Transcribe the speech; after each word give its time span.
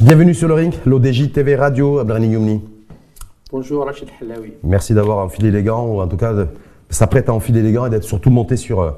Bienvenue 0.00 0.34
sur 0.34 0.48
le 0.48 0.54
ring, 0.54 0.74
l'ODJ 0.84 1.32
TV 1.32 1.56
Radio, 1.56 1.98
Abdelrani 1.98 2.28
Youmni. 2.28 2.60
Bonjour 3.50 3.84
Rachid 3.86 4.08
Halawi. 4.20 4.52
Merci 4.62 4.94
d'avoir 4.94 5.24
enfilé 5.24 5.50
les 5.50 5.62
gants, 5.62 5.86
ou 5.86 6.00
en 6.00 6.06
tout 6.08 6.16
cas 6.16 6.32
de 6.34 6.46
s'apprêter 6.90 7.30
à 7.30 7.34
enfiler 7.34 7.62
les 7.62 7.72
gants 7.72 7.86
et 7.86 7.90
d'être 7.90 8.04
surtout 8.04 8.30
monté 8.30 8.56
sur, 8.56 8.80
euh, 8.80 8.90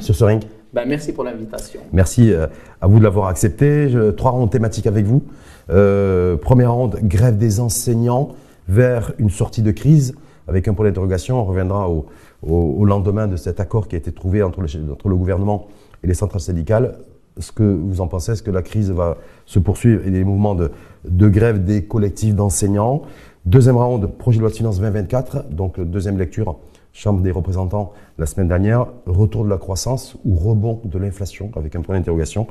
sur 0.00 0.14
ce 0.14 0.24
ring. 0.24 0.42
Ben, 0.72 0.84
merci 0.88 1.12
pour 1.12 1.24
l'invitation. 1.24 1.80
Merci 1.92 2.32
euh, 2.32 2.46
à 2.80 2.86
vous 2.86 2.98
de 2.98 3.04
l'avoir 3.04 3.28
accepté. 3.28 3.88
Je- 3.88 4.10
trois 4.10 4.32
rondes 4.32 4.50
thématiques 4.50 4.86
avec 4.86 5.04
vous. 5.06 5.22
Euh, 5.70 6.36
première 6.36 6.72
ronde, 6.72 6.98
grève 7.02 7.36
des 7.36 7.60
enseignants 7.60 8.30
vers 8.68 9.12
une 9.18 9.30
sortie 9.30 9.62
de 9.62 9.70
crise 9.70 10.14
avec 10.48 10.68
un 10.68 10.74
point 10.74 10.86
d'interrogation. 10.86 11.40
On 11.40 11.44
reviendra 11.44 11.88
au, 11.88 12.84
lendemain 12.84 13.26
de 13.26 13.36
cet 13.36 13.60
accord 13.60 13.88
qui 13.88 13.94
a 13.94 13.98
été 13.98 14.12
trouvé 14.12 14.42
entre 14.42 14.60
le, 14.60 15.16
gouvernement 15.16 15.68
et 16.02 16.06
les 16.06 16.14
centrales 16.14 16.40
syndicales. 16.40 16.98
Ce 17.38 17.50
que 17.50 17.64
vous 17.64 18.00
en 18.00 18.06
pensez, 18.06 18.32
est-ce 18.32 18.42
que 18.42 18.50
la 18.50 18.62
crise 18.62 18.90
va 18.90 19.16
se 19.46 19.58
poursuivre 19.58 20.06
et 20.06 20.10
des 20.10 20.22
mouvements 20.22 20.54
de, 20.54 20.70
de 21.08 21.28
grève 21.28 21.64
des 21.64 21.84
collectifs 21.84 22.34
d'enseignants? 22.34 23.02
Deuxième 23.44 23.76
round, 23.76 24.06
projet 24.06 24.38
de 24.38 24.42
loi 24.42 24.50
de 24.50 24.56
finances 24.56 24.78
2024, 24.78 25.50
donc 25.50 25.80
deuxième 25.80 26.18
lecture, 26.18 26.56
Chambre 26.96 27.22
des 27.22 27.32
représentants 27.32 27.92
la 28.18 28.26
semaine 28.26 28.46
dernière, 28.46 28.86
retour 29.06 29.44
de 29.44 29.50
la 29.50 29.58
croissance 29.58 30.16
ou 30.24 30.36
rebond 30.36 30.80
de 30.84 30.96
l'inflation? 30.96 31.50
Avec 31.56 31.74
un 31.74 31.80
point 31.80 31.96
d'interrogation. 31.96 32.46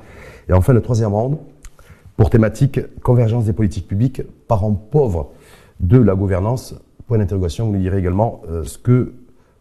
Et 0.49 0.54
enfin, 0.54 0.73
le 0.73 0.82
troisième 0.82 1.13
round, 1.13 1.38
pour 2.18 2.30
thématique 2.30 2.82
convergence 3.02 3.46
des 3.46 3.54
politiques 3.54 3.88
publiques, 3.88 4.21
parents 4.49 4.73
pauvres 4.73 5.32
de 5.80 5.98
la 5.98 6.13
gouvernance, 6.13 6.76
point 7.07 7.17
d'interrogation, 7.17 7.67
vous 7.67 7.73
nous 7.73 7.80
direz 7.80 7.99
également 7.99 8.41
euh, 8.49 8.63
ce 8.63 8.77
que 8.77 9.13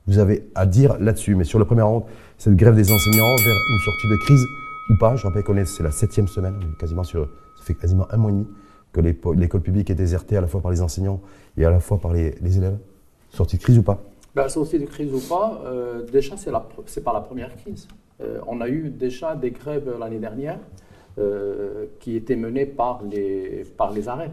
vous 0.07 0.19
avez 0.19 0.49
à 0.55 0.67
dire 0.67 0.99
là-dessus. 0.99 1.35
Mais 1.35 1.45
sur 1.45 1.59
le 1.59 1.65
premier 1.65 1.83
round, 1.83 2.05
cette 2.39 2.57
grève 2.57 2.75
des 2.75 2.91
enseignants 2.91 3.37
vers 3.37 3.57
une 3.71 3.79
sortie 3.85 4.09
de 4.09 4.17
crise 4.17 4.47
ou 4.91 4.97
pas. 4.97 5.17
Je 5.17 5.27
rappelle 5.27 5.45
qu'on 5.45 5.57
est, 5.57 5.65
c'est 5.65 5.83
la 5.83 5.91
septième 5.91 6.29
semaine, 6.29 6.59
quasiment 6.79 7.05
sur, 7.05 7.29
ça 7.59 7.65
fait 7.65 7.75
quasiment 7.75 8.07
un 8.11 8.17
mois 8.17 8.31
et 8.31 8.35
demi 8.35 8.47
que 8.93 9.01
l'école 9.01 9.63
publique 9.63 9.89
est 9.91 9.95
désertée 9.95 10.37
à 10.37 10.41
la 10.41 10.47
fois 10.47 10.61
par 10.61 10.71
les 10.71 10.83
enseignants 10.83 11.21
et 11.57 11.65
à 11.65 11.71
la 11.71 11.81
fois 11.81 11.99
par 11.99 12.13
les, 12.13 12.59
élèves. 12.59 12.77
Sortie 13.31 13.57
de 13.57 13.63
crise 13.63 13.79
ou 13.79 13.83
pas? 13.83 14.03
Ben, 14.35 14.49
sortie 14.49 14.79
de 14.79 14.85
crise 14.85 15.15
ou 15.15 15.21
pas, 15.21 15.63
euh, 15.65 16.03
déjà, 16.11 16.37
c'est, 16.37 16.51
la, 16.51 16.67
c'est 16.87 17.03
pas 17.03 17.15
la 17.15 17.21
première 17.21 17.55
crise. 17.57 17.89
Euh, 18.21 18.41
on 18.47 18.61
a 18.61 18.69
eu 18.69 18.91
déjà 18.91 19.35
des 19.35 19.51
grèves 19.51 19.91
l'année 19.99 20.19
dernière 20.19 20.59
qui 22.01 22.17
étaient 22.17 22.37
menées 22.37 22.65
par 22.65 23.03
les 23.03 24.09
arrêts, 24.09 24.31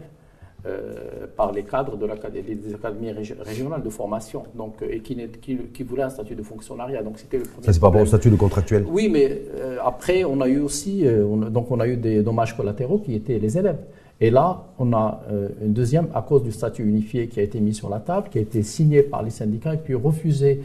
euh, 0.66 1.26
par 1.36 1.52
les 1.52 1.62
cadres 1.62 1.96
de 1.96 2.06
des 2.06 2.74
académies 2.74 3.12
régi- 3.12 3.34
régionales 3.40 3.82
de 3.82 3.88
formation, 3.90 4.42
donc, 4.54 4.74
euh, 4.82 4.88
et 4.90 5.00
qui, 5.00 5.16
qui, 5.40 5.56
qui 5.72 5.82
voulaient 5.82 6.02
un 6.04 6.10
statut 6.10 6.34
de 6.34 6.42
fonctionnariat. 6.42 7.02
Donc, 7.02 7.18
c'était 7.18 7.38
Ça, 7.62 7.72
c'est 7.72 7.80
par 7.80 7.90
rapport 7.90 8.02
au 8.02 8.06
statut 8.06 8.30
de 8.30 8.36
contractuel. 8.36 8.84
Oui, 8.88 9.08
mais 9.10 9.42
euh, 9.56 9.78
après, 9.84 10.24
on 10.24 10.40
a 10.40 10.48
eu 10.48 10.60
aussi, 10.60 11.04
on 11.06 11.36
donc 11.38 11.70
on 11.70 11.80
a 11.80 11.86
eu 11.88 11.96
des 11.96 12.22
dommages 12.22 12.56
collatéraux 12.56 12.98
qui 12.98 13.14
étaient 13.14 13.38
les 13.38 13.56
élèves. 13.58 13.78
Et 14.20 14.30
là, 14.30 14.64
on 14.78 14.92
a 14.92 15.22
une 15.64 15.72
deuxième 15.72 16.08
à 16.14 16.20
cause 16.20 16.42
du 16.42 16.52
statut 16.52 16.84
unifié 16.86 17.26
qui 17.28 17.40
a 17.40 17.42
été 17.42 17.58
mis 17.58 17.72
sur 17.72 17.88
la 17.88 18.00
table, 18.00 18.28
qui 18.30 18.36
a 18.38 18.42
été 18.42 18.62
signé 18.62 19.02
par 19.02 19.22
les 19.22 19.30
syndicats 19.30 19.72
et 19.72 19.78
puis 19.78 19.94
refusé 19.94 20.60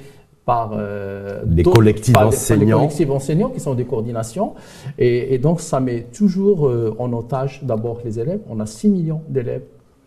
par 0.46 0.74
euh, 0.78 1.42
Les 1.50 1.64
collectifs 1.64 2.14
par 2.14 2.24
par 2.24 2.32
les 2.32 2.36
d'enseignants. 2.36 2.78
collectifs 2.80 3.10
enseignants 3.10 3.50
qui 3.50 3.60
sont 3.62 3.74
des 3.74 3.86
coordinations. 3.86 4.54
Et, 5.00 5.34
et 5.34 5.38
donc, 5.40 5.62
ça 5.62 5.80
met 5.80 6.02
toujours 6.14 6.68
euh, 6.68 6.94
en 7.00 7.12
otage 7.14 7.62
d'abord 7.64 8.02
les 8.04 8.20
élèves. 8.20 8.42
On 8.50 8.60
a 8.60 8.66
6 8.66 8.90
millions 8.90 9.22
d'élèves 9.30 9.64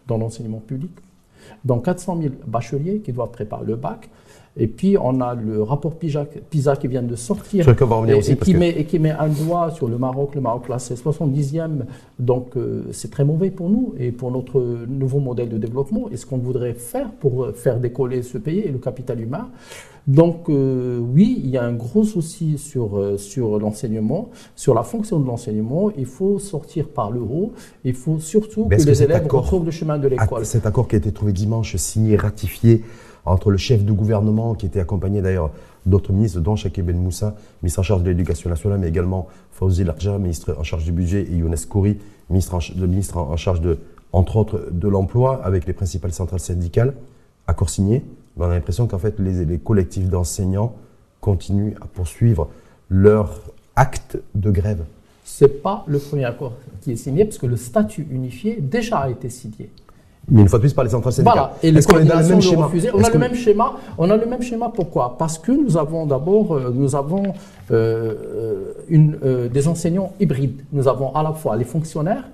dans 0.08 0.18
l'enseignement 0.18 0.58
public, 0.58 0.90
dont 1.64 1.78
400 1.78 2.20
000 2.20 2.34
bacheliers 2.46 3.00
qui 3.00 3.12
doivent 3.12 3.30
préparer 3.30 3.64
le 3.64 3.76
bac. 3.76 4.08
Et 4.60 4.66
puis, 4.66 4.96
on 4.98 5.20
a 5.20 5.34
le 5.34 5.62
rapport 5.62 5.94
PISA, 5.94 6.26
PISA 6.50 6.76
qui 6.76 6.88
vient 6.88 7.02
de 7.02 7.14
sortir. 7.14 7.64
Et, 8.10 8.14
aussi, 8.18 8.32
et 8.32 8.34
parce 8.34 8.46
qui 8.50 8.54
met, 8.56 8.70
et 8.70 8.84
qui 8.84 8.98
met 8.98 9.10
un 9.12 9.28
doigt 9.28 9.70
sur 9.70 9.86
le 9.88 9.98
Maroc. 9.98 10.34
Le 10.34 10.40
Maroc, 10.40 10.68
là, 10.68 10.78
c'est 10.80 10.94
70e. 11.00 11.84
Donc, 12.18 12.56
euh, 12.56 12.82
c'est 12.90 13.10
très 13.10 13.24
mauvais 13.24 13.50
pour 13.50 13.70
nous 13.70 13.94
et 13.98 14.10
pour 14.10 14.32
notre 14.32 14.60
nouveau 14.88 15.20
modèle 15.20 15.48
de 15.48 15.58
développement 15.58 16.08
et 16.10 16.16
ce 16.16 16.26
qu'on 16.26 16.38
voudrait 16.38 16.74
faire 16.74 17.10
pour 17.12 17.44
euh, 17.44 17.52
faire 17.52 17.78
décoller 17.78 18.22
ce 18.22 18.36
pays 18.38 18.58
et 18.60 18.70
le 18.72 18.78
capital 18.78 19.20
humain. 19.20 19.48
Donc, 20.08 20.48
euh, 20.48 20.98
oui, 20.98 21.40
il 21.44 21.50
y 21.50 21.58
a 21.58 21.64
un 21.64 21.74
gros 21.74 22.02
souci 22.02 22.56
sur, 22.58 22.98
sur 23.18 23.58
l'enseignement, 23.60 24.30
sur 24.56 24.74
la 24.74 24.82
fonction 24.82 25.20
de 25.20 25.26
l'enseignement. 25.26 25.90
Il 25.96 26.06
faut 26.06 26.38
sortir 26.38 26.88
par 26.88 27.10
le 27.10 27.20
haut. 27.20 27.52
Il 27.84 27.94
faut 27.94 28.18
surtout 28.18 28.64
que 28.64 28.74
les 28.74 29.02
élèves 29.02 29.16
accord- 29.24 29.42
retrouvent 29.42 29.66
le 29.66 29.70
chemin 29.70 29.98
de 29.98 30.08
l'école. 30.08 30.44
Cet 30.46 30.66
accord 30.66 30.88
qui 30.88 30.96
a 30.96 30.98
été 30.98 31.12
trouvé 31.12 31.32
dimanche, 31.32 31.76
signé, 31.76 32.16
ratifié 32.16 32.82
entre 33.28 33.50
le 33.50 33.56
chef 33.56 33.84
de 33.84 33.92
gouvernement, 33.92 34.54
qui 34.54 34.66
était 34.66 34.80
accompagné 34.80 35.22
d'ailleurs 35.22 35.50
d'autres 35.86 36.12
ministres, 36.12 36.40
dont 36.40 36.56
Shakib 36.56 36.86
Ben 36.86 36.96
Moussa, 36.96 37.34
ministre 37.62 37.80
en 37.80 37.82
charge 37.82 38.02
de 38.02 38.08
l'éducation 38.08 38.50
nationale, 38.50 38.78
mais 38.78 38.88
également 38.88 39.28
Fawzi 39.52 39.84
Larja, 39.84 40.18
ministre 40.18 40.56
en 40.58 40.62
charge 40.62 40.84
du 40.84 40.92
budget, 40.92 41.22
et 41.22 41.36
Younes 41.36 41.56
Kouri, 41.68 41.98
ministre 42.30 42.54
en, 43.16 43.36
charge 43.36 43.60
de, 43.60 43.78
entre 44.12 44.36
autres, 44.36 44.68
de 44.70 44.88
l'emploi, 44.88 45.40
avec 45.44 45.66
les 45.66 45.72
principales 45.72 46.12
centrales 46.12 46.40
syndicales. 46.40 46.94
Accord 47.46 47.70
signé. 47.70 48.04
On 48.36 48.42
a 48.42 48.48
l'impression 48.48 48.86
qu'en 48.86 48.98
fait, 48.98 49.18
les, 49.18 49.44
les 49.44 49.58
collectifs 49.58 50.08
d'enseignants 50.08 50.74
continuent 51.20 51.74
à 51.80 51.86
poursuivre 51.86 52.48
leur 52.88 53.40
acte 53.74 54.18
de 54.34 54.50
grève. 54.50 54.84
C'est 55.24 55.62
pas 55.62 55.84
le 55.86 55.98
premier 55.98 56.24
accord 56.24 56.54
qui 56.80 56.92
est 56.92 56.96
signé 56.96 57.24
parce 57.24 57.38
que 57.38 57.46
le 57.46 57.56
statut 57.56 58.06
unifié 58.10 58.60
déjà 58.60 58.98
a 58.98 59.10
été 59.10 59.28
signé. 59.28 59.70
Mais 60.30 60.42
une 60.42 60.48
fois 60.48 60.58
de 60.58 60.62
plus 60.62 60.74
par 60.74 60.84
les 60.84 60.90
centrales 60.90 61.12
syndicales. 61.12 61.34
Voilà, 61.36 61.54
et 61.62 61.70
les 61.70 61.82
qu'on 61.82 61.98
est 61.98 62.04
dans 62.04 62.20
le 62.20 62.26
même 62.28 62.40
schéma. 62.42 62.70
On 62.94 63.02
a 63.02 63.08
que- 63.08 63.12
le 63.14 63.18
même 63.18 63.34
schéma. 63.34 63.72
On 63.96 64.10
a 64.10 64.16
le 64.16 64.26
même 64.26 64.42
schéma. 64.42 64.70
Pourquoi? 64.74 65.16
Parce 65.18 65.38
que 65.38 65.52
nous 65.52 65.76
avons 65.76 66.04
d'abord, 66.06 66.54
euh, 66.54 66.70
nous 66.74 66.94
avons 66.94 67.22
euh, 67.28 67.32
euh, 67.70 68.72
une, 68.88 69.18
euh, 69.24 69.48
des 69.48 69.66
enseignants 69.68 70.12
hybrides. 70.20 70.62
Nous 70.72 70.86
avons 70.88 71.14
à 71.14 71.22
la 71.22 71.32
fois 71.32 71.56
les 71.56 71.64
fonctionnaires 71.64 72.24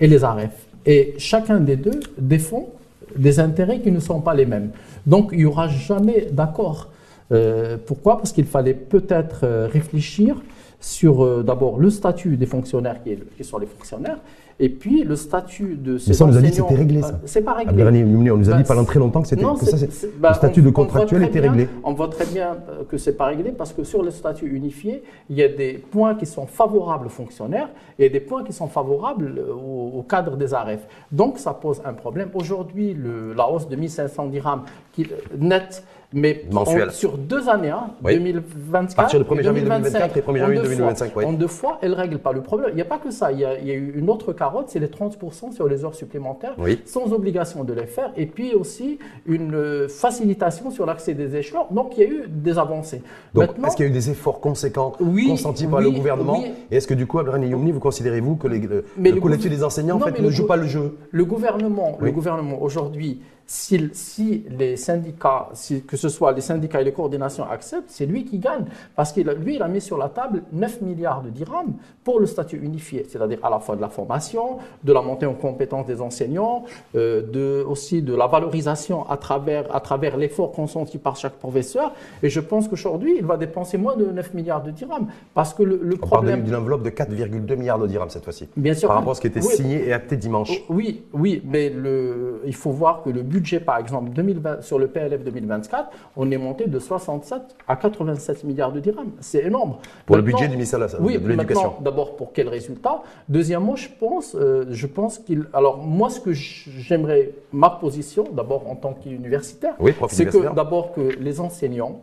et 0.00 0.06
les 0.06 0.24
AREF. 0.24 0.50
Et 0.86 1.14
chacun 1.18 1.60
des 1.60 1.76
deux 1.76 2.00
défend 2.18 2.68
des 3.16 3.38
intérêts 3.40 3.78
qui 3.80 3.92
ne 3.92 4.00
sont 4.00 4.20
pas 4.20 4.34
les 4.34 4.46
mêmes. 4.46 4.70
Donc 5.06 5.28
il 5.32 5.38
n'y 5.38 5.44
aura 5.44 5.68
jamais 5.68 6.28
d'accord. 6.32 6.88
Euh, 7.32 7.76
pourquoi? 7.86 8.18
Parce 8.18 8.32
qu'il 8.32 8.46
fallait 8.46 8.74
peut-être 8.74 9.46
réfléchir 9.72 10.36
sur 10.84 11.24
euh, 11.24 11.42
d'abord 11.42 11.78
le 11.78 11.88
statut 11.90 12.36
des 12.36 12.46
fonctionnaires 12.46 13.02
qui, 13.02 13.10
est- 13.12 13.36
qui 13.36 13.42
sont 13.44 13.58
les 13.58 13.66
fonctionnaires, 13.66 14.18
et 14.60 14.68
puis 14.68 15.02
le 15.02 15.16
statut 15.16 15.74
de 15.74 15.98
ces 15.98 16.10
Mais 16.10 16.14
ça, 16.14 16.24
on 16.24 16.28
nous 16.28 16.36
a 16.36 16.40
dit 16.40 16.50
que 16.50 16.54
c'était 16.56 16.74
réglé, 16.76 17.00
ça. 17.02 17.08
Euh, 17.08 17.12
C'est 17.24 17.40
pas 17.42 17.54
réglé. 17.54 17.82
On 18.04 18.36
nous 18.36 18.48
a 18.50 18.52
Bah, 18.52 18.58
dit 18.58 18.64
pendant 18.68 18.84
très 18.84 19.00
longtemps 19.00 19.22
que 19.22 19.26
c'était 19.28 19.42
non, 19.42 19.54
que 19.56 19.64
ça, 19.64 19.76
c'est- 19.78 20.16
bah, 20.20 20.28
le 20.28 20.34
statut 20.36 20.60
on- 20.60 20.64
de 20.64 20.70
contractuel 20.70 21.24
était 21.24 21.40
bien- 21.40 21.50
réglé. 21.50 21.68
On 21.82 21.92
voit 21.94 22.06
très 22.08 22.26
bien 22.26 22.58
euh, 22.68 22.84
que 22.88 22.96
c'est 22.98 23.14
pas 23.16 23.24
réglé 23.26 23.50
parce 23.50 23.72
que 23.72 23.82
sur 23.82 24.02
le 24.04 24.10
statut 24.12 24.46
unifié, 24.54 25.02
il 25.28 25.36
y 25.36 25.42
a 25.42 25.48
des 25.48 25.72
points 25.90 26.14
qui 26.14 26.26
sont 26.26 26.46
favorables 26.46 27.06
aux 27.06 27.10
fonctionnaires 27.10 27.68
et 27.98 28.08
des 28.10 28.20
points 28.20 28.44
qui 28.44 28.52
sont 28.52 28.68
favorables 28.68 29.34
euh, 29.38 29.52
au, 29.54 29.98
au 29.98 30.02
cadre 30.02 30.36
des 30.36 30.54
AREF. 30.54 30.86
Donc 31.10 31.38
ça 31.38 31.52
pose 31.54 31.80
un 31.84 31.94
problème. 31.94 32.28
Aujourd'hui, 32.34 32.94
le- 32.94 33.32
la 33.32 33.50
hausse 33.50 33.66
de 33.68 33.74
1500 33.74 34.26
dirhams 34.26 34.62
qui, 34.92 35.04
net, 35.36 35.82
mais 36.14 36.44
Mensuel. 36.50 36.90
sur 36.92 37.18
deux 37.18 37.48
années, 37.48 37.70
hein, 37.70 37.90
Oui. 38.04 38.14
2024 38.16 38.92
À 38.98 39.02
partir 39.02 39.18
du 39.20 39.26
1er 39.26 39.40
et 39.40 39.42
janvier 39.42 39.62
2025, 39.62 40.14
2024 40.14 40.16
et 40.16 40.20
1er 40.20 40.30
en 40.30 40.38
janvier 40.46 40.56
deux 40.56 40.62
2025, 40.68 41.12
fois. 41.12 41.22
oui. 41.22 41.28
En 41.28 41.32
deux 41.32 41.46
fois, 41.48 41.78
elle 41.82 41.90
ne 41.90 41.96
règle 41.96 42.18
pas 42.18 42.32
le 42.32 42.40
problème. 42.40 42.70
Il 42.72 42.76
n'y 42.76 42.82
a 42.82 42.86
pas 42.86 42.98
que 42.98 43.10
ça. 43.10 43.32
Il 43.32 43.40
y 43.40 43.44
a, 43.44 43.58
il 43.58 43.66
y 43.66 43.70
a 43.70 43.74
eu 43.74 43.92
une 43.96 44.08
autre 44.08 44.32
carotte, 44.32 44.66
c'est 44.68 44.78
les 44.78 44.86
30% 44.86 45.52
sur 45.52 45.68
les 45.68 45.84
heures 45.84 45.94
supplémentaires, 45.94 46.54
Oui. 46.58 46.80
sans 46.86 47.12
obligation 47.12 47.64
de 47.64 47.72
les 47.72 47.86
faire. 47.86 48.12
Et 48.16 48.26
puis 48.26 48.54
aussi 48.54 48.98
une 49.26 49.54
euh, 49.54 49.88
facilitation 49.88 50.70
sur 50.70 50.86
l'accès 50.86 51.14
des 51.14 51.36
échelons. 51.36 51.66
Donc 51.70 51.98
il 51.98 52.00
y 52.02 52.06
a 52.06 52.08
eu 52.10 52.22
des 52.28 52.58
avancées. 52.58 53.02
Donc, 53.34 53.50
est-ce 53.66 53.76
qu'il 53.76 53.84
y 53.86 53.88
a 53.88 53.90
eu 53.90 53.94
des 53.94 54.10
efforts 54.10 54.40
conséquents 54.40 54.92
consentis 54.98 55.66
par 55.66 55.80
le 55.80 55.90
gouvernement. 55.90 56.42
Et 56.70 56.76
est-ce 56.76 56.86
que 56.86 56.94
du 56.94 57.06
coup, 57.06 57.18
Abdelrahim 57.18 57.44
Youmni, 57.50 57.72
vous 57.72 57.80
considérez-vous 57.80 58.36
que 58.36 58.46
les- 58.48 58.58
le, 58.60 58.84
Mais 58.96 59.08
le 59.10 59.16
le 59.16 59.20
collectif 59.20 59.50
des 59.50 59.64
enseignants 59.64 59.96
en 59.96 60.00
fait, 60.00 60.20
ne 60.20 60.30
joue 60.30 60.46
pas 60.46 60.56
le 60.56 60.66
jeu? 60.66 60.96
le 61.10 61.24
gouvernement, 61.24 61.96
le 62.00 62.10
gouvernement 62.10 62.60
aujourd'hui, 62.62 63.20
si, 63.46 63.90
si 63.92 64.44
les 64.58 64.76
syndicats, 64.76 65.48
si- 65.52 65.82
que 65.82 65.96
ce 65.96 66.08
soit 66.08 66.32
les 66.32 66.40
syndicats 66.40 66.80
et 66.80 66.84
les 66.84 66.92
coordinations 66.92 67.44
acceptent, 67.48 67.88
c'est 67.90 68.06
lui 68.06 68.24
qui 68.24 68.38
gagne. 68.38 68.64
Parce 68.96 69.12
que 69.12 69.20
lui, 69.20 69.56
il 69.56 69.62
a 69.62 69.68
mis 69.68 69.80
sur 69.80 69.98
la 69.98 70.08
table 70.08 70.42
9 70.52 70.80
milliards 70.80 71.22
de 71.22 71.30
dirhams 71.30 71.74
pour 72.02 72.20
le 72.20 72.26
statut 72.26 72.58
unifié, 72.58 73.04
c'est-à-dire 73.08 73.38
à 73.42 73.50
la 73.50 73.58
fois 73.60 73.76
de 73.76 73.80
la 73.80 73.88
formation, 73.88 74.58
de 74.82 74.92
la 74.92 75.02
montée 75.02 75.26
en 75.26 75.34
compétence 75.34 75.86
des 75.86 76.00
enseignants, 76.00 76.64
euh, 76.96 77.22
de, 77.22 77.64
aussi 77.68 78.02
de 78.02 78.14
la 78.14 78.26
valorisation 78.26 79.08
à 79.10 79.16
travers, 79.16 79.74
à 79.74 79.80
travers 79.80 80.16
l'effort 80.16 80.52
consenti 80.52 80.98
par 80.98 81.16
chaque 81.16 81.34
professeur. 81.34 81.92
Et 82.22 82.30
je 82.30 82.40
pense 82.40 82.68
qu'aujourd'hui, 82.68 83.16
il 83.18 83.24
va 83.26 83.36
dépenser 83.36 83.76
moins 83.78 83.96
de 83.96 84.06
9 84.06 84.34
milliards 84.34 84.62
de 84.62 84.70
dirhams. 84.70 85.06
Parce 85.34 85.52
que 85.54 85.62
le, 85.62 85.78
le 85.82 85.96
On 86.02 86.06
parle 86.08 86.42
d'une 86.42 86.54
enveloppe 86.54 86.82
de 86.82 86.90
4,2 86.90 87.56
milliards 87.56 87.78
de 87.78 87.86
dirhams 87.86 88.10
cette 88.10 88.24
fois-ci. 88.24 88.48
Bien 88.56 88.74
sûr. 88.74 88.88
Par 88.88 88.96
rapport 88.96 89.12
à 89.12 89.14
ce 89.14 89.20
qui 89.20 89.26
était 89.26 89.40
Oui. 89.44 89.54
signé 89.54 89.86
et 89.88 89.92
acté 89.92 90.16
dimanche. 90.16 90.62
Oui, 90.68 91.02
oui, 91.12 91.42
mais 91.44 91.68
le, 91.70 92.40
il 92.46 92.54
faut 92.54 92.70
voir 92.70 93.02
que 93.02 93.10
le 93.10 93.22
budget, 93.34 93.60
par 93.60 93.78
exemple, 93.78 94.10
2020, 94.10 94.62
sur 94.62 94.78
le 94.78 94.86
PLF 94.86 95.24
2024, 95.24 95.90
on 96.16 96.30
est 96.30 96.38
monté 96.38 96.66
de 96.66 96.78
67 96.78 97.42
à 97.66 97.76
87 97.76 98.44
milliards 98.44 98.72
de 98.72 98.80
dirhams. 98.80 99.10
C'est 99.20 99.44
énorme. 99.44 99.76
Pour 100.06 100.16
le 100.16 100.22
budget 100.22 100.46
du 100.48 100.54
ministère 100.54 100.78
de 100.78 100.86
oui, 101.00 101.18
de 101.18 101.28
l'Éducation. 101.28 101.74
D'abord, 101.80 102.16
pour 102.16 102.32
quel 102.32 102.48
résultat? 102.48 103.02
Deuxièmement, 103.28 103.76
je 103.76 103.88
pense, 103.98 104.34
euh, 104.34 104.66
je 104.70 104.86
pense 104.86 105.18
qu'il. 105.18 105.46
Alors, 105.52 105.78
moi, 105.78 106.10
ce 106.10 106.20
que 106.20 106.32
j'aimerais, 106.32 107.32
ma 107.52 107.70
position, 107.70 108.24
d'abord 108.32 108.70
en 108.70 108.76
tant 108.76 108.92
qu'universitaire, 108.94 109.74
Oui, 109.80 109.92
c'est 110.08 110.26
que 110.26 110.54
d'abord 110.54 110.92
que 110.92 111.00
les 111.18 111.40
enseignants 111.40 112.00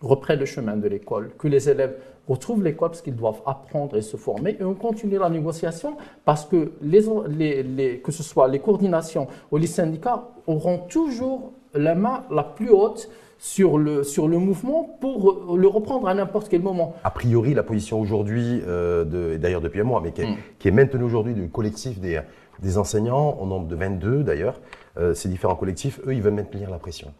reprennent 0.00 0.38
le 0.38 0.46
chemin 0.46 0.76
de 0.76 0.88
l'école, 0.88 1.30
que 1.38 1.48
les 1.48 1.68
élèves 1.68 1.96
retrouvent 2.28 2.62
l'école 2.62 2.90
parce 2.90 3.02
qu'ils 3.02 3.16
doivent 3.16 3.42
apprendre 3.46 3.96
et 3.96 4.02
se 4.02 4.16
former, 4.16 4.56
et 4.60 4.64
on 4.64 4.74
continue 4.74 5.18
la 5.18 5.30
négociation 5.30 5.96
parce 6.24 6.44
que, 6.44 6.72
les, 6.82 8.00
que 8.04 8.12
ce 8.12 8.22
soit 8.22 8.48
les 8.48 8.58
coordinations 8.58 9.28
ou 9.50 9.56
les 9.56 9.66
syndicats 9.66 10.28
auront 10.46 10.78
toujours 10.88 11.52
la 11.74 11.94
main 11.94 12.24
la 12.30 12.42
plus 12.42 12.70
haute 12.70 13.08
sur 13.38 13.78
le, 13.78 14.02
sur 14.02 14.26
le 14.26 14.38
mouvement 14.38 14.96
pour 15.00 15.56
le 15.56 15.68
reprendre 15.68 16.08
à 16.08 16.14
n'importe 16.14 16.48
quel 16.48 16.60
moment. 16.60 16.96
A 17.04 17.10
priori, 17.10 17.54
la 17.54 17.62
position 17.62 18.00
aujourd'hui, 18.00 18.60
euh, 18.66 19.38
d'ailleurs 19.38 19.60
depuis 19.60 19.80
un 19.80 19.84
mois, 19.84 20.00
mais 20.00 20.12
qui 20.12 20.22
est, 20.22 20.26
mm. 20.26 20.36
qui 20.58 20.68
est 20.68 20.72
maintenue 20.72 21.04
aujourd'hui 21.04 21.34
du 21.34 21.48
collectif 21.48 22.00
des, 22.00 22.20
des 22.60 22.78
enseignants, 22.78 23.38
au 23.40 23.46
nombre 23.46 23.68
de 23.68 23.76
22 23.76 24.24
d'ailleurs, 24.24 24.60
euh, 24.98 25.14
ces 25.14 25.28
différents 25.28 25.54
collectifs, 25.54 26.00
eux, 26.06 26.14
ils 26.14 26.22
veulent 26.22 26.34
maintenir 26.34 26.70
la 26.70 26.78
pression. 26.78 27.12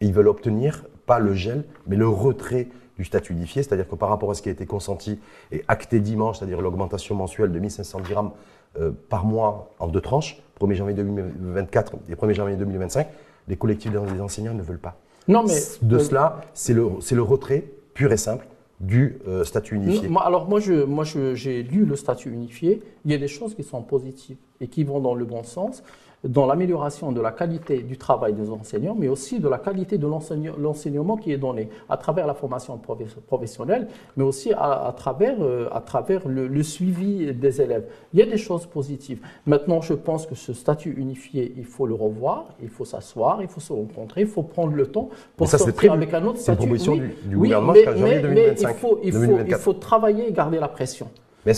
Et 0.00 0.06
ils 0.06 0.12
veulent 0.12 0.28
obtenir, 0.28 0.84
pas 1.06 1.18
le 1.18 1.34
gel, 1.34 1.64
mais 1.86 1.96
le 1.96 2.08
retrait 2.08 2.68
du 2.98 3.04
statut 3.04 3.32
unifié, 3.32 3.62
c'est-à-dire 3.62 3.88
que 3.88 3.94
par 3.94 4.08
rapport 4.08 4.30
à 4.30 4.34
ce 4.34 4.42
qui 4.42 4.48
a 4.48 4.52
été 4.52 4.66
consenti 4.66 5.18
et 5.52 5.64
acté 5.68 6.00
dimanche, 6.00 6.38
c'est-à-dire 6.38 6.60
l'augmentation 6.60 7.14
mensuelle 7.14 7.52
de 7.52 7.58
1500 7.58 8.00
dirhams 8.00 8.30
euh, 8.78 8.92
par 9.08 9.24
mois 9.24 9.70
en 9.78 9.88
deux 9.88 10.00
tranches, 10.00 10.42
1er 10.60 10.74
janvier 10.74 10.94
2024 10.94 11.94
et 12.08 12.14
1er 12.14 12.34
janvier 12.34 12.56
2025, 12.56 13.06
les 13.48 13.56
collectifs 13.56 13.92
des 13.92 14.20
enseignants 14.20 14.54
ne 14.54 14.62
veulent 14.62 14.78
pas. 14.78 14.96
Non, 15.28 15.42
mais 15.42 15.60
de 15.82 15.96
euh, 15.96 15.98
cela, 15.98 16.40
c'est 16.54 16.74
le, 16.74 16.88
le 17.12 17.22
retrait 17.22 17.64
pur 17.94 18.12
et 18.12 18.16
simple 18.16 18.46
du 18.80 19.18
euh, 19.26 19.44
statut 19.44 19.76
unifié. 19.76 20.10
alors 20.20 20.48
moi, 20.48 20.60
je, 20.60 20.84
moi 20.84 21.04
j'ai 21.04 21.62
lu 21.62 21.84
le 21.84 21.96
statut 21.96 22.30
unifié. 22.30 22.82
Il 23.04 23.12
y 23.12 23.14
a 23.14 23.18
des 23.18 23.28
choses 23.28 23.54
qui 23.54 23.62
sont 23.62 23.82
positives 23.82 24.36
et 24.60 24.68
qui 24.68 24.84
vont 24.84 25.00
dans 25.00 25.14
le 25.14 25.24
bon 25.24 25.42
sens 25.42 25.82
dans 26.24 26.46
l'amélioration 26.46 27.12
de 27.12 27.20
la 27.20 27.32
qualité 27.32 27.82
du 27.82 27.98
travail 27.98 28.32
des 28.32 28.50
enseignants, 28.50 28.96
mais 28.98 29.08
aussi 29.08 29.40
de 29.40 29.48
la 29.48 29.58
qualité 29.58 29.98
de 29.98 30.06
l'enseignement 30.06 31.16
qui 31.16 31.32
est 31.32 31.36
donné 31.38 31.68
à 31.88 31.96
travers 31.96 32.26
la 32.26 32.34
formation 32.34 32.80
professionnelle, 33.26 33.88
mais 34.16 34.24
aussi 34.24 34.52
à, 34.52 34.92
travers, 34.96 35.36
euh, 35.40 35.68
à 35.72 35.80
travers 35.80 36.26
le, 36.26 36.62
suivi 36.62 37.32
des 37.34 37.60
élèves. 37.60 37.84
Il 38.12 38.20
y 38.20 38.22
a 38.22 38.26
des 38.26 38.38
choses 38.38 38.66
positives. 38.66 39.20
Maintenant, 39.46 39.80
je 39.80 39.92
pense 39.92 40.26
que 40.26 40.34
ce 40.34 40.52
statut 40.52 40.94
unifié, 40.96 41.52
il 41.56 41.64
faut 41.64 41.86
le 41.86 41.94
revoir, 41.94 42.46
il 42.62 42.68
faut 42.70 42.84
s'asseoir, 42.84 43.42
il 43.42 43.48
faut 43.48 43.60
se 43.60 43.72
rencontrer, 43.72 44.22
il 44.22 44.26
faut 44.26 44.42
prendre 44.42 44.72
le 44.72 44.86
temps 44.86 45.10
pour 45.36 45.46
ça, 45.46 45.58
sortir 45.58 45.92
avec 45.92 46.14
un 46.14 46.24
autre 46.24 46.38
statut. 46.38 46.62
C'est 46.62 46.66
proposition 46.66 46.96
du, 46.96 47.14
du, 47.24 47.36
gouvernement 47.36 47.72
mais, 47.72 47.84
mais, 48.00 48.20
2025, 48.20 48.68
mais 48.68 48.74
il, 48.74 48.78
faut, 48.78 49.00
il, 49.02 49.12
faut, 49.12 49.38
il 49.46 49.54
faut 49.56 49.72
travailler 49.74 50.28
et 50.28 50.32
garder 50.32 50.58
la 50.58 50.68
pression 50.68 51.08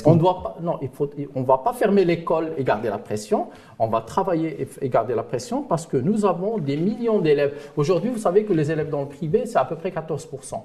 on 0.05 0.17
doit 0.17 0.43
pas, 0.43 0.57
non, 0.61 0.79
il 0.83 0.89
faut, 0.89 1.09
on 1.35 1.43
va 1.43 1.59
pas 1.59 1.73
fermer 1.73 2.05
l'école 2.05 2.53
et 2.57 2.65
garder 2.65 2.89
la 2.89 2.99
pression. 2.99 3.49
On 3.79 3.89
va 3.89 4.01
travailler 4.01 4.67
et, 4.81 4.89
garder 4.89 5.15
la 5.15 5.23
pression 5.23 5.63
parce 5.63 5.87
que 5.87 5.97
nous 5.97 6.25
avons 6.25 6.59
des 6.59 6.77
millions 6.77 7.21
d'élèves. 7.21 7.55
Aujourd'hui, 7.77 8.11
vous 8.11 8.19
savez 8.19 8.45
que 8.45 8.53
les 8.53 8.71
élèves 8.71 8.91
dans 8.91 9.03
le 9.03 9.09
privé, 9.09 9.47
c'est 9.47 9.59
à 9.59 9.65
peu 9.65 9.77
près 9.77 9.91
14% 9.91 10.63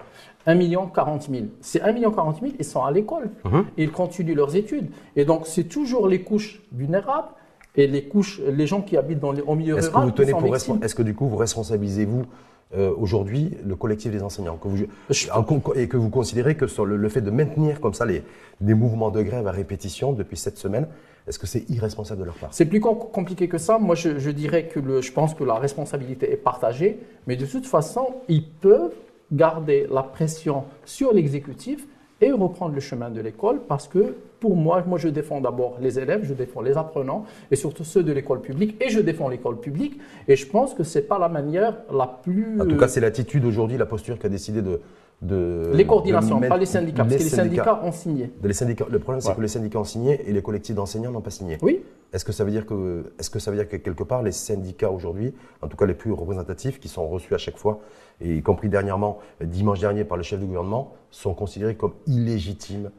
1 0.48 0.56
million 0.56 0.88
40 0.88 1.30
000. 1.30 1.46
C'est 1.62 1.82
1 1.82 1.92
million 1.92 2.12
40 2.12 2.42
000, 2.42 2.54
ils 2.58 2.66
sont 2.66 2.84
à 2.84 2.92
l'école. 2.92 3.30
Mhm. 3.46 3.66
Ils 3.78 3.92
continuent 3.92 4.36
leurs 4.36 4.56
études. 4.56 4.90
Et 5.16 5.26
donc, 5.26 5.46
c'est 5.46 5.66
toujours 5.66 6.08
les 6.08 6.22
couches 6.22 6.62
vulnérables 6.72 7.30
et 7.76 7.88
les 7.88 8.06
couches, 8.06 8.42
les 8.42 8.68
gens 8.68 8.82
qui 8.82 8.98
habitent 8.98 9.20
dans 9.20 9.32
les, 9.32 9.42
au 9.42 9.56
milieu 9.56 9.76
rural. 9.76 9.86
Est-ce 9.86 9.96
que 9.96 10.04
vous 10.04 10.12
tenez 10.12 10.32
pour 10.32 10.84
Est-ce 10.84 10.96
que 10.96 11.04
du 11.04 11.14
coup, 11.14 11.28
vous 11.28 11.38
responsabilisez-vous 11.38 12.26
euh, 12.76 12.94
aujourd'hui 12.98 13.58
le 13.66 13.76
collectif 13.76 14.12
des 14.12 14.24
enseignants 14.24 14.58
que 14.58 14.68
vous, 14.68 14.78
et 15.76 15.88
que 15.88 15.98
vous 15.98 16.10
considérez 16.10 16.56
que 16.56 16.68
sur 16.68 16.86
le, 16.86 17.10
fait 17.10 17.22
de 17.22 17.32
maintenir 17.32 17.82
comme 17.82 17.94
ça 17.94 18.06
les, 18.06 18.24
des 18.62 18.74
mouvements 18.74 19.12
de 19.12 19.22
grève 19.22 19.48
à 19.48 19.52
répétition 19.52 20.14
depuis 20.14 20.38
cette 20.38 20.58
semaine, 20.58 20.88
est-ce 21.28 21.38
que 21.38 21.48
c'est 21.48 21.70
irresponsable 21.70 22.22
de 22.22 22.26
leur 22.26 22.36
part? 22.36 22.54
C'est 22.54 22.66
plus 22.66 22.80
compliqué 22.80 23.48
que 23.48 23.58
ça. 23.58 23.78
Moi, 23.78 23.96
je, 23.96 24.30
dirais 24.32 24.68
que 24.68 24.80
le, 24.80 25.02
je 25.02 25.12
pense 25.12 25.34
que 25.34 25.44
la 25.44 25.56
responsabilité 25.56 26.32
est 26.32 26.38
partagée, 26.38 27.00
mais 27.28 27.36
de 27.36 27.46
toute 27.46 27.66
façon, 27.66 28.16
ils 28.28 28.48
peuvent 28.48 28.94
garder 29.32 29.88
la 29.92 30.04
pression 30.04 30.66
sur 30.86 31.14
l'exécutif 31.14 31.88
et 32.22 32.32
reprendre 32.32 32.76
le 32.76 32.82
chemin 32.82 33.10
de 33.10 33.20
l'école 33.20 33.62
parce 33.68 33.88
que 33.88 34.16
pour 34.40 34.56
moi, 34.56 34.84
moi 34.88 34.98
je 34.98 35.08
défends 35.10 35.42
d'abord 35.42 35.78
les 35.82 36.00
élèves, 36.00 36.22
je 36.24 36.34
défends 36.34 36.62
les 36.62 36.78
apprenants 36.78 37.26
et 37.52 37.56
surtout 37.56 37.84
ceux 37.84 38.04
de 38.04 38.12
l'école 38.12 38.42
publique 38.42 38.82
et 38.82 38.90
je 38.90 39.00
défends 39.00 39.30
l'école 39.30 39.60
publique. 39.60 40.00
Et 40.28 40.36
je 40.36 40.48
pense 40.48 40.74
que 40.74 40.84
ce 40.84 41.00
n'est 41.00 41.06
pas 41.06 41.20
la 41.20 41.30
manière 41.30 41.78
la 41.94 42.08
plus... 42.08 42.60
En 42.60 42.66
tout 42.66 42.78
cas, 42.78 42.88
c'est 42.88 43.02
l'attitude 43.02 43.46
aujourd'hui, 43.46 43.78
la 43.78 43.86
posture 43.86 44.18
qui 44.18 44.26
a 44.26 44.30
décidé 44.30 44.62
de... 44.62 44.80
de 45.22 45.72
les 45.74 45.86
coordinations, 45.86 46.40
pas 46.40 46.58
les 46.58 46.66
syndicats, 46.66 47.04
parce 47.04 47.16
que 47.16 47.24
les 47.24 47.30
syndicats, 47.30 47.80
ont 47.84 47.92
signé. 47.92 48.32
les 48.44 48.54
syndicats, 48.54 48.88
le 48.90 49.00
problème, 49.00 49.22
c'est 49.22 49.36
que 49.36 49.42
les 49.42 49.48
syndicats 49.48 49.80
ont 49.80 49.84
signé 49.84 50.28
et 50.28 50.34
les 50.34 50.42
collectifs 50.42 50.76
d'enseignants 50.76 51.12
n'ont 51.12 51.22
pas 51.22 51.30
signé. 51.30 51.58
Oui. 51.62 51.84
Est-ce 52.12 52.26
que 52.26 52.32
ça 52.32 52.44
veut 52.44 52.52
dire 52.52 52.66
que, 52.66 53.14
est-ce 53.20 53.30
que 53.30 53.40
ça 53.40 53.52
veut 53.52 53.58
dire 53.58 53.70
que 53.70 53.78
quelque 53.78 54.04
part 54.04 54.24
les 54.24 54.32
syndicats 54.32 54.90
aujourd'hui, 54.90 55.34
en 55.62 55.68
tout 55.68 55.78
cas 55.78 55.86
les 55.86 55.94
plus 55.94 56.12
représentatifs, 56.12 56.80
qui 56.80 56.88
sont 56.88 57.08
reçus 57.08 57.36
à 57.36 57.38
chaque 57.38 57.58
fois, 57.58 57.82
et 58.20 58.36
y 58.36 58.42
compris 58.42 58.68
dernièrement, 58.68 59.20
dimanche 59.42 59.80
dernier 59.80 60.04
par 60.04 60.18
le 60.18 60.24
chef 60.24 60.40
du 60.40 60.46
gouvernement, 60.46 60.94
sont 61.12 61.34
considérés 61.34 61.76
comme 61.76 61.94
illégitimes 62.08 62.90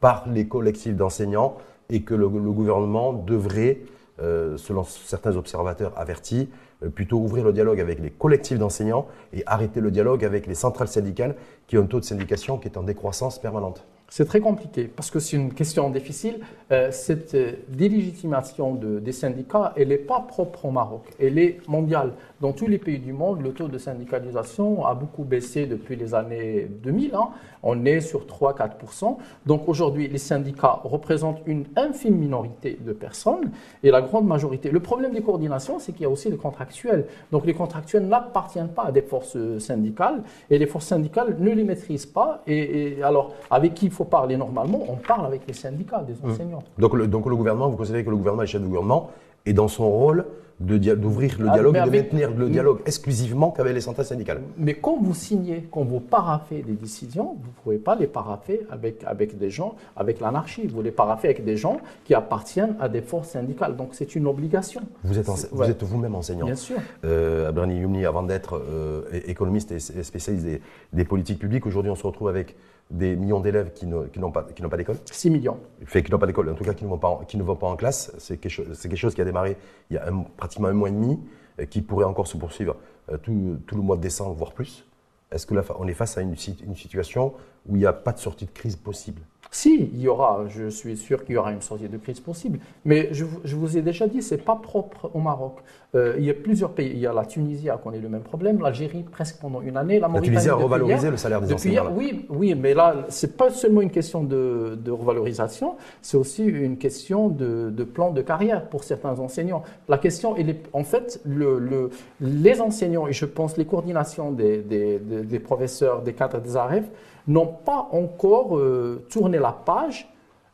par 0.00 0.28
les 0.28 0.48
collectifs 0.48 0.96
d'enseignants 0.96 1.56
et 1.90 2.02
que 2.02 2.14
le, 2.14 2.28
gouvernement 2.28 3.12
devrait, 3.12 3.78
euh, 4.20 4.56
selon 4.56 4.84
certains 4.84 5.36
observateurs 5.36 5.92
avertis, 5.96 6.48
plutôt 6.94 7.18
ouvrir 7.18 7.44
le 7.44 7.52
dialogue 7.52 7.80
avec 7.80 7.98
les 7.98 8.10
collectifs 8.10 8.58
d'enseignants 8.58 9.06
et 9.32 9.42
arrêter 9.46 9.80
le 9.80 9.90
dialogue 9.90 10.24
avec 10.24 10.46
les 10.46 10.54
centrales 10.54 10.88
syndicales 10.88 11.34
qui 11.66 11.76
ont 11.76 11.82
un 11.82 11.86
taux 11.86 12.00
de 12.00 12.04
syndication 12.04 12.58
qui 12.58 12.68
est 12.68 12.76
en 12.76 12.82
décroissance 12.82 13.38
permanente. 13.38 13.84
C'est 14.10 14.24
très 14.24 14.40
compliqué 14.40 14.84
parce 14.84 15.10
que 15.10 15.18
c'est 15.18 15.36
une 15.36 15.52
question 15.52 15.90
difficile. 15.90 16.40
Euh, 16.72 16.90
cette 16.90 17.34
euh, 17.34 17.52
délégitimation 17.68 18.74
de, 18.74 19.00
des 19.00 19.12
syndicats, 19.12 19.74
elle 19.76 19.88
n'est 19.88 19.98
pas 19.98 20.20
propre 20.20 20.64
au 20.64 20.70
Maroc, 20.70 21.02
elle 21.20 21.38
est 21.38 21.60
mondiale. 21.68 22.12
Dans 22.40 22.52
tous 22.52 22.68
les 22.68 22.78
pays 22.78 23.00
du 23.00 23.12
monde, 23.12 23.42
le 23.42 23.52
taux 23.52 23.68
de 23.68 23.76
syndicalisation 23.76 24.86
a 24.86 24.94
beaucoup 24.94 25.24
baissé 25.24 25.66
depuis 25.66 25.94
les 25.94 26.14
années 26.14 26.68
2000. 26.82 27.14
Hein. 27.14 27.28
On 27.62 27.84
est 27.84 28.00
sur 28.00 28.24
3-4%. 28.24 29.18
Donc 29.44 29.68
aujourd'hui, 29.68 30.08
les 30.08 30.18
syndicats 30.18 30.80
représentent 30.84 31.42
une 31.44 31.66
infime 31.76 32.16
minorité 32.16 32.78
de 32.80 32.92
personnes 32.92 33.50
et 33.82 33.90
la 33.90 34.00
grande 34.00 34.26
majorité. 34.26 34.70
Le 34.70 34.80
problème 34.80 35.12
des 35.12 35.22
coordinations, 35.22 35.78
c'est 35.78 35.92
qu'il 35.92 36.02
y 36.02 36.06
a 36.06 36.10
aussi 36.10 36.30
les 36.30 36.36
contractuels. 36.36 37.06
Donc 37.30 37.44
les 37.44 37.54
contractuels 37.54 38.06
n'appartiennent 38.06 38.68
pas 38.68 38.84
à 38.84 38.92
des 38.92 39.02
forces 39.02 39.36
syndicales 39.58 40.22
et 40.48 40.56
les 40.56 40.66
forces 40.66 40.86
syndicales 40.86 41.36
ne 41.38 41.50
les 41.50 41.64
maîtrisent 41.64 42.06
pas. 42.06 42.42
Et, 42.46 42.96
et 42.98 43.02
alors, 43.02 43.34
avec 43.50 43.74
qui 43.74 43.90
faut 43.98 44.04
parler 44.04 44.36
normalement, 44.36 44.80
on 44.88 44.96
parle 44.96 45.26
avec 45.26 45.42
les 45.48 45.54
syndicats 45.54 46.04
des 46.06 46.14
mmh. 46.14 46.30
enseignants. 46.30 46.62
Donc, 46.78 46.94
le, 46.94 47.08
donc 47.08 47.26
le 47.26 47.34
gouvernement, 47.34 47.68
vous 47.68 47.76
considérez 47.76 48.04
que 48.04 48.10
le 48.10 48.16
gouvernement 48.16 48.44
est 48.44 48.46
chef 48.46 48.62
du 48.62 48.68
gouvernement 48.68 49.10
et 49.44 49.52
dans 49.52 49.68
son 49.68 49.90
rôle 49.90 50.24
d'ouvrir 50.60 51.36
le 51.38 51.46
ah, 51.48 51.52
dialogue 51.52 51.76
et 51.76 51.84
de 51.84 51.90
maintenir 51.90 52.30
le 52.32 52.48
dialogue 52.48 52.80
exclusivement 52.84 53.52
qu'avec 53.52 53.74
les 53.74 53.80
centrales 53.80 54.06
syndicales. 54.06 54.40
Mais 54.56 54.74
quand 54.74 54.98
vous 55.00 55.14
signez, 55.14 55.68
quand 55.70 55.84
vous 55.84 56.00
paraffez 56.00 56.62
des 56.62 56.72
décisions, 56.72 57.36
vous 57.40 57.48
ne 57.48 57.62
pouvez 57.62 57.78
pas 57.78 57.94
les 57.94 58.08
paraffer 58.08 58.66
avec, 58.68 59.04
avec 59.04 59.38
des 59.38 59.50
gens, 59.50 59.76
avec 59.96 60.18
l'anarchie. 60.18 60.66
Vous 60.66 60.82
les 60.82 60.90
paraffez 60.90 61.28
avec 61.28 61.44
des 61.44 61.56
gens 61.56 61.78
qui 62.04 62.12
appartiennent 62.12 62.74
à 62.80 62.88
des 62.88 63.02
forces 63.02 63.28
syndicales. 63.28 63.76
Donc 63.76 63.90
c'est 63.92 64.16
une 64.16 64.26
obligation. 64.26 64.82
Vous 65.04 65.16
êtes, 65.16 65.28
vous 65.52 65.62
êtes 65.62 65.84
vous-même 65.84 66.16
enseignant. 66.16 66.46
Bien 66.46 66.56
sûr. 66.56 66.78
Euh, 67.04 67.48
Abrani 67.48 67.78
Youmni, 67.78 68.04
avant 68.04 68.24
d'être 68.24 68.56
euh, 68.56 69.02
économiste 69.26 69.70
et 69.70 69.78
spécialiste 69.78 70.44
des, 70.44 70.60
des 70.92 71.04
politiques 71.04 71.38
publiques, 71.38 71.66
aujourd'hui 71.66 71.92
on 71.92 71.96
se 71.96 72.06
retrouve 72.06 72.28
avec 72.28 72.56
des 72.90 73.16
millions 73.16 73.40
d'élèves 73.40 73.72
qui 73.72 73.86
n'ont 73.86 74.30
pas, 74.30 74.42
pas 74.42 74.76
d'école 74.76 74.96
6 75.04 75.30
millions. 75.30 75.58
Fait 75.84 76.02
qui 76.02 76.10
n'ont 76.10 76.18
pas 76.18 76.26
d'école, 76.26 76.48
en 76.48 76.54
tout 76.54 76.64
cas 76.64 76.74
qui 76.74 76.84
ne 76.84 76.88
vont 76.88 76.98
pas, 76.98 77.20
qui 77.28 77.36
ne 77.36 77.42
vont 77.42 77.56
pas 77.56 77.66
en 77.66 77.76
classe. 77.76 78.12
C'est 78.18 78.38
quelque, 78.38 78.62
quelque, 78.62 78.96
chose 78.96 79.14
qui 79.14 79.20
a 79.20 79.24
démarré 79.24 79.56
il 79.90 79.94
y 79.94 79.98
a 79.98 80.10
pratiquement 80.36 80.68
un 80.68 80.72
mois 80.72 80.88
et 80.88 80.92
demi, 80.92 81.20
euh, 81.60 81.66
qui 81.66 81.82
pourrait 81.82 82.06
encore 82.06 82.26
se 82.26 82.36
poursuivre 82.36 82.76
euh, 83.10 83.18
tout, 83.18 83.58
tout, 83.66 83.76
le 83.76 83.82
mois 83.82 83.96
de 83.96 84.02
décembre, 84.02 84.34
voire 84.34 84.52
plus. 84.52 84.86
Est-ce 85.30 85.46
qu'on 85.46 85.88
est 85.88 85.94
face 85.94 86.16
à 86.16 86.22
une, 86.22 86.34
une 86.64 86.74
situation 86.74 87.34
où 87.66 87.76
il 87.76 87.80
n'y 87.80 87.86
a 87.86 87.92
pas 87.92 88.12
de 88.12 88.18
sortie 88.18 88.46
de 88.46 88.50
crise 88.50 88.76
possible 88.76 89.22
si, 89.50 89.90
il 89.94 90.00
y 90.00 90.08
aura, 90.08 90.44
je 90.48 90.68
suis 90.68 90.96
sûr 90.96 91.24
qu'il 91.24 91.34
y 91.34 91.38
aura 91.38 91.52
une 91.52 91.62
sortie 91.62 91.88
de 91.88 91.96
crise 91.96 92.20
possible. 92.20 92.58
Mais 92.84 93.08
je, 93.12 93.24
vous 93.24 93.78
ai 93.78 93.82
déjà 93.82 94.06
dit, 94.06 94.20
ce 94.20 94.34
n'est 94.34 94.40
pas 94.40 94.56
propre 94.56 95.10
au 95.14 95.20
Maroc. 95.20 95.58
Euh, 95.94 96.16
il 96.18 96.24
y 96.24 96.30
a 96.30 96.34
plusieurs 96.34 96.72
pays. 96.72 96.90
Il 96.90 96.98
y 96.98 97.06
a 97.06 97.14
la 97.14 97.24
Tunisie 97.24 97.70
a 97.70 97.78
connu 97.78 97.98
le 97.98 98.10
même 98.10 98.22
problème, 98.22 98.60
l'Algérie 98.60 99.04
presque 99.10 99.40
pendant 99.40 99.62
une 99.62 99.78
année. 99.78 100.00
La, 100.00 100.08
Tunisie 100.20 100.50
a 100.50 100.54
revalorisé 100.54 101.10
le 101.10 101.16
salaire 101.16 101.40
des 101.40 101.52
enseignants. 101.54 101.90
oui, 101.96 102.26
oui, 102.28 102.54
mais 102.54 102.74
là, 102.74 103.06
ce 103.08 103.24
n'est 103.24 103.32
pas 103.32 103.48
seulement 103.48 103.80
une 103.80 103.90
question 103.90 104.22
de, 104.22 104.90
revalorisation, 104.90 105.76
c'est 106.02 106.18
aussi 106.18 106.44
une 106.44 106.76
question 106.76 107.28
de, 107.28 107.84
plan 107.84 108.10
de 108.10 108.20
carrière 108.20 108.68
pour 108.68 108.84
certains 108.84 109.18
enseignants. 109.18 109.62
La 109.88 109.96
question, 109.96 110.36
est, 110.36 110.68
en 110.74 110.84
fait, 110.84 111.22
le, 111.24 111.90
les 112.20 112.60
enseignants, 112.60 113.08
et 113.08 113.14
je 113.14 113.24
pense 113.24 113.56
les 113.56 113.64
coordinations 113.64 114.30
des, 114.30 114.58
des 114.58 115.38
professeurs, 115.38 116.02
des 116.02 116.12
cadres 116.12 116.40
des 116.40 116.54
AREF, 116.54 116.84
n'ont 117.28 117.46
pas 117.46 117.88
encore 117.92 118.56
euh, 118.56 119.04
tourné 119.10 119.38
la 119.38 119.52
page 119.52 120.10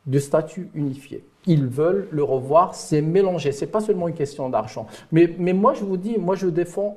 du 0.06 0.20
statut 0.20 0.70
unifié. 0.74 1.24
Ils 1.46 1.66
veulent 1.66 2.08
le 2.10 2.22
revoir, 2.22 2.74
c'est 2.74 3.00
mélangé. 3.00 3.52
C'est 3.52 3.66
pas 3.66 3.80
seulement 3.80 4.08
une 4.08 4.14
question 4.14 4.48
d'argent. 4.48 4.86
Mais, 5.12 5.34
mais 5.38 5.52
moi, 5.52 5.74
je 5.74 5.84
vous 5.84 5.96
dis, 5.96 6.18
moi, 6.18 6.34
je 6.34 6.48
défends 6.48 6.96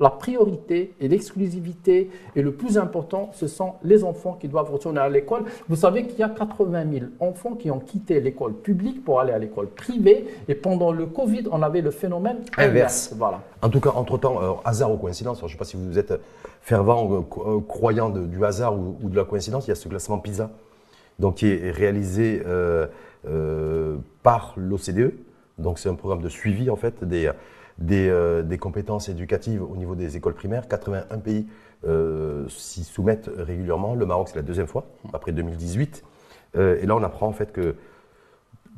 la 0.00 0.10
priorité 0.10 0.94
et 1.00 1.06
l'exclusivité 1.06 2.10
et 2.34 2.42
le 2.42 2.52
plus 2.52 2.76
important, 2.76 3.30
ce 3.32 3.46
sont 3.46 3.74
les 3.84 4.02
enfants 4.02 4.36
qui 4.40 4.48
doivent 4.48 4.70
retourner 4.72 5.00
à 5.00 5.08
l'école. 5.08 5.44
Vous 5.68 5.76
savez 5.76 6.06
qu'il 6.06 6.18
y 6.18 6.22
a 6.22 6.28
80 6.28 6.84
000 6.92 7.04
enfants 7.20 7.54
qui 7.54 7.70
ont 7.70 7.78
quitté 7.78 8.20
l'école 8.20 8.54
publique 8.54 9.04
pour 9.04 9.20
aller 9.20 9.32
à 9.32 9.38
l'école 9.38 9.68
privée 9.68 10.26
et 10.48 10.54
pendant 10.54 10.90
le 10.90 11.06
Covid, 11.06 11.44
on 11.52 11.62
avait 11.62 11.82
le 11.82 11.92
phénomène 11.92 12.38
inverse. 12.56 13.14
Voilà. 13.16 13.42
En 13.62 13.68
tout 13.68 13.80
cas, 13.80 13.92
entre-temps, 13.94 14.60
hasard 14.64 14.92
ou 14.92 14.96
coïncidence, 14.96 15.38
je 15.38 15.44
ne 15.44 15.50
sais 15.50 15.56
pas 15.56 15.64
si 15.64 15.76
vous 15.76 15.98
êtes 15.98 16.14
fervent 16.62 17.12
euh, 17.12 17.20
euh, 17.38 17.60
croyant 17.60 18.08
du 18.08 18.44
hasard 18.44 18.78
ou, 18.78 18.96
de 19.02 19.16
la 19.16 19.24
coïncidence, 19.24 19.66
il 19.66 19.70
y 19.70 19.72
a 19.72 19.76
ce 19.76 19.88
classement 19.88 20.18
PISA 20.18 20.50
donc, 21.18 21.36
qui 21.36 21.48
est 21.48 21.70
réalisé 21.70 22.42
euh, 22.46 22.86
par 24.22 24.54
l'OCDE. 24.56 25.12
Donc 25.58 25.78
c'est 25.78 25.88
un 25.88 25.94
programme 25.94 26.22
de 26.22 26.28
suivi 26.28 26.70
en 26.70 26.76
fait 26.76 27.04
des, 27.04 28.58
compétences 28.58 29.08
éducatives 29.08 29.62
au 29.62 29.76
niveau 29.76 29.94
des 29.94 30.16
écoles 30.16 30.34
primaires. 30.34 30.66
81 30.66 31.18
pays 31.18 31.46
s'y 32.48 32.84
soumettent 32.84 33.30
régulièrement. 33.36 33.94
Le 33.94 34.06
Maroc, 34.06 34.28
c'est 34.28 34.36
la 34.36 34.42
deuxième 34.42 34.66
fois, 34.66 34.86
après 35.12 35.32
2018. 35.32 36.02
et 36.56 36.86
là, 36.86 36.96
on 36.96 37.02
apprend 37.02 37.26
en 37.26 37.32
fait 37.32 37.52
que 37.52 37.74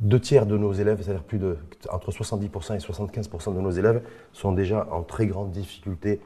deux 0.01 0.21
tiers 0.21 0.47
de 0.47 0.59
nos 0.59 0.73
élèves, 0.73 1.01
c'est-à-dire 1.03 1.23
plus 1.23 1.39
de 1.39 1.57
entre 1.91 2.11
70% 2.11 2.75
et 2.75 2.79
75% 2.79 3.55
de 3.55 3.61
nos 3.61 3.71
élèves, 3.71 4.03
sont 4.33 4.53
déjà 4.53 4.89
en 4.91 5.03
très 5.03 5.27
grande 5.27 5.53
difficulté 5.53 6.21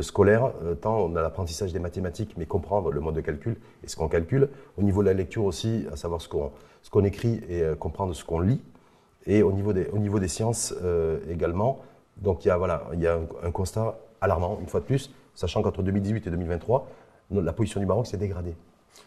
scolaire, 0.00 0.52
euh, 0.64 0.74
tant 0.74 0.98
on 0.98 1.14
a 1.16 1.22
l'apprentissage 1.22 1.72
des 1.72 1.78
mathématiques, 1.78 2.34
mais 2.36 2.46
comprendre 2.46 2.90
le 2.90 3.00
mode 3.00 3.14
de 3.14 3.20
calcul 3.20 3.56
et 3.84 3.88
ce 3.88 3.96
qu'on 3.96 4.08
calcule. 4.08 4.48
Au 4.78 4.82
niveau 4.82 5.02
de 5.02 5.08
la 5.08 5.14
lecture 5.14 5.44
aussi, 5.44 5.86
à 5.92 5.96
savoir 5.96 6.20
ce 6.20 6.28
qu'on 6.28 6.50
qu'on 6.90 7.04
écrit 7.04 7.40
et 7.48 7.62
euh, 7.62 7.74
comprendre 7.74 8.14
ce 8.14 8.24
qu'on 8.24 8.40
lit. 8.40 8.60
Et 9.26 9.42
au 9.42 9.50
niveau 9.50 9.72
des, 9.72 9.88
au 9.88 9.98
niveau 9.98 10.20
des 10.20 10.28
sciences 10.28 10.72
également. 11.28 11.80
Donc 12.16 12.44
il 12.44 12.48
y 12.48 12.50
a, 12.52 12.56
voilà, 12.56 12.84
il 12.92 13.00
y 13.00 13.08
a 13.08 13.18
un, 13.42 13.50
constat 13.50 13.98
alarmant, 14.20 14.58
une 14.60 14.68
fois 14.68 14.78
de 14.78 14.84
plus, 14.84 15.10
sachant 15.34 15.62
qu'entre 15.62 15.82
2018 15.82 16.28
et 16.28 16.30
2023, 16.30 16.88
la 17.32 17.52
position 17.52 17.80
du 17.80 17.86
Maroc 17.86 18.06
s'est 18.06 18.18
dégradée. 18.18 18.54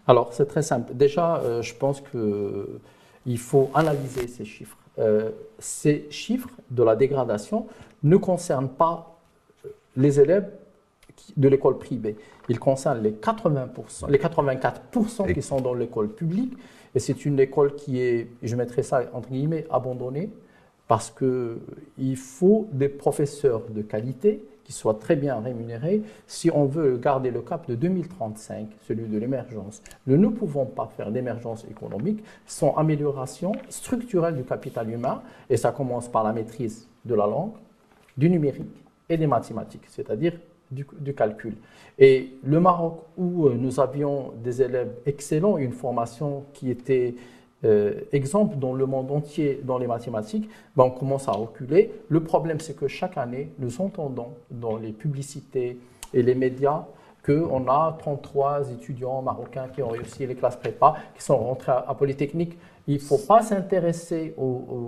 Alors 0.07 0.33
c'est 0.33 0.45
très 0.45 0.61
simple. 0.61 0.93
Déjà, 0.93 1.61
je 1.61 1.73
pense 1.73 2.01
qu'il 2.01 3.37
faut 3.37 3.71
analyser 3.73 4.27
ces 4.27 4.43
chiffres. 4.43 4.77
ces 5.59 6.05
chiffres 6.09 6.49
de 6.69 6.83
la 6.83 6.97
dégradation 6.97 7.67
ne 8.03 8.17
concernent 8.17 8.67
pas 8.67 9.21
les 9.95 10.19
élèves 10.19 10.49
de 11.37 11.47
l'école 11.47 11.77
privée. 11.77 12.15
Il 12.49 12.59
concerne 12.59 13.01
les 13.01 13.11
80%, 13.11 14.09
les 14.09 14.17
84% 14.17 15.33
qui 15.33 15.41
sont 15.41 15.61
dans 15.61 15.73
l'école 15.73 16.09
publique. 16.09 16.53
Et 16.95 16.99
c'est 16.99 17.25
une 17.25 17.39
école 17.39 17.75
qui 17.75 18.01
est, 18.01 18.29
je 18.41 18.55
mettrai 18.55 18.83
ça 18.83 19.03
entre 19.13 19.29
guillemets, 19.29 19.65
abandonnée, 19.69 20.29
parce 20.87 21.11
qu'il 21.11 22.17
faut 22.17 22.67
des 22.71 22.89
professeurs 22.89 23.61
de 23.69 23.83
qualité 23.83 24.43
qui 24.63 24.73
soient 24.73 24.95
très 24.95 25.15
bien 25.15 25.39
rémunérés 25.39 26.03
si 26.27 26.51
on 26.53 26.65
veut 26.65 26.97
garder 26.97 27.31
le 27.31 27.41
cap 27.41 27.67
de 27.67 27.75
2035, 27.75 28.67
celui 28.87 29.07
de 29.07 29.17
l'émergence. 29.17 29.81
Nous 30.05 30.17
ne 30.17 30.27
pouvons 30.27 30.65
pas 30.65 30.87
faire 30.95 31.11
d'émergence 31.11 31.65
économique 31.65 32.23
sans 32.45 32.75
amélioration 32.75 33.51
structurelle 33.69 34.35
du 34.35 34.43
capital 34.43 34.89
humain, 34.89 35.21
et 35.49 35.57
ça 35.57 35.71
commence 35.71 36.07
par 36.07 36.23
la 36.23 36.33
maîtrise 36.33 36.87
de 37.05 37.15
la 37.15 37.25
langue, 37.25 37.53
du 38.17 38.29
numérique 38.29 38.83
et 39.09 39.17
des 39.17 39.27
mathématiques, 39.27 39.85
c'est-à-dire 39.87 40.33
du, 40.71 41.13
calcul. 41.13 41.55
Et 41.97 42.33
le 42.43 42.59
Maroc, 42.59 43.01
où 43.17 43.47
euh, 43.47 43.55
nous 43.57 43.79
avions 43.79 44.33
des 44.43 44.61
élèves 44.61 44.93
excellents, 45.05 45.57
une 45.57 45.73
formation 45.73 46.45
qui 46.53 46.69
était 46.69 47.15
euh, 47.65 48.01
exemple 48.13 48.57
dans 48.57 48.73
le 48.73 48.85
monde 48.85 49.11
entier 49.11 49.59
dans 49.63 49.77
les 49.77 49.87
mathématiques, 49.87 50.49
ben 50.75 50.85
on 50.85 50.91
commence 50.91 51.27
à 51.27 51.31
reculer. 51.31 51.91
Le 52.07 52.23
problème, 52.23 52.59
c'est 52.59 52.75
que 52.75 52.87
chaque 52.87 53.17
année, 53.17 53.51
nous 53.59 53.81
entendons 53.81 54.29
dans 54.49 54.77
les 54.77 54.91
publicités 54.91 55.79
et 56.13 56.23
les 56.23 56.35
médias 56.35 56.85
qu'on 57.25 57.67
a 57.67 57.97
33 57.99 58.71
étudiants 58.71 59.21
marocains 59.21 59.67
qui 59.67 59.83
ont 59.83 59.89
réussi 59.89 60.25
les 60.25 60.35
classes 60.35 60.55
prépa, 60.55 60.95
qui 61.15 61.23
sont 61.23 61.37
rentrés 61.37 61.71
à 61.71 61.93
Polytechnique. 61.93 62.57
Il 62.87 62.95
ne 62.95 62.99
faut 62.99 63.17
pas 63.17 63.41
s'intéresser 63.41 64.33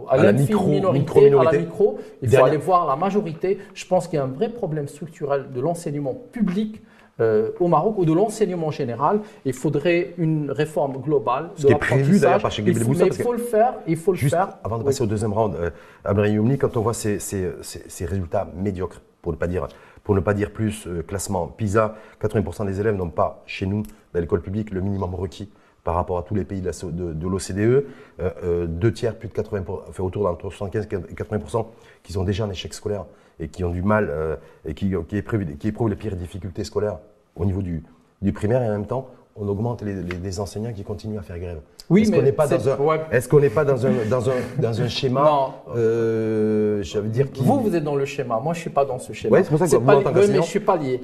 à, 0.10 0.18
la 0.18 0.34
micro, 0.34 0.68
minorité, 0.68 1.34
à 1.34 1.44
la 1.44 1.52
micro. 1.52 2.00
Il 2.22 2.30
faut 2.30 2.44
aller 2.44 2.58
voir 2.58 2.88
la 2.88 2.96
majorité. 2.96 3.60
Je 3.74 3.86
pense 3.86 4.08
qu'il 4.08 4.18
y 4.18 4.20
a 4.20 4.24
un 4.24 4.28
vrai 4.28 4.50
problème 4.50 4.88
structurel 4.88 5.52
de 5.54 5.62
l'enseignement 5.62 6.16
public 6.32 6.82
euh, 7.20 7.52
au 7.60 7.68
Maroc 7.68 7.98
ou 7.98 8.06
de 8.06 8.14
l'enseignement 8.14 8.72
général. 8.72 9.20
Il 9.46 9.54
faudrait 9.54 10.14
une 10.18 10.50
réforme 10.50 10.98
globale. 10.98 11.50
Ce 11.56 11.68
qui 11.68 11.74
est 11.74 11.76
prévu 11.76 12.20
d'ailleurs 12.20 12.42
par 12.42 12.52
Cheikh 12.52 12.66
Mais 12.66 12.72
il 12.72 13.14
faut 13.14 13.34
le 13.34 13.38
faire. 13.38 13.74
Il 13.86 13.98
faut 13.98 14.12
le 14.14 14.18
faire. 14.18 14.58
Avant 14.64 14.80
de 14.80 14.84
passer 14.84 15.04
au 15.04 15.08
deuxième 15.08 15.34
round, 15.34 15.56
euh, 15.56 16.58
quand 16.58 16.78
on 16.78 16.82
voit 16.82 16.94
ces, 16.94 17.20
ces, 17.20 17.52
ces, 17.62 18.06
résultats 18.06 18.48
médiocres, 18.56 19.02
pour 19.22 19.32
ne 19.32 19.38
pas 19.38 19.48
dire, 19.48 19.68
pour 20.04 20.16
ne 20.16 20.20
pas 20.20 20.34
dire 20.34 20.52
plus, 20.52 20.88
euh, 20.88 21.04
classement 21.04 21.48
PISA, 21.48 21.96
80% 22.22 22.66
des 22.66 22.80
élèves 22.80 22.96
n'ont 22.96 23.10
pas 23.10 23.44
chez 23.46 23.68
nous, 23.68 23.84
dans 24.14 24.20
l'école 24.20 24.42
publique, 24.42 24.72
le 24.72 24.82
minimum 24.82 25.14
requis 25.14 25.50
par 25.84 25.96
rapport 25.96 26.18
à 26.18 26.24
tous 26.24 26.36
les 26.36 26.44
pays 26.44 26.62
de, 26.62 27.28
l'OCDE. 27.28 27.60
Euh, 27.60 27.84
euh, 28.20 28.68
deux 28.68 28.94
tiers, 28.94 29.16
plus 29.16 29.30
de 29.30 29.34
80%, 29.34 29.80
enfin 29.90 30.04
autour 30.04 30.24
d'entre 30.24 30.50
75 30.50 30.88
et 31.10 31.14
80%, 31.14 31.66
qui 32.04 32.14
sont 32.14 32.24
déjà 32.24 32.46
en 32.46 32.50
échec 32.50 32.74
scolaire 32.74 33.06
et 33.40 33.48
qui 33.48 33.64
ont 33.64 33.72
du 33.72 33.82
mal 33.82 34.08
euh, 34.10 34.36
et 34.66 34.74
qui, 34.74 34.94
éprouvent, 34.94 35.90
les 35.90 35.96
pires 35.96 36.16
difficultés 36.16 36.64
scolaires 36.64 37.00
au 37.36 37.46
niveau 37.46 37.62
du 37.62 38.34
primaire 38.34 38.62
et 38.62 38.68
en 38.68 38.72
même 38.72 38.86
temps, 38.86 39.10
on 39.36 39.48
augmente 39.48 39.82
les, 39.82 40.40
enseignants 40.40 40.74
qui 40.74 40.84
continuent 40.84 41.18
à 41.18 41.22
faire 41.22 41.40
grève. 41.40 41.62
Oui, 41.92 42.04
est-ce 42.04 42.12
qu'on 42.12 42.22
n'est 42.22 42.32
pas, 42.32 42.48
dans 42.48 42.70
un, 42.70 42.78
est 43.12 43.28
qu'on 43.28 43.40
n'est 43.42 43.50
pas 43.50 43.66
dans 43.66 43.86
un, 43.86 43.92
dans 44.10 44.30
un, 44.30 44.34
dans 44.58 44.82
un 44.82 44.88
schéma 44.88 45.24
non. 45.26 45.76
Euh, 45.76 46.82
je 46.82 46.98
veux 46.98 47.10
dire 47.10 47.30
qui... 47.30 47.44
Vous, 47.44 47.60
vous 47.60 47.76
êtes 47.76 47.84
dans 47.84 47.96
le 47.96 48.06
schéma. 48.06 48.40
Moi, 48.42 48.54
je 48.54 48.60
ne 48.60 48.62
suis 48.62 48.70
pas 48.70 48.86
dans 48.86 48.98
ce 48.98 49.12
schéma. 49.12 49.36
Oui, 49.36 49.44
c'est 49.44 49.50
pour 49.50 49.60
ça 49.60 49.66
que 49.66 49.76
vous, 49.76 49.82
pas 49.82 49.98
en 49.98 50.02
tant 50.02 50.14
mais 50.14 50.26
je 50.26 50.32
ne 50.38 50.42
suis 50.42 50.62
pas 50.62 50.78
lié. 50.78 51.02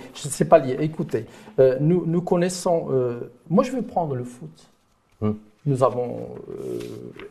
Pas 0.50 0.60
lié. 0.60 0.77
Écoutez, 0.79 1.25
euh, 1.60 1.75
nous, 1.82 2.06
nous 2.08 2.22
connaissons... 2.22 2.88
Euh, 2.91 3.20
moi, 3.50 3.65
je 3.65 3.74
vais 3.74 3.82
prendre 3.82 4.15
le 4.15 4.24
foot. 4.24 4.70
Hmm. 5.20 5.34
Nous 5.65 5.84
avons 5.84 6.29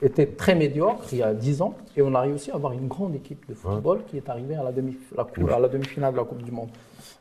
été 0.03 0.27
très 0.27 0.55
médiocres 0.55 1.07
il 1.13 1.19
y 1.19 1.23
a 1.23 1.33
10 1.33 1.63
ans 1.63 1.75
et 1.97 2.03
on 2.03 2.15
a 2.15 2.21
réussi 2.21 2.51
à 2.51 2.57
avoir 2.57 2.75
une 2.75 2.87
grande 2.87 3.15
équipe 3.15 3.49
de 3.49 3.55
football 3.55 4.01
qui 4.07 4.19
est 4.19 4.29
arrivée 4.29 4.57
à 4.57 4.63
la 4.63 4.73
demi-finale 4.73 5.63
la 5.63 5.69
demi 5.69 5.87
de 5.87 6.17
la 6.17 6.25
Coupe 6.25 6.43
du 6.43 6.53
Monde. 6.53 6.69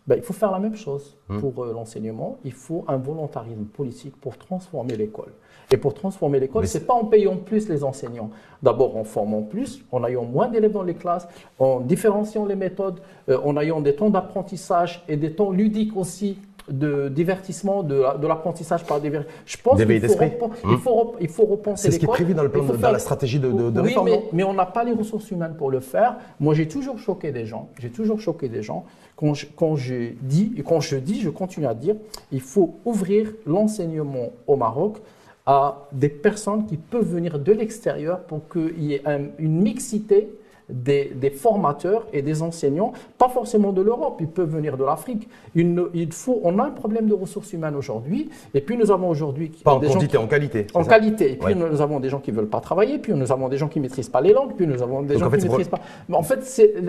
Ben, 0.08 0.16
il 0.16 0.22
faut 0.22 0.34
faire 0.34 0.52
la 0.52 0.60
même 0.60 0.76
chose 0.76 1.18
hmm. 1.30 1.40
pour 1.40 1.64
euh, 1.64 1.74
l'enseignement. 1.74 2.38
Il 2.44 2.54
faut 2.54 2.86
un 2.88 2.98
volontarisme 2.98 3.66
politique 3.66 4.16
pour 4.20 4.38
transformer 4.38 4.96
l'école. 4.96 5.32
Et 5.72 5.78
pour 5.78 5.94
transformer 5.94 6.40
l'école, 6.40 6.68
ce 6.68 6.78
n'est 6.78 6.84
pas 6.84 6.94
en 6.94 7.06
payant 7.06 7.38
plus 7.38 7.68
les 7.70 7.84
enseignants. 7.84 8.30
D'abord 8.62 8.98
en 8.98 9.04
formant 9.04 9.42
plus, 9.42 9.84
en 9.92 10.06
ayant 10.06 10.24
moins 10.24 10.48
d'élèves 10.48 10.74
dans 10.74 10.84
les 10.84 10.94
classes, 10.94 11.28
en 11.58 11.80
différenciant 11.80 12.46
les 12.46 12.56
méthodes, 12.56 13.00
euh, 13.30 13.40
en 13.44 13.58
ayant 13.58 13.82
des 13.82 13.96
temps 13.96 14.10
d'apprentissage 14.10 15.04
et 15.08 15.18
des 15.18 15.34
temps 15.34 15.52
ludiques 15.52 15.96
aussi 15.98 16.38
de 16.70 17.10
divertissement, 17.10 17.84
de, 17.84 18.28
l'apprentissage 18.28 18.86
par 18.86 19.00
divertissement. 19.00 19.44
Je 19.46 19.58
pense 19.62 19.80
qu'il 19.80 20.10
faut, 20.10 20.52
il 20.70 20.78
faut, 20.78 21.16
il 21.22 21.28
faut 21.28 21.46
repenser 21.46 21.90
C'est 21.90 21.92
ce 21.92 22.00
qui 22.00 22.06
est 22.06 22.08
prévu 22.08 22.34
dans, 22.34 22.44
le 22.44 22.50
plan 22.50 22.64
dans 22.64 22.92
la 22.92 23.00
stratégie 23.00 23.40
de, 23.40 23.52
de, 23.52 23.82
oui, 23.82 23.96
Mais, 24.04 24.24
mais 24.34 24.44
on 24.44 24.54
n'a 24.54 24.66
pas 24.66 24.84
les 24.84 24.94
ressources 24.94 25.30
humaines 25.32 25.56
pour 25.58 25.70
le 25.70 25.80
faire. 25.80 26.16
Moi, 26.40 26.54
j'ai 26.56 26.68
toujours 26.68 26.98
choqué 26.98 27.32
des 27.32 27.46
gens. 27.46 27.70
J'ai 27.80 27.92
toujours 27.92 28.20
choqué 28.20 28.50
des 28.50 28.64
gens. 28.64 28.86
Quand 29.16 29.34
je, 29.34 30.12
dis, 30.22 30.54
et 30.58 30.64
quand 30.64 30.82
je 30.82 30.98
dis, 30.98 31.22
je 31.22 31.30
continue 31.30 31.68
à 31.68 31.74
dire, 31.74 31.96
il 32.32 32.42
faut 32.42 32.76
ouvrir 32.84 33.32
l'enseignement 33.46 34.34
au 34.46 34.58
Maroc 34.58 34.98
à 35.46 35.88
des 35.92 36.10
personnes 36.10 36.66
qui 36.66 36.76
peuvent 36.76 37.08
venir 37.08 37.40
de 37.40 37.52
l'extérieur 37.52 38.22
pour 38.22 38.50
qu'il 38.50 38.84
y 38.84 38.94
ait 38.94 39.04
une 39.40 39.62
mixité 39.62 40.30
des, 40.70 41.30
formateurs 41.36 42.08
et 42.14 42.22
des 42.22 42.42
enseignants, 42.42 42.94
pas 43.18 43.30
forcément 43.30 43.72
de 43.72 43.82
l'Europe, 43.82 44.18
ils 44.20 44.28
peuvent 44.28 44.50
venir 44.50 44.78
de 44.78 44.84
l'Afrique. 44.84 45.28
Il, 45.56 46.08
faut, 46.12 46.40
on 46.44 46.60
a 46.60 46.64
un 46.64 46.72
problème 46.72 47.08
de 47.08 47.14
ressources 47.14 47.54
humaines 47.54 47.76
aujourd'hui, 47.76 48.30
et 48.54 48.62
puis 48.62 48.78
nous 48.78 48.92
avons 48.92 49.10
aujourd'hui 49.10 49.52
pas 49.64 49.74
en 49.74 49.80
quantité, 49.80 50.18
en 50.18 50.28
qualité. 50.28 50.68
En 50.74 50.84
qualité. 50.84 51.34
Et 51.34 51.36
puis 51.36 51.56
nous 51.56 51.82
avons 51.82 52.00
des 52.00 52.10
gens 52.10 52.20
qui 52.20 52.32
veulent 52.32 52.50
pas 52.50 52.60
travailler, 52.62 52.98
puis 52.98 53.14
nous 53.14 53.32
avons 53.32 53.50
des 53.50 53.58
gens 53.58 53.68
qui 53.68 53.80
maîtrisent 53.80 54.10
pas 54.10 54.22
les 54.22 54.34
langues, 54.34 54.54
puis 54.56 54.68
nous 54.68 54.82
avons 54.82 55.02
des 55.02 55.18
gens 55.18 55.30
qui 55.30 55.38
ne 55.38 55.44
maîtrisent 55.44 55.68
pas. 55.68 55.80
Mais 56.10 56.16
en 56.16 56.24
fait, 56.24 56.46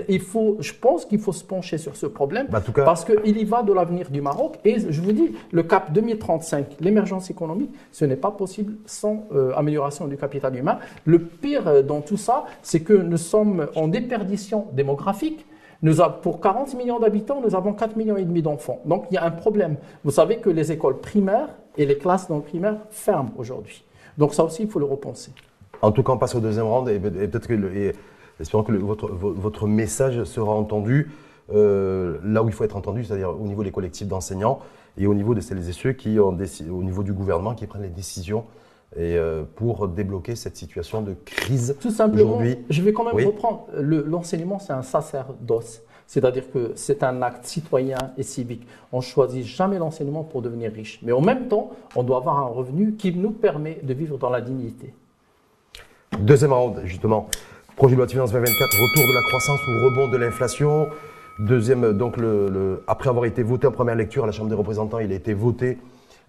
il 0.08 0.20
faut, 0.20 0.56
je 0.60 0.72
pense 0.72 1.04
qu'il 1.04 1.18
faut 1.18 1.32
se 1.32 1.44
pencher 1.44 1.78
sur 1.78 1.96
ce 1.96 2.06
problème 2.06 2.46
bah, 2.50 2.62
parce 2.84 3.04
qu'il 3.04 3.36
y 3.36 3.44
va 3.44 3.62
de 3.62 3.72
l'avenir 3.72 4.10
du 4.10 4.20
Maroc. 4.20 4.58
Et 4.64 4.78
je 4.78 5.00
vous 5.00 5.12
dis, 5.12 5.34
le 5.52 5.62
cap 5.62 5.92
2035, 5.92 6.76
l'émergence 6.80 7.30
économique, 7.30 7.70
ce 7.92 8.04
n'est 8.04 8.16
pas 8.16 8.30
possible 8.30 8.74
sans 8.86 9.24
euh, 9.34 9.52
amélioration 9.54 10.06
du 10.06 10.16
capital 10.16 10.56
humain. 10.56 10.78
Le 11.04 11.18
pire 11.18 11.68
euh, 11.68 11.82
dans 11.82 12.00
tout 12.00 12.16
ça, 12.16 12.44
c'est 12.62 12.80
que 12.80 12.92
nous 12.92 13.16
sommes 13.16 13.65
en 13.74 13.88
déperdition 13.88 14.66
démographique. 14.72 15.46
Pour 16.22 16.40
40 16.40 16.74
millions 16.74 16.98
d'habitants, 16.98 17.40
nous 17.44 17.54
avons 17.54 17.72
4 17.72 17.96
millions 17.96 18.16
et 18.16 18.24
demi 18.24 18.42
d'enfants. 18.42 18.80
Donc 18.86 19.04
il 19.10 19.14
y 19.14 19.18
a 19.18 19.24
un 19.24 19.30
problème. 19.30 19.76
Vous 20.04 20.10
savez 20.10 20.38
que 20.38 20.48
les 20.50 20.72
écoles 20.72 20.98
primaires 20.98 21.50
et 21.76 21.84
les 21.84 21.98
classes 21.98 22.28
dans 22.28 22.36
le 22.36 22.42
primaire 22.42 22.78
ferment 22.90 23.30
aujourd'hui. 23.36 23.84
Donc 24.16 24.34
ça 24.34 24.44
aussi, 24.44 24.62
il 24.62 24.70
faut 24.70 24.78
le 24.78 24.86
repenser. 24.86 25.32
En 25.82 25.92
tout 25.92 26.02
cas, 26.02 26.12
on 26.12 26.18
passe 26.18 26.34
au 26.34 26.40
deuxième 26.40 26.64
round 26.64 26.88
et, 26.88 26.98
peut-être 26.98 27.46
que, 27.46 27.92
espérons 28.40 28.62
que 28.62 28.72
votre, 28.72 29.08
votre, 29.08 29.66
message 29.66 30.24
sera 30.24 30.52
entendu 30.52 31.10
euh, 31.54 32.18
là 32.24 32.42
où 32.42 32.48
il 32.48 32.54
faut 32.54 32.64
être 32.64 32.76
entendu, 32.76 33.04
c'est-à-dire 33.04 33.30
au 33.30 33.46
niveau 33.46 33.62
des 33.62 33.70
collectifs 33.70 34.08
d'enseignants 34.08 34.60
et 34.98 35.06
au 35.06 35.14
niveau 35.14 35.34
de 35.34 35.40
celles 35.40 35.68
et 35.68 35.72
ceux 35.72 35.92
qui 35.92 36.18
ont 36.18 36.36
au 36.70 36.82
niveau 36.82 37.02
du 37.02 37.12
gouvernement 37.12 37.54
qui 37.54 37.66
prennent 37.66 37.82
les 37.82 37.88
décisions 37.88 38.44
et 38.94 39.16
euh, 39.16 39.42
pour 39.56 39.88
débloquer 39.88 40.36
cette 40.36 40.56
situation 40.56 41.02
de 41.02 41.14
crise 41.24 41.76
Tout 41.80 41.90
simplement, 41.90 42.40
je 42.70 42.82
vais 42.82 42.92
quand 42.92 43.04
même 43.04 43.26
reprendre. 43.26 43.66
L'enseignement, 43.74 44.58
c'est 44.58 44.72
un 44.72 44.82
sacerdoce. 44.82 45.82
C'est-à-dire 46.06 46.50
que 46.52 46.72
c'est 46.76 47.02
un 47.02 47.20
acte 47.20 47.46
citoyen 47.46 47.98
et 48.16 48.22
civique. 48.22 48.66
On 48.92 48.98
ne 48.98 49.02
choisit 49.02 49.44
jamais 49.44 49.78
l'enseignement 49.78 50.22
pour 50.22 50.40
devenir 50.40 50.72
riche. 50.72 51.00
Mais 51.02 51.10
en 51.10 51.20
même 51.20 51.48
temps, 51.48 51.72
on 51.96 52.04
doit 52.04 52.18
avoir 52.18 52.38
un 52.38 52.46
revenu 52.46 52.94
qui 52.94 53.12
nous 53.12 53.32
permet 53.32 53.80
de 53.82 53.92
vivre 53.92 54.16
dans 54.16 54.30
la 54.30 54.40
dignité. 54.40 54.94
Deuxième 56.20 56.52
round, 56.52 56.80
justement. 56.84 57.28
Projet 57.74 57.94
de 57.94 57.96
loi 57.96 58.06
de 58.06 58.12
finances 58.12 58.30
2024, 58.30 58.70
retour 58.70 59.08
de 59.08 59.14
la 59.14 59.22
croissance 59.22 59.60
ou 59.66 59.84
rebond 59.84 60.08
de 60.08 60.16
l'inflation. 60.16 60.86
Deuxième, 61.40 61.92
donc, 61.92 62.16
le, 62.16 62.84
après 62.86 63.10
avoir 63.10 63.24
été 63.24 63.42
voté 63.42 63.66
en 63.66 63.72
première 63.72 63.96
lecture 63.96 64.22
à 64.22 64.26
la 64.26 64.32
Chambre 64.32 64.48
des 64.48 64.54
représentants, 64.54 65.00
il 65.00 65.12
a 65.12 65.16
été 65.16 65.34
voté 65.34 65.76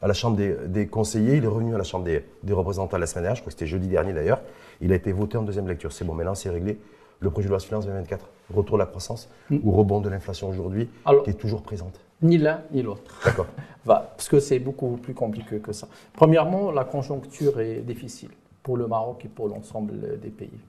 à 0.01 0.07
la 0.07 0.13
Chambre 0.13 0.37
des, 0.37 0.87
conseillers. 0.87 1.37
Il 1.37 1.43
est 1.43 1.47
revenu 1.47 1.75
à 1.75 1.77
la 1.77 1.83
Chambre 1.83 2.05
des, 2.05 2.23
des, 2.43 2.53
représentants 2.53 2.97
la 2.97 3.07
semaine 3.07 3.23
dernière, 3.23 3.35
je 3.35 3.41
crois 3.41 3.51
que 3.51 3.57
c'était 3.57 3.67
jeudi 3.69 3.87
dernier 3.87 4.13
d'ailleurs. 4.13 4.41
Il 4.81 4.91
a 4.91 4.95
été 4.95 5.11
voté 5.11 5.37
en 5.37 5.43
deuxième 5.43 5.67
lecture. 5.67 5.91
C'est 5.91 6.05
bon, 6.05 6.13
maintenant 6.13 6.35
c'est 6.35 6.49
réglé 6.49 6.79
le 7.19 7.31
projet 7.31 7.45
de 7.47 7.49
loi 7.49 7.57
de 7.57 7.63
finances 7.63 7.85
2024 7.85 8.29
Retour 8.53 8.77
de 8.77 8.83
la 8.83 8.85
croissance 8.85 9.29
mm. 9.49 9.57
ou 9.63 9.71
rebond 9.71 9.99
de 9.99 10.09
l'inflation 10.09 10.47
aujourd'hui 10.49 10.89
qui 11.23 11.29
est 11.31 11.33
toujours 11.33 11.61
présente 11.63 11.99
Ni 12.21 12.37
l'un 12.37 12.61
ni 12.71 12.81
l'autre. 12.81 13.19
D'accord. 13.25 13.47
parce 13.85 14.29
que 14.29 14.39
c'est 14.39 14.59
beaucoup 14.59 14.97
plus 14.97 15.13
compliqué 15.13 15.59
que 15.59 15.73
ça. 15.73 15.87
Premièrement, 16.13 16.71
la 16.71 16.85
conjoncture 16.85 17.59
est 17.59 17.81
difficile 17.81 18.29
pour 18.63 18.77
le 18.77 18.87
Maroc 18.87 19.25
et 19.25 19.27
pour 19.27 19.47
l'ensemble 19.49 20.19
des 20.19 20.29
pays. 20.29 20.59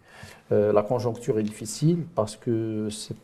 Euh, 0.50 0.72
la 0.72 0.82
conjoncture 0.82 1.38
est 1.38 1.42
difficile 1.44 2.04
parce 2.14 2.36
que 2.36 2.88
c'est 2.90 3.16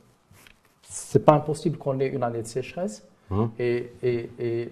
c'est 0.86 1.24
pas 1.24 1.32
impossible 1.32 1.76
qu'on 1.76 1.98
ait 1.98 2.06
une 2.06 2.22
année 2.22 2.42
de 2.42 2.46
sécheresse. 2.46 3.04
Mmh. 3.30 3.44
Et, 3.58 3.90
et, 4.02 4.70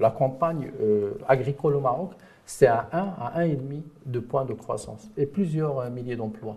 la 0.00 0.10
campagne 0.10 0.70
euh, 0.80 1.12
agricole 1.28 1.76
au 1.76 1.80
Maroc, 1.80 2.12
c'est 2.46 2.66
à 2.66 2.88
1 2.92 2.98
à 2.98 3.44
1,5 3.44 3.82
de 4.06 4.18
points 4.18 4.44
de 4.44 4.54
croissance 4.54 5.08
et 5.16 5.26
plusieurs 5.26 5.78
euh, 5.78 5.90
milliers 5.90 6.16
d'emplois. 6.16 6.56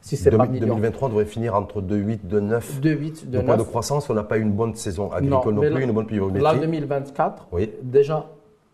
Si 0.00 0.18
c'est 0.18 0.30
pas 0.30 0.46
2023 0.46 1.08
devrait 1.08 1.24
finir 1.24 1.54
entre 1.54 1.80
2,8 1.80 2.26
2,9 2.28 2.80
2,8 2.80 3.30
de 3.30 3.40
points 3.40 3.56
de 3.56 3.62
croissance. 3.62 4.10
On 4.10 4.14
n'a 4.14 4.22
pas 4.22 4.36
une 4.36 4.52
bonne 4.52 4.74
saison 4.74 5.10
agricole 5.10 5.54
non, 5.54 5.60
plus, 5.62 5.82
une 5.82 5.92
bonne 5.92 6.06
pluviométrie. 6.06 6.42
Là, 6.42 6.54
2024, 6.54 7.48
oui. 7.52 7.70
déjà 7.82 8.26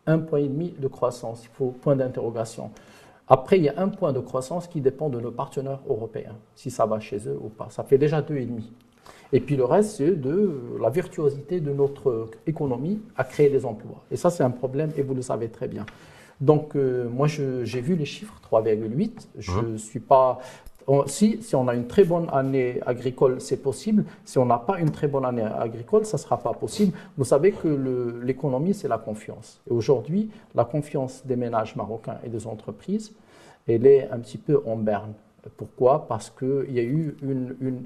un 0.07 0.19
point 0.19 0.40
et 0.40 0.49
demi 0.49 0.75
de 0.76 0.88
croissance. 0.88 1.45
Il 1.45 1.50
faut 1.54 1.69
point 1.71 1.95
d'interrogation. 1.95 2.71
Après, 3.28 3.59
il 3.59 3.64
y 3.64 3.69
a 3.69 3.75
un 3.76 3.88
point 3.88 4.12
de 4.12 4.19
croissance 4.19 4.66
qui 4.66 4.80
dépend 4.80 5.09
de 5.09 5.21
nos 5.21 5.30
partenaires 5.30 5.78
européens, 5.88 6.35
si 6.57 6.69
ça 6.69 6.85
va 6.85 6.99
chez 6.99 7.28
eux 7.28 7.38
ou 7.40 7.49
pas. 7.49 7.69
Ça 7.71 7.85
fait 7.85 7.99
déjà 7.99 8.23
2,5. 8.23 8.62
Et 9.32 9.40
puis 9.40 9.56
le 9.56 9.64
reste, 9.64 9.96
c'est 9.96 10.10
de 10.10 10.78
la 10.80 10.90
virtuosité 10.90 11.60
de 11.60 11.72
notre 11.72 12.28
économie 12.46 13.00
à 13.16 13.24
créer 13.24 13.48
des 13.48 13.64
emplois. 13.64 14.02
Et 14.10 14.16
ça, 14.16 14.30
c'est 14.30 14.42
un 14.42 14.50
problème, 14.50 14.90
et 14.96 15.02
vous 15.02 15.14
le 15.14 15.22
savez 15.22 15.48
très 15.48 15.68
bien. 15.68 15.86
Donc, 16.40 16.74
euh, 16.74 17.08
moi, 17.08 17.26
j'ai 17.28 17.80
vu 17.80 17.96
les 17.96 18.06
chiffres, 18.06 18.40
3,8. 18.50 19.28
Je 19.38 19.52
ne 19.52 19.74
hein 19.74 19.78
suis 19.78 20.00
pas 20.00 20.40
si, 21.06 21.42
si 21.42 21.54
on 21.54 21.68
a 21.68 21.74
une 21.74 21.86
très 21.86 22.04
bonne 22.04 22.28
année 22.32 22.80
agricole, 22.84 23.40
c'est 23.40 23.58
possible. 23.58 24.04
Si 24.24 24.38
on 24.38 24.46
n'a 24.46 24.58
pas 24.58 24.80
une 24.80 24.90
très 24.90 25.06
bonne 25.06 25.24
année 25.24 25.42
agricole, 25.42 26.04
ça 26.04 26.16
ne 26.16 26.22
sera 26.22 26.38
pas 26.38 26.52
possible. 26.52 26.96
Vous 27.16 27.24
savez 27.24 27.52
que 27.52 27.68
l'économie, 28.22 28.74
c'est 28.74 28.88
la 28.88 28.98
confiance. 28.98 29.60
Et 29.70 29.72
aujourd'hui, 29.72 30.30
la 30.54 30.64
confiance 30.64 31.24
des 31.24 31.36
ménages 31.36 31.76
marocains 31.76 32.18
et 32.24 32.28
des 32.28 32.46
entreprises, 32.46 33.12
elle 33.68 33.86
est 33.86 34.08
un 34.10 34.18
petit 34.18 34.38
peu 34.38 34.60
en 34.66 34.76
berne. 34.76 35.12
Pourquoi? 35.56 36.06
Parce 36.08 36.30
qu'il 36.30 36.72
y 36.72 36.80
a 36.80 36.82
eu 36.82 37.16
une, 37.22 37.56
une 37.60 37.82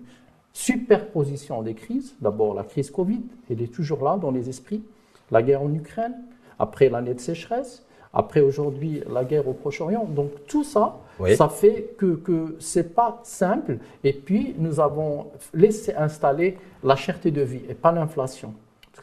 superposition 0.54 1.62
des 1.62 1.75
crises. 1.75 2.14
D'abord, 2.23 2.54
la 2.54 2.62
crise 2.62 2.90
Covid, 2.90 3.20
elle 3.50 3.61
est 3.61 3.73
toujours 3.73 4.02
là 4.02 4.16
dans 4.16 4.30
les 4.30 4.49
esprits. 4.49 4.82
La 5.30 5.42
guerre 5.42 5.62
en 5.62 5.75
Ukraine, 5.75 6.14
après 6.58 6.88
l'année 6.88 7.12
de 7.12 7.20
sécheresse, 7.20 7.84
après 8.14 8.40
aujourd'hui 8.40 9.02
la 9.12 9.25
guerre 9.25 9.49
au 9.49 9.52
Proche-Orient. 9.52 10.04
Donc 10.04 10.30
tout 10.46 10.64
ça, 10.64 10.96
ça 11.37 11.49
fait 11.49 11.94
que, 11.99 12.14
que 12.14 12.54
ce 12.61 12.78
n'est 12.78 12.84
pas 12.84 13.20
simple. 13.25 13.78
Et 14.04 14.12
puis 14.12 14.54
nous 14.56 14.80
avons 14.80 15.26
laissé 15.52 15.92
installer 15.94 16.56
la 16.82 16.94
cherté 16.94 17.32
de 17.32 17.42
vie 17.42 17.62
et 17.68 17.75
pas 17.75 17.90
l'inflation. 17.90 18.54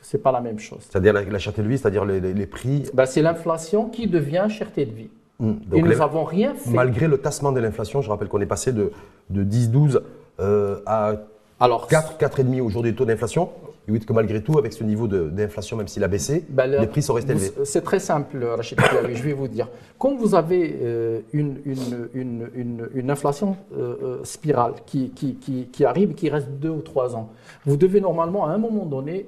Ce 0.02 0.16
n'est 0.16 0.24
pas 0.24 0.32
la 0.32 0.42
même 0.42 0.58
chose. 0.58 0.80
C'est-à-dire 0.90 1.14
la, 1.14 1.38
cherté 1.38 1.62
de 1.62 1.68
vie, 1.68 1.78
c'est-à-dire 1.78 2.06
les, 2.06 2.46
prix 2.48 2.90
ben, 2.94 3.06
C'est 3.06 3.22
l'inflation 3.22 3.90
qui 3.90 4.08
devient 4.08 4.48
cherté 4.50 4.86
de 4.86 4.94
vie. 4.94 5.10
Hmm. 5.40 5.56
et 5.74 5.82
nous 5.82 5.96
n'avons 5.96 6.24
rien 6.24 6.54
fait. 6.54 6.70
Malgré 6.70 7.08
le 7.08 7.18
tassement 7.18 7.52
de 7.52 7.60
l'inflation, 7.60 8.02
je 8.02 8.10
rappelle 8.12 8.28
qu'on 8.28 8.42
est 8.42 8.46
passé 8.46 8.72
de, 8.72 8.92
de 9.32 9.44
10-12 9.44 10.00
euh, 10.40 10.80
à 10.86 11.16
alors, 11.62 11.88
4, 11.88 12.18
4,5 12.18 12.60
aujourd'hui 12.62 12.92
de 12.92 12.98
taux 12.98 13.06
d'inflation. 13.06 13.50
Et 13.88 13.92
oui, 13.92 14.00
que 14.00 14.14
malgré 14.14 14.42
tout, 14.42 14.58
avec 14.58 14.74
ce 14.74 14.84
niveau 14.84 15.08
d'inflation, 15.08 15.78
même 15.78 15.88
s'il 15.88 16.04
a 16.04 16.08
baissé, 16.08 16.44
ben, 16.50 16.66
les 16.66 16.88
prix 16.88 17.04
sont 17.04 17.14
restés 17.14 17.34
élevés. 17.34 17.52
C'est 17.66 17.84
très 17.84 18.00
simple, 18.00 18.44
Rachid 18.44 18.80
je 19.14 19.24
vais 19.24 19.34
vous 19.34 19.48
dire. 19.48 19.68
Quand 20.00 20.16
vous 20.16 20.34
avez 20.34 20.76
euh, 20.82 21.20
une, 21.34 21.58
une, 21.66 22.10
une, 22.56 22.90
une, 22.96 23.12
inflation 23.12 23.58
euh, 23.78 23.96
euh, 24.04 24.20
spirale 24.24 24.74
qui, 24.88 25.12
qui, 25.12 25.36
qui, 25.36 25.68
qui, 25.68 25.86
arrive, 25.86 26.16
qui 26.16 26.30
reste 26.30 26.50
2 26.50 26.70
ou 26.70 26.82
3 26.82 27.16
ans, 27.16 27.30
vous 27.66 27.78
devez 27.78 28.02
normalement, 28.02 28.46
à 28.48 28.50
un 28.52 28.58
moment 28.58 28.86
donné, 28.86 29.28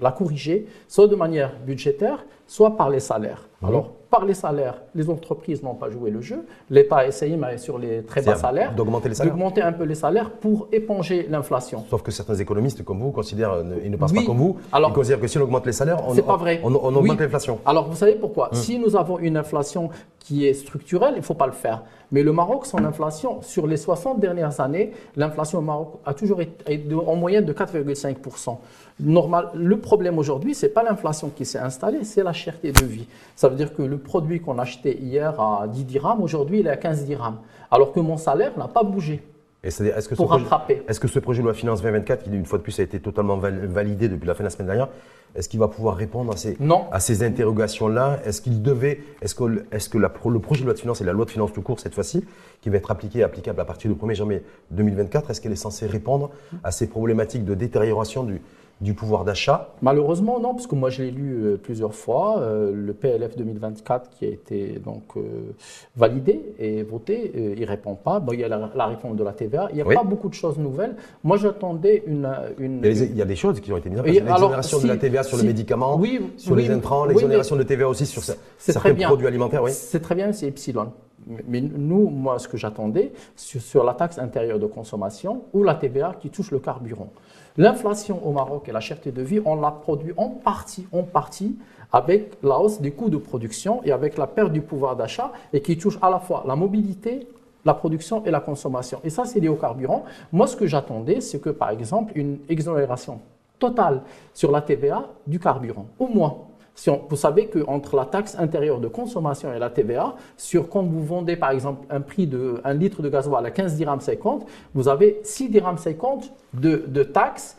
la 0.00 0.12
corriger, 0.12 0.66
soit 0.88 1.08
de 1.08 1.14
manière 1.14 1.52
budgétaire, 1.66 2.24
soit 2.46 2.74
par 2.74 2.88
les 2.88 3.00
salaires. 3.00 3.46
Mhm. 3.60 3.68
Alors, 3.68 3.92
par 4.10 4.24
les 4.24 4.34
salaires, 4.34 4.82
les 4.94 5.10
entreprises 5.10 5.62
n'ont 5.62 5.74
pas 5.74 5.90
joué 5.90 6.10
le 6.10 6.20
jeu. 6.20 6.44
L'État 6.70 6.98
a 6.98 7.06
essayé, 7.06 7.36
mais 7.36 7.58
sur 7.58 7.78
les 7.78 8.02
très 8.02 8.22
bas 8.22 8.36
salaires, 8.36 8.74
d'augmenter 8.74 9.08
les 9.08 9.14
salaires, 9.14 9.32
d'augmenter 9.32 9.62
un 9.62 9.72
peu 9.72 9.84
les 9.84 9.94
salaires 9.94 10.30
pour 10.30 10.68
éponger 10.72 11.26
l'inflation. 11.28 11.84
Sauf 11.90 12.02
que 12.02 12.10
certains 12.10 12.34
économistes 12.34 12.84
comme 12.84 13.00
vous 13.00 13.10
considèrent, 13.10 13.52
euh, 13.52 13.80
ils 13.84 13.90
ne 13.90 13.96
pensent 13.96 14.12
pas 14.12 14.24
comme 14.24 14.38
vous, 14.38 14.56
ils 14.74 14.92
considèrent 14.92 15.20
que 15.20 15.26
si 15.26 15.38
on 15.38 15.42
augmente 15.42 15.66
les 15.66 15.72
salaires, 15.72 15.98
on, 16.08 16.14
pas 16.16 16.36
vrai. 16.36 16.60
on, 16.62 16.74
augmente 16.74 17.20
l'inflation. 17.20 17.58
Alors 17.66 17.88
vous 17.88 17.96
savez 17.96 18.14
pourquoi? 18.14 18.48
Hum. 18.48 18.54
Si 18.54 18.78
nous 18.78 18.96
avons 18.96 19.18
une 19.18 19.36
inflation 19.36 19.90
qui 20.20 20.46
est 20.46 20.54
structurelle, 20.54 21.14
il 21.14 21.18
ne 21.18 21.24
faut 21.24 21.34
pas 21.34 21.46
le 21.46 21.52
faire. 21.52 21.82
Mais 22.12 22.22
le 22.22 22.32
Maroc, 22.32 22.66
son 22.66 22.84
inflation, 22.84 23.42
sur 23.42 23.66
les 23.66 23.76
60 23.76 24.20
dernières 24.20 24.60
années, 24.60 24.92
l'inflation 25.16 25.58
au 25.58 25.62
Maroc 25.62 25.94
a 26.04 26.14
toujours 26.14 26.40
été 26.40 26.80
en 27.06 27.16
moyenne 27.16 27.44
de 27.44 27.52
4,5% 27.52 28.56
normal. 29.00 29.50
Le 29.54 29.78
problème 29.78 30.18
aujourd'hui, 30.18 30.54
ce 30.54 30.66
n'est 30.66 30.72
pas 30.72 30.82
l'inflation 30.82 31.30
qui 31.30 31.44
s'est 31.44 31.58
installée, 31.58 32.04
c'est 32.04 32.22
la 32.22 32.32
cherté 32.32 32.72
de 32.72 32.84
vie. 32.84 33.06
Ça 33.34 33.48
veut 33.48 33.56
dire 33.56 33.74
que 33.74 33.82
le 33.96 34.02
produit 34.02 34.40
qu'on 34.40 34.58
achetait 34.58 34.96
hier 34.96 35.38
à 35.40 35.66
10 35.68 35.84
dirhams, 35.84 36.22
aujourd'hui, 36.22 36.60
il 36.60 36.66
est 36.66 36.70
à 36.70 36.76
15 36.76 37.04
dirhams. 37.04 37.38
Alors 37.70 37.92
que 37.92 38.00
mon 38.00 38.16
salaire 38.16 38.56
n'a 38.56 38.68
pas 38.68 38.84
bougé. 38.84 39.22
est-ce 39.62 40.08
que, 40.08 40.14
pour 40.14 40.30
rattraper. 40.30 40.82
est-ce 40.86 41.00
que 41.00 41.08
ce 41.08 41.18
projet 41.18 41.40
de 41.40 41.44
loi 41.44 41.54
finance 41.54 41.82
2024, 41.82 42.24
qui 42.24 42.30
une 42.30 42.46
fois 42.46 42.58
de 42.58 42.62
plus 42.62 42.78
a 42.78 42.82
été 42.82 43.00
totalement 43.00 43.36
validé 43.36 44.08
depuis 44.08 44.26
la 44.26 44.34
fin 44.34 44.44
de 44.44 44.46
la 44.46 44.50
semaine 44.50 44.68
dernière, 44.68 44.88
est-ce 45.34 45.48
qu'il 45.48 45.60
va 45.60 45.68
pouvoir 45.68 45.96
répondre 45.96 46.32
à 46.32 46.36
ces, 46.36 46.56
à 46.92 47.00
ces 47.00 47.22
interrogations-là? 47.22 48.20
Est-ce 48.24 48.40
qu'il 48.40 48.62
devait, 48.62 49.00
est-ce 49.20 49.34
que, 49.34 49.98
le 49.98 50.38
projet 50.38 50.60
de 50.60 50.66
loi 50.66 50.74
de 50.74 50.78
finance 50.78 51.00
et 51.00 51.04
la 51.04 51.12
loi 51.12 51.24
de 51.24 51.30
finance 51.30 51.52
tout 51.52 51.62
court 51.62 51.80
cette 51.80 51.94
fois-ci, 51.94 52.24
qui 52.62 52.70
va 52.70 52.76
être 52.76 52.90
appliquée 52.90 53.18
et 53.18 53.22
applicable 53.22 53.60
à 53.60 53.64
partir 53.64 53.92
du 53.92 53.98
1er 53.98 54.14
janvier 54.14 54.42
2024, 54.70 55.30
est-ce 55.30 55.40
qu'elle 55.40 55.52
est 55.52 55.56
censée 55.56 55.86
répondre 55.86 56.30
à 56.64 56.70
ces 56.70 56.86
problématiques 56.86 57.44
de 57.44 57.54
détérioration 57.54 58.22
du, 58.22 58.40
du 58.80 58.92
pouvoir 58.92 59.24
d'achat 59.24 59.70
Malheureusement, 59.80 60.38
non, 60.38 60.52
parce 60.54 60.66
que 60.66 60.74
moi 60.74 60.90
je 60.90 61.02
l'ai 61.02 61.10
lu 61.10 61.44
euh, 61.44 61.56
plusieurs 61.56 61.94
fois. 61.94 62.40
Euh, 62.40 62.72
le 62.74 62.92
PLF 62.92 63.36
2024 63.36 64.10
qui 64.10 64.26
a 64.26 64.28
été 64.28 64.78
donc 64.84 65.02
euh, 65.16 65.54
validé 65.96 66.42
et 66.58 66.82
voté, 66.82 67.32
il 67.56 67.64
répond 67.64 67.94
pas. 67.94 68.20
Bon, 68.20 68.32
il 68.32 68.40
y 68.40 68.44
a 68.44 68.48
la, 68.48 68.86
réforme 68.86 69.16
de 69.16 69.24
la 69.24 69.32
TVA. 69.32 69.68
Il 69.70 69.76
n'y 69.76 69.82
a 69.82 69.84
pas 69.84 70.04
beaucoup 70.04 70.28
de 70.28 70.34
choses 70.34 70.58
nouvelles. 70.58 70.96
Moi 71.24 71.38
j'attendais 71.38 72.02
une, 72.06 72.30
une, 72.58 72.82
il, 72.84 73.16
y 73.16 73.22
a 73.22 73.24
des 73.24 73.36
choses 73.36 73.60
qui 73.60 73.72
ont 73.72 73.78
été 73.78 73.88
mises 73.88 74.00
en 74.00 74.02
place. 74.02 74.14
L'exonération 74.14 74.80
de 74.80 74.86
la 74.88 74.96
TVA 74.96 75.22
sur 75.22 75.38
le 75.38 75.44
médicament, 75.44 76.00
sur 76.36 76.54
les 76.54 76.70
intrants, 76.70 77.06
l'exonération 77.06 77.56
de 77.56 77.62
TVA 77.62 77.88
aussi 77.88 78.04
sur 78.04 78.22
certains 78.58 78.94
produits 78.94 79.26
alimentaires. 79.26 79.62
Oui. 79.62 79.72
C'est 79.72 80.00
très 80.00 80.14
bien, 80.14 80.32
c'est 80.32 80.48
Epsilon. 80.48 80.92
Mais 81.26 81.60
nous, 81.60 82.08
moi, 82.08 82.38
ce 82.38 82.46
que 82.46 82.56
j'attendais, 82.56 83.12
sur, 83.34 83.60
sur 83.60 83.84
la 83.84 83.94
taxe 83.94 84.18
intérieure 84.18 84.58
de 84.58 84.66
consommation 84.66 85.42
ou 85.52 85.62
la 85.62 85.74
TVA 85.74 86.14
qui 86.20 86.30
touche 86.30 86.50
le 86.50 86.58
carburant. 86.60 87.10
L'inflation 87.56 88.24
au 88.26 88.32
Maroc 88.32 88.68
et 88.68 88.72
la 88.72 88.80
cherté 88.80 89.12
de 89.12 89.22
vie, 89.22 89.40
on 89.44 89.56
l'a 89.56 89.70
produit 89.70 90.12
en 90.16 90.28
partie, 90.28 90.86
en 90.92 91.02
partie 91.02 91.56
avec 91.92 92.34
la 92.42 92.58
hausse 92.58 92.80
des 92.80 92.90
coûts 92.90 93.08
de 93.08 93.16
production 93.16 93.82
et 93.84 93.92
avec 93.92 94.18
la 94.18 94.26
perte 94.26 94.52
du 94.52 94.60
pouvoir 94.60 94.96
d'achat 94.96 95.32
et 95.52 95.60
qui 95.60 95.78
touche 95.78 95.98
à 96.02 96.10
la 96.10 96.18
fois 96.18 96.44
la 96.46 96.54
mobilité, 96.54 97.26
la 97.64 97.74
production 97.74 98.24
et 98.24 98.30
la 98.30 98.40
consommation. 98.40 99.00
Et 99.04 99.10
ça, 99.10 99.24
c'est 99.24 99.40
lié 99.40 99.48
au 99.48 99.56
carburant. 99.56 100.04
Moi, 100.32 100.46
ce 100.46 100.56
que 100.56 100.66
j'attendais, 100.66 101.20
c'est 101.20 101.40
que, 101.40 101.50
par 101.50 101.70
exemple, 101.70 102.12
une 102.14 102.38
exonération 102.48 103.20
totale 103.58 104.02
sur 104.34 104.52
la 104.52 104.60
TVA 104.60 105.08
du 105.26 105.38
carburant, 105.38 105.86
au 105.98 106.08
moins 106.08 106.36
vous 107.08 107.16
savez 107.16 107.46
qu'entre 107.46 107.96
la 107.96 108.04
taxe 108.04 108.36
intérieure 108.38 108.80
de 108.80 108.88
consommation 108.88 109.52
et 109.52 109.58
la 109.58 109.70
TVA, 109.70 110.14
sur 110.36 110.68
quand 110.68 110.82
vous 110.82 111.04
vendez 111.04 111.36
par 111.36 111.50
exemple 111.50 111.86
un 111.90 112.00
prix 112.00 112.26
de 112.26 112.60
un 112.64 112.74
litre 112.74 113.02
de 113.02 113.08
gasoil 113.08 113.44
à 113.44 113.50
15 113.50 113.76
dirhams 113.76 114.00
50, 114.00 114.46
vous 114.74 114.88
avez 114.88 115.20
6 115.24 115.48
dirhams 115.48 115.78
50 115.78 116.32
de, 116.54 116.84
de 116.86 117.02
taxes 117.02 117.56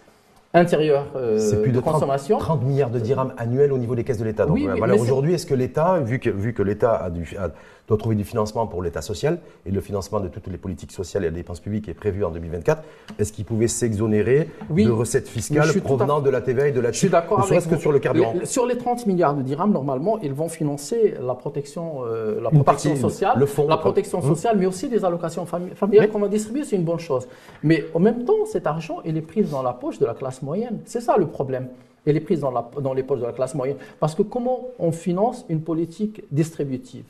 intérieures 0.53 1.08
euh, 1.15 1.62
plus 1.62 1.71
de, 1.71 1.80
consommation. 1.80 2.38
30, 2.38 2.63
milliards 2.63 2.89
de 2.89 2.99
dirhams 2.99 3.34
annuels 3.38 3.71
au 3.71 3.77
niveau 3.77 3.95
des 3.95 4.03
caisses 4.03 4.17
de 4.17 4.25
l'État. 4.25 4.45
Donc 4.45 4.56
oui, 4.56 4.67
voilà, 4.77 4.95
aujourd'hui, 4.95 5.34
est-ce 5.34 5.45
que 5.45 5.53
l'État, 5.53 5.99
vu 5.99 6.19
que, 6.19 6.30
vu 6.30 6.53
que 6.53 6.63
l'État 6.63 6.93
a, 6.93 7.10
doit 7.88 7.97
trouver 7.97 8.15
du 8.15 8.26
financement 8.26 8.67
pour 8.67 8.84
l'État 8.84 9.02
social 9.02 9.39
et 9.65 9.71
le 9.71 9.80
financement 9.82 10.19
de 10.19 10.28
toutes 10.28 10.47
les 10.47 10.58
politiques 10.58 10.91
sociales 10.91 11.23
et 11.23 11.30
les 11.30 11.36
dépenses 11.36 11.60
publiques 11.60 11.88
est 11.88 11.93
prévu 11.93 12.23
en 12.23 12.32
2024. 12.32 12.84
Est-ce 13.17 13.32
qu'il 13.32 13.45
pouvait 13.45 13.67
s'exonérer 13.67 14.50
de 14.69 14.89
recettes 14.91 15.28
fiscales 15.30 15.73
provenant 15.82 16.19
de 16.19 16.30
la 16.30 16.41
TVA 16.41 16.67
et 16.67 16.71
de 16.71 16.82
la 16.82 16.91
Je 16.91 16.97
suis 16.97 17.10
d'accord 17.10 17.41
avec 17.50 17.67
que 17.67 17.78
sur 17.78 17.91
le 17.91 18.00
carburant 18.00 18.34
Sur 18.43 18.65
les 18.65 18.78
30 18.78 19.06
milliards 19.08 19.36
de 19.36 19.41
dirhams, 19.41 19.71
normalement, 19.71 20.19
ils 20.19 20.34
vont 20.34 20.50
financer 20.50 21.15
la 21.21 21.34
protection, 21.34 22.02
euh, 22.06 22.41
la 22.41 22.50
protection 22.50 22.95
sociale, 22.95 23.39
le 23.39 23.45
fonds, 23.45 23.67
la 23.67 23.78
protection 23.78 24.19
hum. 24.19 24.36
sociale, 24.36 24.58
mais 24.58 24.65
aussi 24.65 24.89
des 24.89 25.06
allocations 25.06 25.45
familiales 25.45 26.10
qu'on 26.10 26.19
va 26.19 26.28
distribuer, 26.28 26.63
c'est 26.65 26.76
une 26.76 26.84
bonne 26.84 27.00
chose. 27.00 27.28
Mais 27.63 27.86
en 27.93 28.00
même 28.00 28.26
temps, 28.26 28.45
cet 28.45 28.67
argent, 28.67 28.97
il 29.06 29.17
est 29.17 29.21
pris 29.21 29.43
dans 29.43 29.63
la 29.63 29.73
poche 29.73 30.00
de 30.00 30.06
la 30.06 30.13
classe 30.13 30.41
moyenne. 30.41 30.80
C'est 30.86 31.02
ça 31.02 31.15
le 31.17 31.28
problème 31.28 31.69
elle 32.10 32.15
est 32.15 32.21
prise 32.21 32.39
dans, 32.39 32.52
la, 32.52 32.65
dans 32.82 32.93
les 32.93 33.04
poches 33.04 33.19
de 33.19 33.26
la 33.26 33.34
classe 33.34 33.54
moyenne. 33.54 33.76
Parce 34.00 34.15
que 34.15 34.21
comment 34.21 34.69
on 34.80 34.93
finance 34.93 35.45
une 35.50 35.62
politique 35.62 36.23
distributive? 36.32 37.04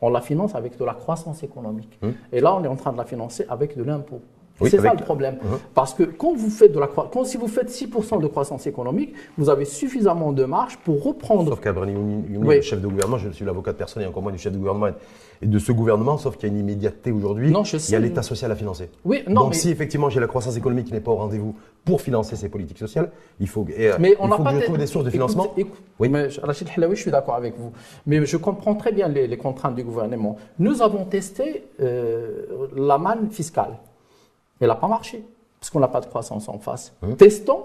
On 0.00 0.10
la 0.10 0.20
finance 0.20 0.54
avec 0.54 0.78
de 0.78 0.84
la 0.84 0.94
croissance 0.94 1.42
économique. 1.42 1.98
Hum. 2.02 2.14
Et 2.32 2.40
là, 2.40 2.54
on 2.54 2.64
est 2.64 2.68
en 2.68 2.76
train 2.76 2.92
de 2.92 2.96
la 2.96 3.04
financer 3.04 3.44
avec 3.48 3.76
de 3.76 3.82
l'impôt 3.82 4.20
c'est 4.68 4.80
ça 4.80 4.94
le 4.94 5.02
problème. 5.02 5.36
Uh-huh. 5.36 5.58
Parce 5.74 5.94
que 5.94 6.02
quand 6.02 6.34
vous 6.34 6.50
faites 6.50 6.72
de 6.72 6.80
la 6.80 6.86
quand, 6.86 7.24
si 7.24 7.36
vous 7.36 7.48
faites 7.48 7.70
6% 7.70 8.20
de 8.20 8.26
croissance 8.26 8.66
économique, 8.66 9.14
vous 9.38 9.48
avez 9.48 9.64
suffisamment 9.64 10.32
de 10.32 10.44
marge 10.44 10.78
pour 10.78 11.02
reprendre. 11.02 11.50
Sauf 11.50 11.60
qu'Abrani 11.60 11.94
oui. 12.36 12.62
chef 12.62 12.80
de 12.80 12.86
gouvernement, 12.86 13.18
je 13.18 13.30
suis 13.30 13.44
l'avocat 13.44 13.72
de 13.72 13.76
personne 13.78 14.02
et 14.02 14.06
encore 14.06 14.22
moins 14.22 14.32
du 14.32 14.38
chef 14.38 14.52
de 14.52 14.58
gouvernement 14.58 14.88
et 15.42 15.46
de 15.46 15.58
ce 15.58 15.72
gouvernement, 15.72 16.18
sauf 16.18 16.36
qu'il 16.36 16.48
y 16.48 16.52
a 16.52 16.54
une 16.54 16.60
immédiateté 16.60 17.12
aujourd'hui. 17.12 17.50
Non, 17.50 17.64
je 17.64 17.78
sais. 17.78 17.90
Il 17.90 17.92
y 17.94 17.96
a 17.96 18.00
l'État 18.00 18.22
social 18.22 18.52
à 18.52 18.56
financer. 18.56 18.90
Oui, 19.04 19.22
non, 19.26 19.44
Donc 19.44 19.54
si 19.54 19.70
effectivement 19.70 20.10
j'ai 20.10 20.20
la 20.20 20.26
croissance 20.26 20.56
économique 20.56 20.86
qui 20.86 20.92
n'est 20.92 21.00
pas 21.00 21.12
au 21.12 21.16
rendez-vous 21.16 21.54
pour 21.84 22.02
financer 22.02 22.36
ces 22.36 22.50
politiques 22.50 22.78
sociales, 22.78 23.10
il 23.38 23.48
faut, 23.48 23.64
euh, 23.78 23.96
mais 23.98 24.14
on 24.20 24.28
il 24.28 24.34
faut 24.34 24.44
que 24.44 24.50
je 24.50 24.64
trouve 24.64 24.78
des 24.78 24.86
sources 24.86 25.04
de 25.06 25.10
financement. 25.10 25.54
oui, 25.98 26.08
mais 26.08 26.28
Rachid 26.42 26.68
Hilawi, 26.76 26.96
je 26.96 27.02
suis 27.02 27.10
d'accord 27.10 27.36
avec 27.36 27.54
vous. 27.56 27.72
Mais 28.06 28.24
je 28.26 28.36
comprends 28.36 28.74
très 28.74 28.92
bien 28.92 29.08
les, 29.08 29.36
contraintes 29.38 29.74
du 29.74 29.84
gouvernement. 29.84 30.36
Nous 30.58 30.82
avons 30.82 31.04
testé 31.06 31.64
euh, 31.80 32.68
la 32.76 32.98
manne 32.98 33.30
fiscale. 33.30 33.78
Elle 34.60 34.68
n'a 34.68 34.74
pas 34.74 34.88
marché, 34.88 35.24
parce 35.58 35.70
qu'on 35.70 35.80
n'a 35.80 35.88
pas 35.88 36.00
de 36.00 36.06
croissance 36.06 36.48
en 36.48 36.58
face. 36.58 36.94
Hein 37.02 37.14
Testons 37.16 37.64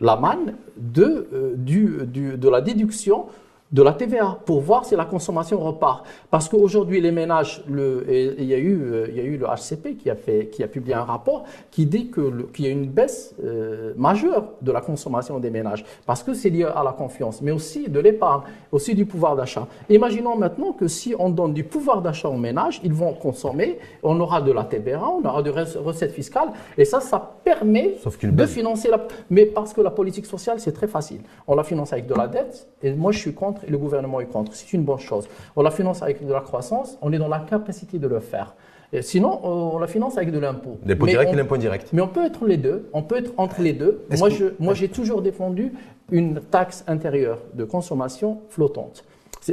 la 0.00 0.16
manne 0.16 0.56
de, 0.76 1.28
euh, 1.32 1.54
du, 1.56 1.98
du, 2.06 2.36
de 2.36 2.48
la 2.48 2.60
déduction 2.60 3.26
de 3.72 3.82
la 3.82 3.92
TVA 3.92 4.38
pour 4.44 4.60
voir 4.60 4.84
si 4.84 4.94
la 4.94 5.04
consommation 5.04 5.58
repart. 5.58 6.04
Parce 6.30 6.48
qu'aujourd'hui, 6.48 7.00
les 7.00 7.10
ménages, 7.10 7.64
le, 7.68 8.04
il, 8.38 8.44
y 8.44 8.54
a 8.54 8.58
eu, 8.58 8.80
euh, 8.82 9.06
il 9.08 9.16
y 9.16 9.20
a 9.20 9.24
eu 9.24 9.36
le 9.36 9.46
HCP 9.46 9.96
qui 9.96 10.10
a, 10.10 10.14
fait, 10.14 10.46
qui 10.46 10.62
a 10.62 10.68
publié 10.68 10.94
un 10.94 11.02
rapport 11.02 11.44
qui 11.70 11.86
dit 11.86 12.10
qu'il 12.10 12.64
y 12.64 12.68
a 12.68 12.70
une 12.70 12.86
baisse 12.86 13.34
euh, 13.42 13.92
majeure 13.96 14.52
de 14.62 14.70
la 14.70 14.80
consommation 14.80 15.38
des 15.40 15.50
ménages. 15.50 15.84
Parce 16.06 16.22
que 16.22 16.34
c'est 16.34 16.50
lié 16.50 16.64
à 16.64 16.84
la 16.84 16.92
confiance, 16.92 17.42
mais 17.42 17.50
aussi 17.50 17.88
de 17.88 17.98
l'épargne, 18.00 18.42
aussi 18.70 18.94
du 18.94 19.06
pouvoir 19.06 19.34
d'achat. 19.34 19.66
Imaginons 19.88 20.36
maintenant 20.36 20.72
que 20.72 20.86
si 20.86 21.14
on 21.18 21.30
donne 21.30 21.54
du 21.54 21.64
pouvoir 21.64 22.02
d'achat 22.02 22.28
aux 22.28 22.36
ménages, 22.36 22.80
ils 22.84 22.92
vont 22.92 23.14
consommer, 23.14 23.78
on 24.02 24.20
aura 24.20 24.40
de 24.40 24.52
la 24.52 24.64
TVA, 24.64 25.02
on 25.08 25.24
aura 25.26 25.42
de 25.42 25.50
recettes 25.50 26.12
fiscales, 26.12 26.50
et 26.78 26.84
ça, 26.84 27.00
ça 27.00 27.34
permet 27.42 27.96
de 28.22 28.46
financer 28.46 28.88
la... 28.88 29.04
Mais 29.30 29.46
parce 29.46 29.72
que 29.72 29.80
la 29.80 29.90
politique 29.90 30.26
sociale, 30.26 30.60
c'est 30.60 30.72
très 30.72 30.86
facile. 30.86 31.20
On 31.46 31.54
la 31.54 31.64
finance 31.64 31.92
avec 31.92 32.06
de 32.06 32.14
la 32.14 32.28
dette, 32.28 32.68
et 32.82 32.92
moi, 32.92 33.10
je 33.10 33.18
suis 33.18 33.34
contre 33.34 33.53
le 33.66 33.78
gouvernement 33.78 34.20
est 34.20 34.26
contre. 34.26 34.54
C'est 34.54 34.72
une 34.72 34.82
bonne 34.82 34.98
chose. 34.98 35.28
On 35.56 35.62
la 35.62 35.70
finance 35.70 36.02
avec 36.02 36.24
de 36.24 36.32
la 36.32 36.40
croissance, 36.40 36.98
on 37.02 37.12
est 37.12 37.18
dans 37.18 37.28
la 37.28 37.40
capacité 37.40 37.98
de 37.98 38.06
le 38.06 38.20
faire. 38.20 38.54
Et 38.92 39.02
sinon, 39.02 39.40
on 39.42 39.78
la 39.78 39.88
finance 39.88 40.16
avec 40.16 40.30
de 40.30 40.38
l'impôt. 40.38 40.78
L'impôt 40.86 41.06
direct 41.06 41.32
et 41.32 41.36
l'impôt 41.36 41.56
indirect. 41.56 41.88
Mais 41.92 42.00
on 42.00 42.06
peut 42.06 42.24
être 42.24 42.46
les 42.46 42.56
deux. 42.56 42.88
On 42.92 43.02
peut 43.02 43.16
être 43.16 43.32
entre 43.38 43.60
les 43.60 43.72
deux. 43.72 44.06
Moi, 44.18 44.28
je, 44.28 44.46
moi, 44.60 44.74
j'ai 44.74 44.88
toujours 44.88 45.20
défendu 45.20 45.72
une 46.12 46.40
taxe 46.40 46.84
intérieure 46.86 47.38
de 47.54 47.64
consommation 47.64 48.42
flottante. 48.50 49.04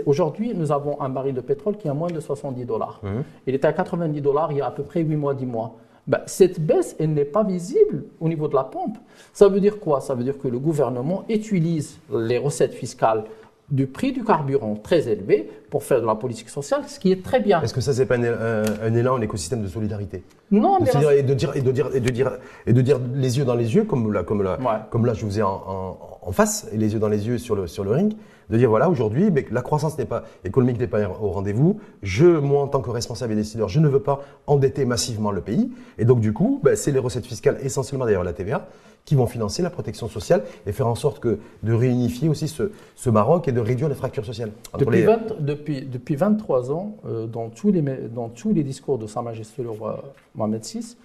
Aujourd'hui, 0.05 0.53
nous 0.53 0.71
avons 0.71 1.01
un 1.01 1.09
baril 1.09 1.33
de 1.33 1.41
pétrole 1.41 1.75
qui 1.75 1.87
est 1.87 1.89
à 1.89 1.93
moins 1.93 2.09
de 2.09 2.19
70 2.19 2.65
dollars. 2.65 2.99
Mmh. 3.03 3.07
Il 3.47 3.55
était 3.55 3.67
à 3.67 3.73
90 3.73 4.21
dollars 4.21 4.51
il 4.51 4.59
y 4.59 4.61
a 4.61 4.67
à 4.67 4.71
peu 4.71 4.83
près 4.83 5.01
8 5.01 5.15
mois, 5.15 5.33
10 5.33 5.45
mois. 5.45 5.75
Ben, 6.07 6.21
cette 6.25 6.59
baisse, 6.59 6.95
elle 6.99 7.13
n'est 7.13 7.25
pas 7.25 7.43
visible 7.43 8.05
au 8.19 8.27
niveau 8.27 8.47
de 8.47 8.55
la 8.55 8.63
pompe. 8.63 8.97
Ça 9.33 9.47
veut 9.47 9.59
dire 9.59 9.79
quoi? 9.79 10.01
Ça 10.01 10.15
veut 10.15 10.23
dire 10.23 10.37
que 10.37 10.47
le 10.47 10.59
gouvernement 10.59 11.25
utilise 11.29 11.99
les 12.11 12.37
recettes 12.37 12.73
fiscales 12.73 13.25
du 13.71 13.87
prix 13.87 14.11
du 14.11 14.23
carburant 14.23 14.75
très 14.75 15.07
élevé 15.07 15.49
pour 15.69 15.83
faire 15.83 16.01
de 16.01 16.05
la 16.05 16.15
politique 16.15 16.49
sociale, 16.49 16.83
ce 16.87 16.99
qui 16.99 17.11
est 17.11 17.23
très 17.23 17.39
bien. 17.39 17.61
Est-ce 17.61 17.73
que 17.73 17.81
ça, 17.81 17.93
c'est 17.93 18.05
pas 18.05 18.15
un, 18.15 18.93
élan, 18.93 19.15
un 19.15 19.21
écosystème 19.21 19.61
de 19.61 19.67
solidarité? 19.67 20.23
Non, 20.51 20.79
mais. 20.81 20.89
et, 21.17 21.23
de 21.23 21.33
dire, 21.33 21.55
et, 21.55 21.61
de 21.61 21.71
dire, 21.71 21.89
et, 21.93 21.99
de 22.01 22.09
dire, 22.09 22.31
et 22.67 22.73
de 22.73 22.81
dire 22.81 22.99
les 23.15 23.37
yeux 23.37 23.45
dans 23.45 23.55
les 23.55 23.73
yeux, 23.73 23.85
comme 23.85 24.11
là, 24.11 24.23
comme 24.23 24.43
là, 24.43 24.57
comme 24.89 25.05
là 25.05 25.13
je 25.13 25.25
vous 25.25 25.39
ai 25.39 25.41
en, 25.41 25.63
en, 25.67 26.10
face, 26.31 26.67
et 26.71 26.77
les 26.77 26.93
yeux 26.93 26.99
dans 26.99 27.09
les 27.09 27.27
yeux 27.27 27.37
sur 27.37 27.55
le, 27.55 27.65
sur 27.67 27.83
le 27.83 27.91
ring, 27.91 28.13
de 28.51 28.57
dire 28.57 28.69
voilà, 28.69 28.89
aujourd'hui, 28.89 29.31
la 29.49 29.61
croissance 29.61 29.97
n'est 29.97 30.05
pas, 30.05 30.23
économique 30.43 30.79
n'est 30.79 30.87
pas 30.87 31.07
au 31.09 31.29
rendez-vous. 31.29 31.79
Je, 32.03 32.25
moi, 32.25 32.61
en 32.61 32.67
tant 32.67 32.81
que 32.81 32.89
responsable 32.89 33.33
et 33.33 33.35
décideur, 33.35 33.69
je 33.69 33.79
ne 33.79 33.87
veux 33.87 34.01
pas 34.01 34.21
endetter 34.45 34.85
massivement 34.85 35.31
le 35.31 35.41
pays. 35.41 35.71
Et 35.97 36.05
donc, 36.05 36.19
du 36.19 36.33
coup, 36.33 36.59
ben, 36.63 36.75
c'est 36.75 36.91
les 36.91 36.99
recettes 36.99 37.25
fiscales, 37.25 37.57
essentiellement 37.63 38.05
d'ailleurs 38.05 38.23
la 38.23 38.33
TVA, 38.33 38.67
qui 39.05 39.15
vont 39.15 39.25
financer 39.25 39.63
la 39.63 39.69
protection 39.69 40.07
sociale 40.07 40.43
et 40.67 40.73
faire 40.73 40.87
en 40.87 40.95
sorte 40.95 41.19
que 41.19 41.39
de 41.63 41.73
réunifier 41.73 42.29
aussi 42.29 42.47
ce, 42.47 42.71
ce 42.95 43.09
Maroc 43.09 43.47
et 43.47 43.51
de 43.51 43.59
réduire 43.59 43.89
les 43.89 43.95
fractures 43.95 44.25
sociales. 44.25 44.51
Depuis, 44.77 45.05
depuis, 45.39 45.81
depuis 45.81 46.15
23 46.15 46.71
ans, 46.71 46.97
euh, 47.05 47.25
dans, 47.25 47.49
tous 47.49 47.71
les, 47.71 47.81
dans 47.81 48.29
tous 48.29 48.53
les 48.53 48.63
discours 48.63 48.99
de 48.99 49.07
Sa 49.07 49.21
Majesté 49.21 49.63
le 49.63 49.71
roi 49.71 50.03
Mohamed 50.35 50.63
VI, 50.63 50.97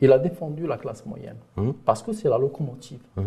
il 0.00 0.10
a 0.12 0.18
défendu 0.18 0.66
la 0.66 0.78
classe 0.78 1.04
moyenne 1.06 1.36
mmh. 1.56 1.70
parce 1.84 2.02
que 2.02 2.12
c'est 2.12 2.28
la 2.28 2.38
locomotive 2.38 3.00
mmh. 3.16 3.22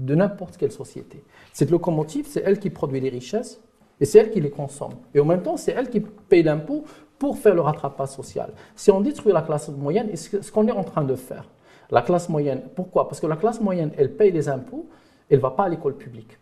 De 0.00 0.14
n'importe 0.14 0.56
quelle 0.56 0.72
société. 0.72 1.22
Cette 1.52 1.70
locomotive, 1.70 2.26
c'est 2.26 2.42
elle 2.44 2.58
qui 2.58 2.70
produit 2.70 3.00
les 3.00 3.10
richesses 3.10 3.60
et 4.00 4.04
c'est 4.06 4.18
elle 4.18 4.30
qui 4.30 4.40
les 4.40 4.50
consomme. 4.50 4.94
Et 5.14 5.20
en 5.20 5.24
même 5.24 5.42
temps, 5.42 5.56
c'est 5.56 5.72
elle 5.72 5.90
qui 5.90 6.00
paye 6.00 6.42
l'impôt 6.42 6.84
pour 7.18 7.36
faire 7.36 7.54
le 7.54 7.60
rattrapage 7.60 8.08
social. 8.08 8.52
Si 8.74 8.90
on 8.90 9.00
détruit 9.00 9.32
la 9.32 9.42
classe 9.42 9.68
moyenne, 9.68 10.14
ce 10.16 10.50
qu'on 10.50 10.66
est 10.66 10.72
en 10.72 10.84
train 10.84 11.04
de 11.04 11.14
faire, 11.14 11.44
la 11.90 12.02
classe 12.02 12.28
moyenne, 12.28 12.62
pourquoi? 12.74 13.08
Parce 13.08 13.20
que 13.20 13.26
la 13.26 13.36
classe 13.36 13.60
moyenne, 13.60 13.90
elle 13.96 14.14
paye 14.16 14.32
les 14.32 14.48
impôts, 14.48 14.88
elle 15.28 15.36
ne 15.36 15.42
va 15.42 15.50
pas 15.50 15.64
à 15.64 15.68
l'école 15.68 15.96
publique 15.96 16.38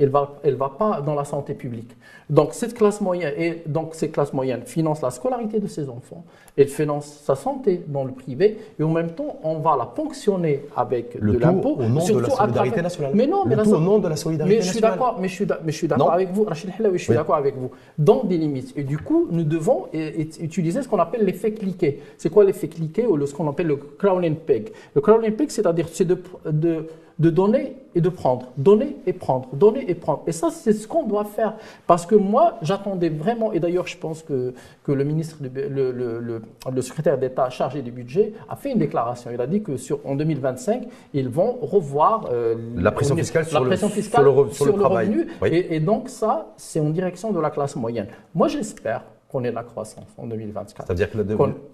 elle 0.00 0.06
ne 0.06 0.12
va, 0.12 0.32
elle 0.42 0.54
va 0.56 0.70
pas 0.76 1.00
dans 1.00 1.14
la 1.14 1.24
santé 1.24 1.54
publique. 1.54 1.94
Donc 2.28 2.54
cette 2.54 2.74
classe 2.74 3.00
moyenne, 3.00 3.34
et 3.36 3.62
donc 3.66 3.94
cette 3.94 4.12
classe 4.12 4.32
moyenne 4.32 4.62
finance 4.64 5.02
la 5.02 5.10
scolarité 5.10 5.58
de 5.60 5.66
ses 5.66 5.88
enfants, 5.88 6.24
elle 6.56 6.68
finance 6.68 7.06
sa 7.24 7.34
santé 7.34 7.82
dans 7.86 8.04
le 8.04 8.12
privé, 8.12 8.58
et 8.78 8.82
en 8.82 8.90
même 8.90 9.10
temps, 9.10 9.38
on 9.42 9.58
va 9.58 9.76
la 9.76 9.86
ponctionner 9.86 10.64
avec 10.76 11.16
le 11.20 11.34
de 11.34 11.38
l'impôt. 11.38 11.76
au 11.78 11.82
nom 11.82 12.06
de 12.06 12.20
la 12.20 12.30
solidarité 12.30 12.82
nationale. 12.82 13.12
Mais 13.14 13.26
non, 13.26 13.44
le 13.44 13.56
mais 13.56 13.62
tout 13.62 13.70
au 13.70 13.80
nom 13.80 13.98
de 13.98 14.08
la 14.08 14.16
solidarité 14.16 14.56
mais 14.56 14.62
je 14.62 14.70
suis 14.70 14.80
d'accord, 14.80 15.18
mais 15.20 15.28
je 15.28 15.34
suis, 15.34 15.46
mais 15.64 15.72
je 15.72 15.76
suis 15.76 15.88
d'accord 15.88 16.12
avec 16.12 16.30
vous, 16.32 16.44
Rachid 16.44 16.70
Hilawi, 16.78 16.98
je 16.98 17.04
suis 17.04 17.14
d'accord 17.14 17.36
avec 17.36 17.56
vous, 17.56 17.70
dans 17.98 18.24
des 18.24 18.38
limites. 18.38 18.72
Et 18.76 18.84
du 18.84 18.98
coup, 18.98 19.28
nous 19.30 19.44
devons 19.44 19.86
utiliser 19.92 20.82
ce 20.82 20.88
qu'on 20.88 20.98
appelle 20.98 21.24
l'effet 21.24 21.52
cliqué. 21.52 22.00
C'est 22.16 22.30
quoi 22.30 22.44
l'effet 22.44 22.68
cliqué 22.68 23.06
ou 23.06 23.26
ce 23.26 23.34
qu'on 23.34 23.48
appelle 23.48 23.66
le 23.66 23.76
crowning 23.76 24.36
peg? 24.36 24.70
Le 24.94 25.00
crowning 25.00 25.32
peg, 25.32 25.50
c'est-à-dire 25.50 25.88
c'est 25.92 26.04
de, 26.06 26.18
de 26.50 26.86
de 27.20 27.28
donner 27.30 27.76
et 27.94 28.00
de 28.00 28.08
prendre, 28.08 28.46
donner 28.56 28.96
et 29.06 29.12
prendre, 29.12 29.48
donner 29.52 29.88
et 29.88 29.94
prendre. 29.94 30.22
Et 30.26 30.32
ça, 30.32 30.48
c'est 30.50 30.72
ce 30.72 30.88
qu'on 30.88 31.04
doit 31.04 31.24
faire. 31.24 31.54
Parce 31.86 32.06
que 32.06 32.14
moi, 32.14 32.58
j'attendais 32.62 33.10
vraiment, 33.10 33.52
et 33.52 33.60
d'ailleurs, 33.60 33.86
je 33.86 33.98
pense 33.98 34.22
que, 34.22 34.54
que 34.84 34.92
le 34.92 35.04
ministre, 35.04 35.36
le, 35.40 35.92
le, 35.92 36.42
le, 36.72 36.82
secrétaire 36.82 37.18
d'État 37.18 37.50
chargé 37.50 37.82
du 37.82 37.90
budget 37.90 38.32
a 38.48 38.56
fait 38.56 38.72
une 38.72 38.78
déclaration. 38.78 39.30
Il 39.32 39.40
a 39.40 39.46
dit 39.46 39.62
que 39.62 39.76
sur, 39.76 40.00
en 40.06 40.16
2025, 40.16 40.88
ils 41.12 41.28
vont 41.28 41.58
revoir 41.60 42.28
euh, 42.32 42.54
la 42.76 42.90
pression 42.90 43.16
fiscale, 43.16 43.44
sur, 43.44 43.62
le, 43.62 43.76
fiscale 43.76 44.24
sur 44.52 44.76
le, 44.76 44.86
revenu. 44.86 45.26
Et, 45.44 45.76
et 45.76 45.80
donc, 45.80 46.08
ça, 46.08 46.52
c'est 46.56 46.80
en 46.80 46.90
direction 46.90 47.32
de 47.32 47.40
la 47.40 47.50
classe 47.50 47.76
moyenne. 47.76 48.06
Moi, 48.34 48.48
j'espère 48.48 49.02
qu'on 49.30 49.44
ait 49.44 49.52
la 49.52 49.62
croissance 49.62 50.08
en 50.18 50.26
2024. 50.26 50.86
C'est-à-dire 50.86 51.10
que 51.10 51.18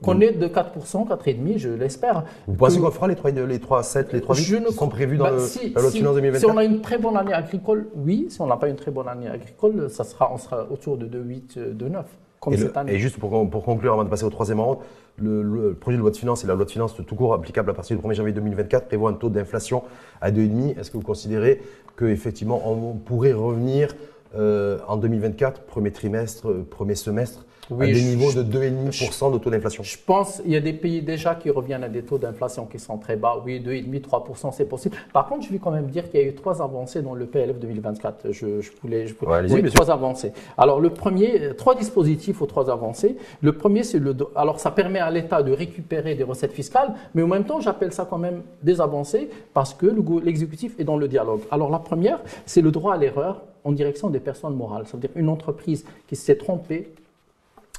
qu'on 0.03 0.21
est 0.21 0.33
de 0.33 0.47
4%, 0.47 1.09
4,5%, 1.09 1.59
je 1.59 1.71
l'espère. 1.71 2.25
Vous 2.47 2.55
pensez 2.55 2.79
qu'on 2.79 2.91
fera 2.91 3.09
les 3.09 3.17
3, 3.17 3.31
les 3.31 3.59
3, 3.59 3.83
7, 3.83 4.13
les 4.13 4.21
3, 4.21 4.37
8 4.37 4.65
qui 4.67 4.73
sont 4.75 4.89
prévus 4.89 5.17
dans 5.17 5.25
bah, 5.25 5.33
le, 5.33 5.39
si, 5.41 5.73
la 5.75 5.81
loi 5.81 5.91
de 5.91 5.97
finances 5.97 6.17
2024 6.17 6.41
Si 6.41 6.55
on 6.55 6.59
a 6.59 6.65
une 6.65 6.81
très 6.83 6.99
bonne 6.99 7.17
année 7.17 7.33
agricole, 7.33 7.89
oui. 7.97 8.27
Si 8.29 8.41
on 8.41 8.47
n'a 8.47 8.57
pas 8.57 8.69
une 8.69 8.77
très 8.77 8.91
bonne 8.91 9.09
année 9.09 9.29
agricole, 9.29 9.89
ça 9.89 10.05
sera, 10.05 10.33
on 10.33 10.39
sera 10.39 10.67
autour 10.71 10.99
de 10.99 11.07
2,8, 11.07 11.77
2,9. 11.77 12.03
Comme 12.39 12.53
et, 12.53 12.59
cette 12.59 12.77
année. 12.77 12.93
et 12.93 12.99
juste 12.99 13.19
pour, 13.19 13.49
pour, 13.49 13.65
conclure, 13.65 13.95
avant 13.95 14.05
de 14.05 14.11
passer 14.11 14.25
au 14.25 14.31
troisième 14.31 14.61
rang, 14.61 14.81
le, 15.17 15.73
projet 15.73 15.97
de 15.97 16.03
loi 16.03 16.11
de 16.11 16.17
finances 16.17 16.45
et 16.45 16.47
la 16.47 16.55
loi 16.55 16.67
de 16.67 16.71
finances 16.71 16.95
tout 16.95 17.15
court 17.15 17.33
applicable 17.33 17.71
à 17.71 17.75
partir 17.75 17.97
du 17.97 18.07
1er 18.07 18.15
janvier 18.15 18.33
2024 18.35 18.87
prévoit 18.87 19.09
un 19.11 19.15
taux 19.15 19.31
d'inflation 19.31 19.83
à 20.21 20.31
2,5. 20.31 20.79
Est-ce 20.79 20.91
que 20.91 20.99
vous 20.99 21.03
considérez 21.03 21.63
qu'effectivement 21.97 22.61
on 22.71 22.93
pourrait 22.93 23.33
revenir 23.33 23.95
euh, 24.37 24.79
en 24.87 24.97
2024, 24.99 25.63
premier 25.63 25.93
trimestre, 25.93 26.53
premier 26.69 26.95
semestre, 26.95 27.46
oui, 27.71 27.91
à 27.91 27.93
des 27.93 28.03
niveaux 28.03 28.33
de 28.33 28.43
2,5% 28.43 29.33
de 29.33 29.39
taux 29.39 29.51
d'inflation. 29.51 29.83
Je 29.83 29.97
pense 30.05 30.41
qu'il 30.41 30.53
y 30.53 30.57
a 30.57 30.61
des 30.61 30.73
pays 30.73 31.03
déjà 31.03 31.35
qui 31.35 31.51
reviennent 31.51 31.85
à 31.85 31.89
des 31.89 32.03
taux 32.03 32.19
d'inflation 32.19 32.67
qui 32.67 32.79
sont 32.79 32.99
très 32.99 33.17
bas. 33.17 33.43
Oui, 33.45 33.61
2,5-3%, 33.61 34.53
c'est 34.53 34.67
possible. 34.67 34.97
Par 35.13 35.27
contre, 35.27 35.47
je 35.47 35.53
vais 35.53 35.59
quand 35.59 35.71
même 35.71 35.87
dire 35.87 36.09
qu'il 36.11 36.21
y 36.21 36.23
a 36.23 36.27
eu 36.27 36.35
trois 36.35 36.63
avancées 36.63 37.03
dans 37.03 37.15
le 37.15 37.27
PLF 37.27 37.59
2024. 37.59 38.33
Je, 38.33 38.61
je 38.61 38.71
voulais, 38.81 39.07
je 39.07 39.15
oui, 39.23 39.71
trois 39.71 39.91
avancées. 39.91 40.33
Alors, 40.57 40.81
le 40.81 40.91
premier, 40.91 41.55
trois 41.57 41.75
dispositifs 41.75 42.41
aux 42.41 42.47
trois 42.47 42.71
avancées. 42.71 43.17
Le 43.43 43.53
premier, 43.53 43.83
c'est 43.83 43.99
le. 43.99 44.15
Alors, 44.35 44.61
ça 44.61 44.71
permet 44.71 45.01
à 45.01 45.11
l'État 45.11 45.43
de 45.43 45.53
récupérer 45.53 46.15
des 46.15 46.25
recettes 46.25 46.53
fiscales, 46.53 46.95
mais 47.15 47.23
en 47.23 47.29
même 47.29 47.45
temps, 47.45 47.61
j'appelle 47.61 47.93
ça 47.93 48.07
quand 48.09 48.19
même 48.19 48.43
des 48.63 48.81
avancées 48.81 49.29
parce 49.55 49.75
que 49.75 49.87
l'exécutif 50.23 50.79
est 50.79 50.85
dans 50.85 50.97
le 50.97 51.09
dialogue. 51.09 51.41
Alors, 51.51 51.71
la 51.71 51.79
première, 51.79 52.21
c'est 52.45 52.61
le 52.63 52.71
droit 52.71 52.95
à 52.95 52.97
l'erreur 52.97 53.43
en 53.65 53.73
direction 53.73 54.09
des 54.11 54.21
personnes 54.21 54.55
morales. 54.55 54.87
Ça 54.87 54.93
veut 54.97 55.01
dire 55.01 55.11
une 55.17 55.29
entreprise 55.29 55.85
qui 56.07 56.15
s'est 56.15 56.37
trompée 56.37 56.93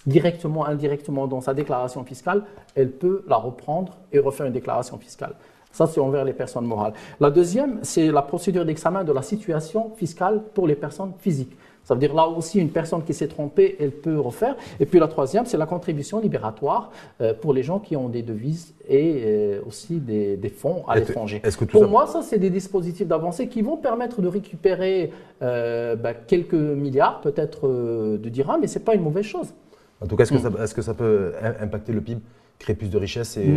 directement, 0.05 0.65
indirectement 0.65 1.27
dans 1.27 1.41
sa 1.41 1.53
déclaration 1.53 2.03
fiscale, 2.03 2.43
elle 2.75 2.91
peut 2.91 3.23
la 3.27 3.37
reprendre 3.37 3.97
et 4.11 4.19
refaire 4.19 4.45
une 4.45 4.53
déclaration 4.53 4.97
fiscale. 4.97 5.33
Ça, 5.71 5.85
c'est 5.85 5.99
envers 5.99 6.25
les 6.25 6.33
personnes 6.33 6.65
morales. 6.65 6.93
La 7.19 7.29
deuxième, 7.29 7.79
c'est 7.83 8.11
la 8.11 8.21
procédure 8.21 8.65
d'examen 8.65 9.03
de 9.03 9.11
la 9.11 9.21
situation 9.21 9.91
fiscale 9.95 10.41
pour 10.53 10.65
les 10.65 10.75
personnes 10.75 11.11
physiques. 11.19 11.55
Ça 11.83 11.93
veut 11.93 12.01
dire 12.01 12.13
là 12.13 12.27
aussi, 12.27 12.59
une 12.59 12.71
personne 12.71 13.01
qui 13.03 13.13
s'est 13.13 13.29
trompée, 13.29 13.77
elle 13.79 13.91
peut 13.91 14.19
refaire. 14.19 14.57
Et 14.79 14.85
puis 14.85 14.99
la 14.99 15.07
troisième, 15.07 15.45
c'est 15.45 15.55
la 15.55 15.65
contribution 15.65 16.19
libératoire 16.19 16.91
euh, 17.21 17.33
pour 17.33 17.53
les 17.53 17.63
gens 17.63 17.79
qui 17.79 17.95
ont 17.95 18.09
des 18.09 18.23
devises 18.23 18.73
et 18.89 19.21
euh, 19.23 19.61
aussi 19.65 19.99
des, 19.99 20.37
fonds 20.49 20.83
à 20.89 20.97
l'étranger. 20.99 21.41
Pour 21.71 21.87
moi, 21.87 22.05
ça, 22.07 22.23
c'est 22.23 22.39
des 22.39 22.49
dispositifs 22.49 23.07
d'avancée 23.07 23.47
qui 23.47 23.61
vont 23.61 23.77
permettre 23.77 24.21
de 24.21 24.27
récupérer 24.27 25.11
euh, 25.41 25.95
bah, 25.95 26.13
quelques 26.13 26.53
milliards 26.53 27.21
peut-être 27.21 27.69
de 27.69 28.29
dirhams, 28.29 28.59
mais 28.59 28.67
ce 28.67 28.79
n'est 28.79 28.85
pas 28.85 28.95
une 28.95 29.03
mauvaise 29.03 29.25
chose. 29.25 29.53
En 30.01 30.07
tout 30.07 30.15
cas, 30.15 30.23
est-ce 30.23 30.33
que, 30.33 30.37
mm. 30.37 30.63
est 30.63 30.73
que, 30.73 30.81
ça 30.81 30.93
peut 30.93 31.33
impacter 31.61 31.91
le 31.93 32.01
PIB 32.01 32.21
créer 32.59 32.75
plus 32.75 32.89
de 32.89 32.97
richesse 32.97 33.37
et, 33.37 33.47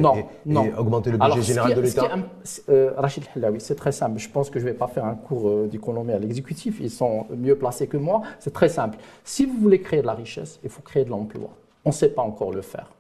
augmenter 0.77 1.11
le 1.11 1.19
budget 1.19 1.43
général 1.43 1.75
de 1.75 1.81
l'État 1.81 2.09
euh, 2.69 2.93
Rachid 2.97 3.25
Hilawi, 3.35 3.61
c'est 3.61 3.75
très 3.75 3.93
simple. 3.93 4.19
Je 4.19 4.29
pense 4.29 4.51
que 4.51 4.59
je 4.59 4.65
ne 4.67 4.71
vais 4.71 4.77
pas 4.77 4.89
faire 4.89 5.05
un 5.05 5.15
cours 5.15 5.49
euh, 5.49 5.69
d'économie 5.71 6.13
à 6.13 6.19
l'exécutif. 6.19 6.79
Ils 6.81 6.91
sont 6.91 7.27
mieux 7.37 7.57
placés 7.57 7.87
que 7.87 7.97
moi. 7.97 8.23
C'est 8.39 8.53
très 8.53 8.69
simple. 8.69 8.99
Si 9.25 9.47
vous 9.47 9.57
voulez 9.59 9.81
créer 9.81 10.03
de 10.03 10.07
la 10.07 10.15
richesse, 10.15 10.61
il 10.63 10.71
faut 10.71 10.83
créer 10.83 11.05
de 11.05 11.11
l'emploi. 11.11 11.49
On 11.85 11.91
ne 11.91 11.95
sait 11.95 12.11
pas 12.11 12.23
encore 12.23 12.53
le 12.53 12.63
faire. 12.63 12.91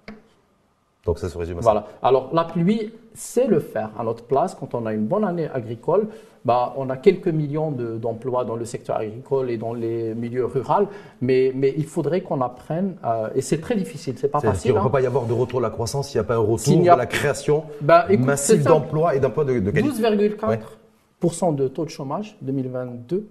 Donc 1.04 1.18
ça 1.18 1.28
se 1.28 1.36
résume 1.36 1.58
à 1.58 1.62
ça. 1.62 1.70
Voilà. 1.70 1.86
Alors 2.02 2.30
la 2.32 2.44
pluie, 2.44 2.92
c'est 3.14 3.46
le 3.46 3.60
faire 3.60 3.90
à 3.98 4.04
notre 4.04 4.24
place 4.24 4.54
quand 4.54 4.74
on 4.74 4.86
a 4.86 4.92
une 4.92 5.06
bonne 5.06 5.24
année 5.24 5.48
agricole. 5.52 6.08
Bah, 6.44 6.72
on 6.78 6.88
a 6.88 6.96
quelques 6.96 7.28
millions 7.28 7.70
d'emplois 7.70 8.44
dans 8.46 8.56
le 8.56 8.64
secteur 8.64 8.96
agricole 8.96 9.50
et 9.50 9.58
dans 9.58 9.74
les 9.74 10.14
milieux 10.14 10.46
ruraux, 10.46 10.88
mais, 11.20 11.52
mais 11.54 11.74
il 11.76 11.84
faudrait 11.84 12.22
qu'on 12.22 12.40
apprenne, 12.40 12.96
euh, 13.04 13.28
et 13.34 13.42
c'est 13.42 13.60
très 13.60 13.76
difficile, 13.76 14.14
c'est 14.16 14.28
pas 14.28 14.40
facile. 14.40 14.70
Il 14.70 14.74
ne 14.74 14.80
peut 14.80 14.86
hein. 14.86 14.90
pas 14.90 15.02
y 15.02 15.06
avoir 15.06 15.26
de 15.26 15.34
retour 15.34 15.58
à 15.58 15.62
la 15.62 15.70
croissance 15.70 16.08
s'il 16.08 16.18
n'y 16.18 16.24
a 16.24 16.28
pas 16.28 16.36
un 16.36 16.38
retour 16.38 16.90
à 16.90 16.96
la 16.96 17.06
création 17.06 17.64
bah, 17.82 18.06
massive 18.18 18.62
d'emplois 18.62 19.14
et 19.14 19.20
d'emplois 19.20 19.44
de, 19.44 19.60
de, 19.60 19.70
qualité. 19.70 19.90
12,4% 19.90 21.54
de 21.54 21.68
taux 21.68 21.84
de 21.84 21.90
chômage 21.90 22.38
2022. 22.40 23.28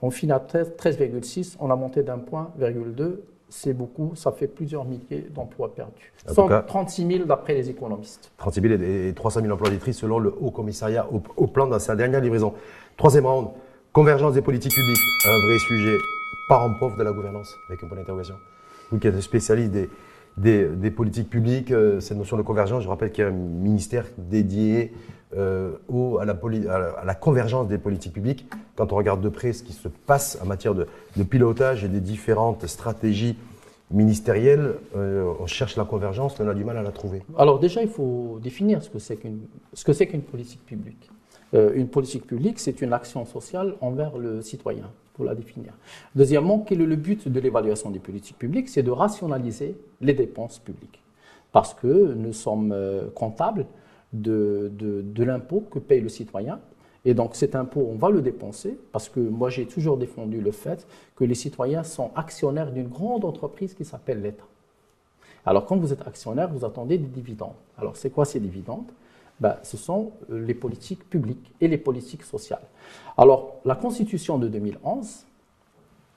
On 0.00 0.10
finit 0.10 0.32
à 0.32 0.38
13,6%, 0.38 1.56
on 1.60 1.70
a 1.70 1.76
monté 1.76 2.02
d'un 2.02 2.18
point, 2.18 2.50
2 2.58 3.24
c'est 3.52 3.74
beaucoup, 3.74 4.12
ça 4.14 4.32
fait 4.32 4.46
plusieurs 4.46 4.86
milliers 4.86 5.26
d'emplois 5.34 5.74
perdus. 5.74 6.12
136 6.26 7.06
000 7.06 7.24
d'après 7.26 7.52
les 7.52 7.68
économistes. 7.68 8.32
36 8.38 8.60
000 8.62 8.82
et 8.82 9.12
300 9.14 9.42
000 9.42 9.52
emplois 9.52 9.68
détruits 9.68 9.92
selon 9.92 10.18
le 10.18 10.34
Haut 10.40 10.50
Commissariat 10.50 11.06
au, 11.36 11.46
plan 11.46 11.66
dans 11.66 11.78
sa 11.78 11.94
dernière 11.94 12.22
livraison. 12.22 12.54
Troisième 12.96 13.26
round, 13.26 13.48
convergence 13.92 14.32
des 14.32 14.40
politiques 14.40 14.72
publiques, 14.72 14.98
un 15.26 15.46
vrai 15.46 15.58
sujet, 15.58 15.98
parent 16.48 16.72
pauvre 16.78 16.96
de 16.96 17.02
la 17.02 17.12
gouvernance, 17.12 17.54
avec 17.68 17.84
un 17.84 17.88
point 17.88 17.98
d'interrogation. 17.98 18.36
Vous 18.90 18.98
qui 18.98 19.06
êtes 19.06 19.20
spécialiste 19.20 19.72
des, 20.38 20.68
des, 20.68 20.90
politiques 20.90 21.28
publiques, 21.28 21.72
euh, 21.72 22.00
cette 22.00 22.16
notion 22.16 22.38
de 22.38 22.42
convergence, 22.42 22.82
je 22.84 22.88
rappelle 22.88 23.12
qu'il 23.12 23.22
y 23.22 23.26
a 23.26 23.30
un 23.30 23.32
ministère 23.32 24.06
dédié 24.16 24.94
euh, 25.34 25.78
au, 25.88 26.18
à, 26.18 26.26
la 26.26 27.14
convergence 27.14 27.66
des 27.66 27.78
politiques 27.78 28.12
publiques. 28.12 28.46
Quand 28.76 28.92
on 28.92 28.96
regarde 28.96 29.22
de 29.22 29.30
près 29.30 29.54
ce 29.54 29.62
qui 29.62 29.72
se 29.72 29.88
passe 29.88 30.38
en 30.42 30.46
matière 30.46 30.74
de, 30.74 30.86
pilotage 31.24 31.84
et 31.84 31.88
des 31.88 32.00
différentes 32.00 32.66
stratégies 32.66 33.38
ministérielles, 33.90 34.74
euh, 34.94 35.32
on 35.40 35.46
cherche 35.46 35.76
la 35.76 35.84
convergence, 35.84 36.38
on 36.38 36.46
a 36.48 36.52
du 36.52 36.64
mal 36.64 36.76
à 36.76 36.82
la 36.82 36.90
trouver. 36.90 37.22
Alors 37.38 37.58
déjà, 37.58 37.80
il 37.80 37.88
faut 37.88 38.40
définir 38.42 38.82
ce 38.82 38.90
que 38.90 38.98
c'est 38.98 39.16
qu'une, 39.16 39.40
ce 39.72 39.84
que 39.84 40.16
politique 40.18 40.66
publique. 40.66 41.10
Euh, 41.54 41.72
une 41.76 41.88
politique 41.88 42.26
publique, 42.26 42.58
c'est 42.58 42.82
une 42.82 42.92
action 42.92 43.24
sociale 43.24 43.74
envers 43.80 44.18
le 44.18 44.42
citoyen, 44.42 44.90
pour 45.14 45.24
la 45.24 45.34
définir. 45.34 45.72
Deuxièmement, 46.14 46.58
quel 46.58 46.82
est 46.82 46.86
le 46.86 46.96
but 46.96 47.26
de 47.26 47.40
l'évaluation 47.40 47.88
des 47.88 48.00
politiques 48.00 48.38
publiques? 48.38 48.68
C'est 48.68 48.82
de 48.82 48.90
rationaliser 48.90 49.76
les 50.02 50.12
dépenses 50.12 50.58
publiques. 50.58 51.00
Parce 51.52 51.72
que 51.72 52.12
nous 52.14 52.34
sommes 52.34 52.74
comptables, 53.14 53.64
de, 54.12 54.70
de, 54.74 55.24
l'impôt 55.24 55.64
que 55.70 55.78
paye 55.78 56.00
le 56.00 56.08
citoyen. 56.08 56.60
Et 57.04 57.14
donc 57.14 57.34
cet 57.34 57.56
impôt, 57.56 57.88
on 57.90 57.96
va 57.96 58.10
le 58.10 58.22
dépenser, 58.22 58.78
parce 58.92 59.08
que 59.08 59.18
moi 59.18 59.50
j'ai 59.50 59.66
toujours 59.66 59.96
défendu 59.96 60.40
le 60.40 60.52
fait 60.52 60.86
que 61.16 61.24
les 61.24 61.34
citoyens 61.34 61.82
sont 61.82 62.10
actionnaires 62.14 62.70
d'une 62.70 62.88
grande 62.88 63.24
entreprise 63.24 63.74
qui 63.74 63.84
s'appelle 63.84 64.22
l'État. 64.22 64.44
Alors 65.44 65.66
quand 65.66 65.76
vous 65.76 65.92
êtes 65.92 66.06
actionnaire, 66.06 66.48
vous 66.48 66.64
attendez 66.64 66.98
des 66.98 67.08
dividendes. 67.08 67.56
Alors 67.76 67.96
c'est 67.96 68.10
quoi 68.10 68.24
ces 68.24 68.38
dividendes? 68.38 68.86
Ben, 69.40 69.56
Ce 69.64 69.76
sont 69.76 70.12
euh, 70.30 70.44
les 70.46 70.54
politiques 70.54 71.08
publiques 71.08 71.52
et 71.60 71.66
les 71.66 71.78
politiques 71.78 72.22
sociales. 72.22 72.62
Alors 73.18 73.56
la 73.64 73.74
Constitution 73.74 74.38
de 74.38 74.46
2011, 74.46 75.24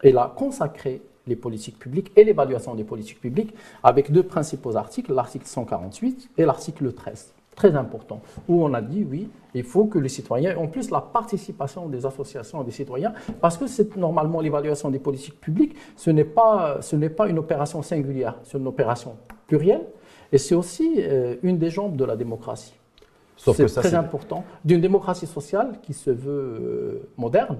elle 0.03 0.17
a 0.19 0.31
consacré 0.35 1.01
les 1.25 1.35
politiques 1.35 1.79
publiques 1.79 2.11
et 2.15 2.23
l'évaluation 2.23 2.75
des 2.75 2.83
politiques 2.83 3.19
publiques 3.19 3.55
avec 3.81 4.11
deux 4.11 4.21
principaux 4.21 4.75
articles, 4.75 5.11
l'article 5.11 5.47
148 5.47 6.29
et 6.37 6.45
l'article 6.45 6.93
13 6.93 7.33
très 7.55 7.75
important, 7.75 8.21
où 8.47 8.63
on 8.63 8.73
a 8.73 8.81
dit 8.81 9.05
oui, 9.09 9.29
il 9.53 9.63
faut 9.63 9.85
que 9.85 9.97
les 9.97 10.09
citoyens, 10.09 10.57
en 10.57 10.67
plus 10.67 10.91
la 10.91 11.01
participation 11.01 11.87
des 11.87 12.05
associations 12.05 12.63
des 12.63 12.71
citoyens, 12.71 13.13
parce 13.41 13.57
que 13.57 13.67
c'est 13.67 13.95
normalement 13.95 14.41
l'évaluation 14.41 14.89
des 14.89 14.99
politiques 14.99 15.39
publiques, 15.39 15.75
ce 15.95 16.09
n'est 16.09 16.25
pas, 16.25 16.81
ce 16.81 16.95
n'est 16.95 17.09
pas 17.09 17.27
une 17.27 17.39
opération 17.39 17.81
singulière, 17.81 18.37
c'est 18.43 18.57
une 18.57 18.67
opération 18.67 19.15
plurielle, 19.47 19.85
et 20.31 20.37
c'est 20.37 20.55
aussi 20.55 20.95
euh, 20.99 21.35
une 21.43 21.57
des 21.57 21.69
jambes 21.69 21.95
de 21.95 22.03
la 22.03 22.15
démocratie. 22.15 22.75
C'est 23.37 23.65
très 23.65 23.93
important. 23.93 24.43
D'une 24.63 24.81
démocratie 24.81 25.27
sociale 25.27 25.79
qui 25.81 25.93
se 25.93 26.09
veut 26.09 26.29
euh, 26.31 27.09
moderne 27.17 27.59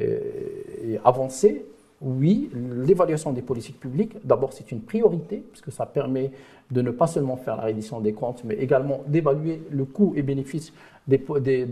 et 0.00 1.00
avancée, 1.04 1.66
oui, 2.00 2.50
l'évaluation 2.84 3.32
des 3.32 3.42
politiques 3.42 3.80
publiques, 3.80 4.16
d'abord 4.24 4.52
c'est 4.52 4.70
une 4.70 4.80
priorité, 4.80 5.42
puisque 5.50 5.72
ça 5.72 5.84
permet 5.84 6.30
de 6.70 6.82
ne 6.82 6.90
pas 6.90 7.06
seulement 7.06 7.36
faire 7.36 7.56
la 7.56 7.64
reddition 7.64 8.00
des 8.00 8.12
comptes, 8.12 8.44
mais 8.44 8.54
également 8.54 9.00
d'évaluer 9.06 9.62
le 9.70 9.84
coût 9.84 10.12
et 10.16 10.22
bénéfice 10.22 10.72
des, 11.08 11.18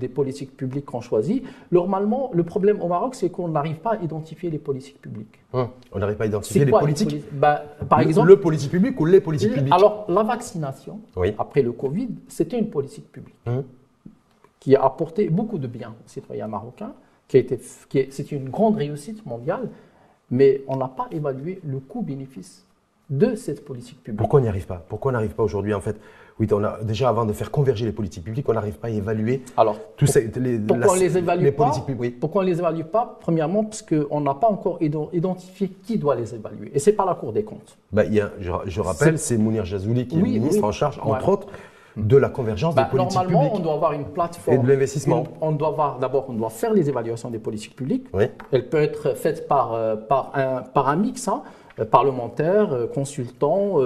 politiques 0.09 0.57
publiques 0.57 0.87
qu'on 0.87 1.03
choisit. 1.03 1.45
Normalement, 1.71 2.31
le 2.33 2.43
problème 2.43 2.81
au 2.81 2.89
Maroc, 2.89 3.15
c'est 3.15 3.29
qu'on 3.29 3.49
n'arrive 3.49 3.77
pas 3.77 3.93
à 3.93 4.03
identifier 4.03 4.51
les 4.51 4.59
politiques 4.59 5.01
publiques. 5.01 5.39
Hum, 5.53 5.69
on 5.93 5.99
n'arrive 5.99 6.17
pas 6.17 6.25
à 6.25 6.29
identifier 6.29 6.65
les 6.65 6.73
politiques 6.73 7.23
bah, 7.33 7.63
Par 7.89 8.01
le, 8.01 8.07
exemple, 8.07 8.29
le 8.29 8.41
politique 8.41 8.71
public 8.71 8.99
ou 8.99 9.05
les 9.05 9.21
politiques 9.21 9.53
publiques 9.53 9.75
Alors, 9.75 10.07
la 10.09 10.23
vaccination, 10.23 11.01
après 11.39 11.63
le 11.63 11.73
Covid, 11.73 12.09
c'était 12.29 12.59
une 12.59 12.71
politique 12.71 13.13
publique 13.13 13.37
hum. 13.47 13.63
qui 14.59 14.75
a 14.75 14.83
apporté 14.83 15.29
beaucoup 15.29 15.59
de 15.59 15.67
bien 15.67 15.91
aux 15.91 16.09
citoyens 16.09 16.49
marocains, 16.49 16.95
qui, 17.29 17.37
a 17.37 17.41
été, 17.41 17.59
c'est 18.11 18.33
une 18.33 18.49
grande 18.49 18.77
réussite 18.77 19.27
mondiale 19.27 19.69
mais 20.31 20.63
on 20.69 20.77
n'a 20.77 20.89
pas 20.89 21.09
évalué 21.11 21.61
le 21.65 21.79
coût-bénéfice 21.79 22.65
de 23.09 23.35
cette 23.35 23.65
politique 23.65 24.03
publique. 24.03 24.19
Pourquoi 24.19 24.41
on 24.41 24.43
n'y 24.43 24.49
arrive 24.49 24.67
pas? 24.67 24.85
Pourquoi 24.89 25.11
on 25.11 25.13
n'arrive 25.13 25.35
pas 25.35 25.45
aujourd'hui 25.45 25.75
en 25.75 25.81
fait? 25.81 25.97
Oui, 26.39 26.47
on 26.53 26.63
a 26.65 26.83
déjà 26.83 27.09
avant 27.09 27.25
de 27.25 27.33
faire 27.33 27.51
converger 27.51 27.87
les 27.87 27.93
politiques 27.93 28.25
publiques, 28.25 28.47
on 28.49 28.53
n'arrive 28.53 28.75
pas 28.75 28.89
à 28.89 28.91
évaluer. 28.91 29.43
Alors, 29.57 29.79
les, 30.37 30.59
pourquoi 30.59 30.93
on 30.93 30.95
les 30.97 31.17
évalue 31.17 31.51
pas 31.51 31.73
Pourquoi 32.21 32.43
on 32.43 32.45
les 32.45 32.59
évalue 32.59 32.83
pas? 32.83 33.17
Premièrement, 33.21 33.65
parce 33.65 33.81
qu'on 33.81 34.21
n'a 34.21 34.35
pas 34.35 34.49
encore 34.49 34.79
identifié 34.83 35.69
qui 35.69 35.97
doit 35.97 36.15
les 36.15 36.35
évaluer, 36.35 36.73
et 36.75 36.79
c'est 36.79 36.93
pas 36.93 37.07
la 37.07 37.15
Cour 37.15 37.33
des 37.33 37.43
comptes. 37.43 37.79
Bah, 37.91 38.05
il 38.05 38.13
y 38.13 38.21
a, 38.21 38.33
je, 38.39 38.81
rappelle, 38.81 39.19
c'est 39.19 39.39
Mounir 39.39 39.65
Jazouli 39.65 40.07
qui 40.07 40.19
est 40.19 40.23
ministre 40.23 40.65
en 40.65 40.73
charge, 40.73 41.01
entre 41.03 41.29
autres 41.31 41.49
de 41.97 42.17
la 42.17 42.29
convergence 42.29 42.75
des 42.75 42.83
bah, 42.83 42.89
politiques 42.91 43.19
publiques. 43.19 43.33
Normalement, 43.33 43.57
on 43.57 43.61
doit 43.61 43.75
avoir 43.75 43.93
une 43.93 44.05
plateforme. 44.05 44.57
Et 44.57 44.61
de 44.61 44.69
l'investissement. 44.69 45.25
On 45.41 45.53
doit 45.53 45.69
avoir, 45.69 45.99
d'abord, 45.99 46.27
on 46.29 46.35
doit 46.35 46.51
faire 46.51 46.73
les 46.75 46.89
évaluations 46.89 47.31
des 47.31 47.39
politiques 47.39 47.75
publiques. 47.75 48.07
Oui. 48.13 48.25
Elle 48.53 48.69
peut 48.69 48.83
être 48.83 49.17
faite 49.17 49.49
par, 49.49 49.73
euh, 49.73 49.97
par, 49.97 50.33
un, 50.35 50.63
par 50.63 50.89
un 50.89 50.97
mix, 50.97 51.27
hein, 51.27 51.43
euh, 51.79 51.85
parlementaire, 51.87 52.73
euh, 52.73 52.87
consultant, 52.87 53.77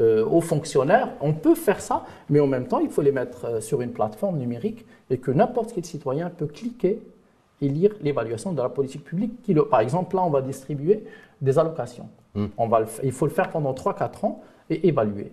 hauts 0.00 0.40
fonctionnaires. 0.40 1.08
On 1.20 1.32
peut 1.32 1.54
faire 1.54 1.80
ça, 1.80 2.04
mais 2.28 2.40
en 2.40 2.46
même 2.46 2.66
temps, 2.66 2.78
il 2.78 2.88
faut 2.88 3.02
les 3.02 3.12
mettre 3.12 3.62
sur 3.62 3.80
une 3.82 3.90
plateforme 3.90 4.38
numérique 4.38 4.86
et 5.10 5.18
que 5.18 5.30
n'importe 5.30 5.72
quel 5.74 5.84
citoyen 5.84 6.30
peut 6.30 6.46
cliquer 6.46 7.02
et 7.60 7.68
lire 7.68 7.92
l'évaluation 8.00 8.52
de 8.52 8.62
la 8.62 8.68
politique 8.68 9.04
publique. 9.04 9.42
Qui, 9.42 9.54
par 9.54 9.80
exemple, 9.80 10.16
là, 10.16 10.22
on 10.22 10.30
va 10.30 10.40
distribuer 10.40 11.04
des 11.40 11.58
allocations. 11.58 12.08
Hmm. 12.34 12.46
On 12.56 12.68
va 12.68 12.82
il 13.02 13.12
faut 13.12 13.26
le 13.26 13.32
faire 13.32 13.50
pendant 13.50 13.72
3-4 13.72 14.24
ans 14.24 14.40
et 14.70 14.86
évaluer. 14.86 15.32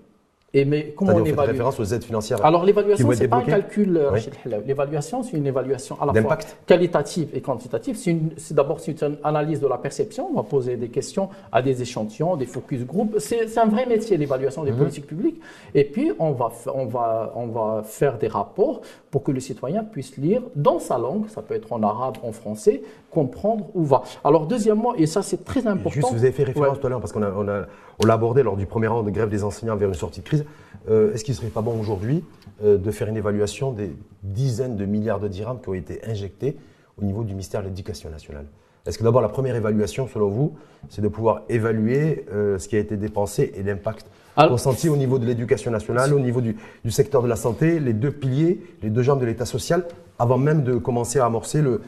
Et 0.53 0.63
mais 0.63 0.93
comment 0.95 1.13
on, 1.13 1.25
évalue 1.25 1.49
référence 1.49 1.77
aux 1.77 1.83
aides 1.83 2.05
financières 2.05 2.43
Alors 2.45 2.63
l'évaluation, 2.63 3.12
c'est 3.12 3.27
pas 3.27 3.38
un 3.38 3.41
calcul. 3.41 3.97
Euh, 3.97 4.17
l'évaluation, 4.65 5.21
c'est 5.21 5.36
une 5.36 5.45
évaluation 5.45 6.01
à 6.01 6.05
la 6.05 6.21
fois 6.21 6.38
qualitative 6.65 7.29
et 7.33 7.41
quantitative. 7.41 7.97
C'est 7.97 8.53
d'abord 8.53 8.79
une 8.88 9.17
analyse 9.25 9.60
de 9.60 9.67
la 9.67 9.77
perception. 9.77 10.29
On 10.31 10.36
va 10.38 10.43
poser 10.43 10.77
des 10.77 10.88
questions 10.88 11.29
à 11.51 11.62
des 11.62 11.81
échantillons, 11.81 12.38
des 12.38 12.45
focus 12.45 12.86
group. 12.86 13.15
C'est 13.19 13.57
un 13.57 13.65
vrai 13.65 13.86
métier 13.88 14.15
l'évaluation 14.15 14.63
des 14.63 14.71
mhm. 14.71 14.77
politiques 14.77 15.07
publiques. 15.07 15.41
Et 15.75 15.83
puis 15.83 16.13
on 16.17 16.31
va 16.31 16.49
on 16.73 16.86
va 16.86 17.33
on 17.36 17.47
va 17.47 17.83
faire 17.83 18.17
des 18.17 18.29
rapports 18.29 18.81
pour 19.12 19.23
que 19.23 19.33
le 19.33 19.41
citoyen 19.41 19.83
puisse 19.83 20.15
lire 20.15 20.43
dans 20.55 20.79
sa 20.79 20.97
langue. 20.97 21.27
Ça 21.27 21.41
peut 21.41 21.55
être 21.55 21.73
en 21.73 21.83
arabe, 21.83 22.17
en 22.23 22.31
français, 22.31 22.83
comprendre 23.12 23.65
où 23.73 23.83
va. 23.83 24.03
Alors 24.23 24.47
deuxièmement, 24.47 24.95
et 24.95 25.07
ça 25.07 25.21
c'est 25.21 25.43
très 25.43 25.67
important. 25.67 25.89
Juste, 25.89 26.13
vous 26.13 26.23
avez 26.23 26.31
fait 26.31 26.43
référence 26.45 26.79
tout 26.79 26.88
à 26.88 26.89
l'heure 26.89 27.01
parce 27.01 27.12
qu'on 27.12 27.23
a, 27.23 27.31
on 27.31 27.47
a, 27.49 27.65
on 27.99 28.05
l'a 28.05 28.13
abordé 28.13 28.43
lors 28.43 28.57
du 28.57 28.65
premier 28.65 28.88
rang 28.88 29.03
de 29.03 29.12
grève 29.12 29.29
des 29.29 29.43
enseignants 29.43 29.75
vers 29.75 29.88
une 29.88 29.95
sortie 29.95 30.21
de 30.21 30.25
crise. 30.25 30.45
Euh, 30.89 31.13
est-ce 31.13 31.23
qu'il 31.23 31.33
ne 31.33 31.38
serait 31.38 31.49
pas 31.49 31.62
bon 31.62 31.79
aujourd'hui 31.79 32.23
euh, 32.63 32.77
de 32.77 32.91
faire 32.91 33.07
une 33.07 33.17
évaluation 33.17 33.71
des 33.71 33.91
dizaines 34.23 34.75
de 34.75 34.86
milliards 34.86 35.19
de 35.19 35.27
dirhams 35.27 35.60
qui 35.62 35.69
ont 35.69 35.73
été 35.73 36.01
injectés 36.05 36.57
au 36.99 37.03
niveau 37.03 37.23
du 37.23 37.31
ministère 37.33 37.62
de 37.62 37.67
l'Éducation 37.67 38.10
nationale? 38.10 38.45
Est-ce 38.86 38.97
que 38.97 39.03
d'abord 39.03 39.21
la 39.21 39.29
première 39.29 39.55
évaluation, 39.55 40.07
selon 40.07 40.29
vous, 40.29 40.55
c'est 40.89 41.01
de 41.01 41.07
pouvoir 41.10 41.41
évaluer 41.49 42.25
euh, 42.31 42.57
ce 42.57 42.69
qui 42.69 42.77
a 42.77 42.79
été 42.79 42.95
dépensé 42.95 43.51
et 43.55 43.63
l'impact 43.63 44.07
consenti 44.36 44.88
au 44.88 44.95
niveau 44.95 45.17
de 45.17 45.25
l'éducation 45.25 45.71
nationale, 45.71 46.13
au 46.13 46.19
niveau 46.19 46.41
du, 46.41 46.55
du 46.86 46.91
secteur 46.91 47.23
de 47.23 47.27
la 47.27 47.36
santé, 47.36 47.79
les 47.79 47.93
deux 47.93 48.12
piliers, 48.12 48.62
les 48.83 48.91
deux 48.91 49.01
jambes 49.01 49.19
de 49.19 49.25
l'État 49.25 49.45
social, 49.45 49.86
avant 50.19 50.38
même 50.38 50.63
de 50.63 50.77
commencer 50.77 51.19
à 51.19 51.25
amorcer 51.25 51.62
le, 51.62 51.81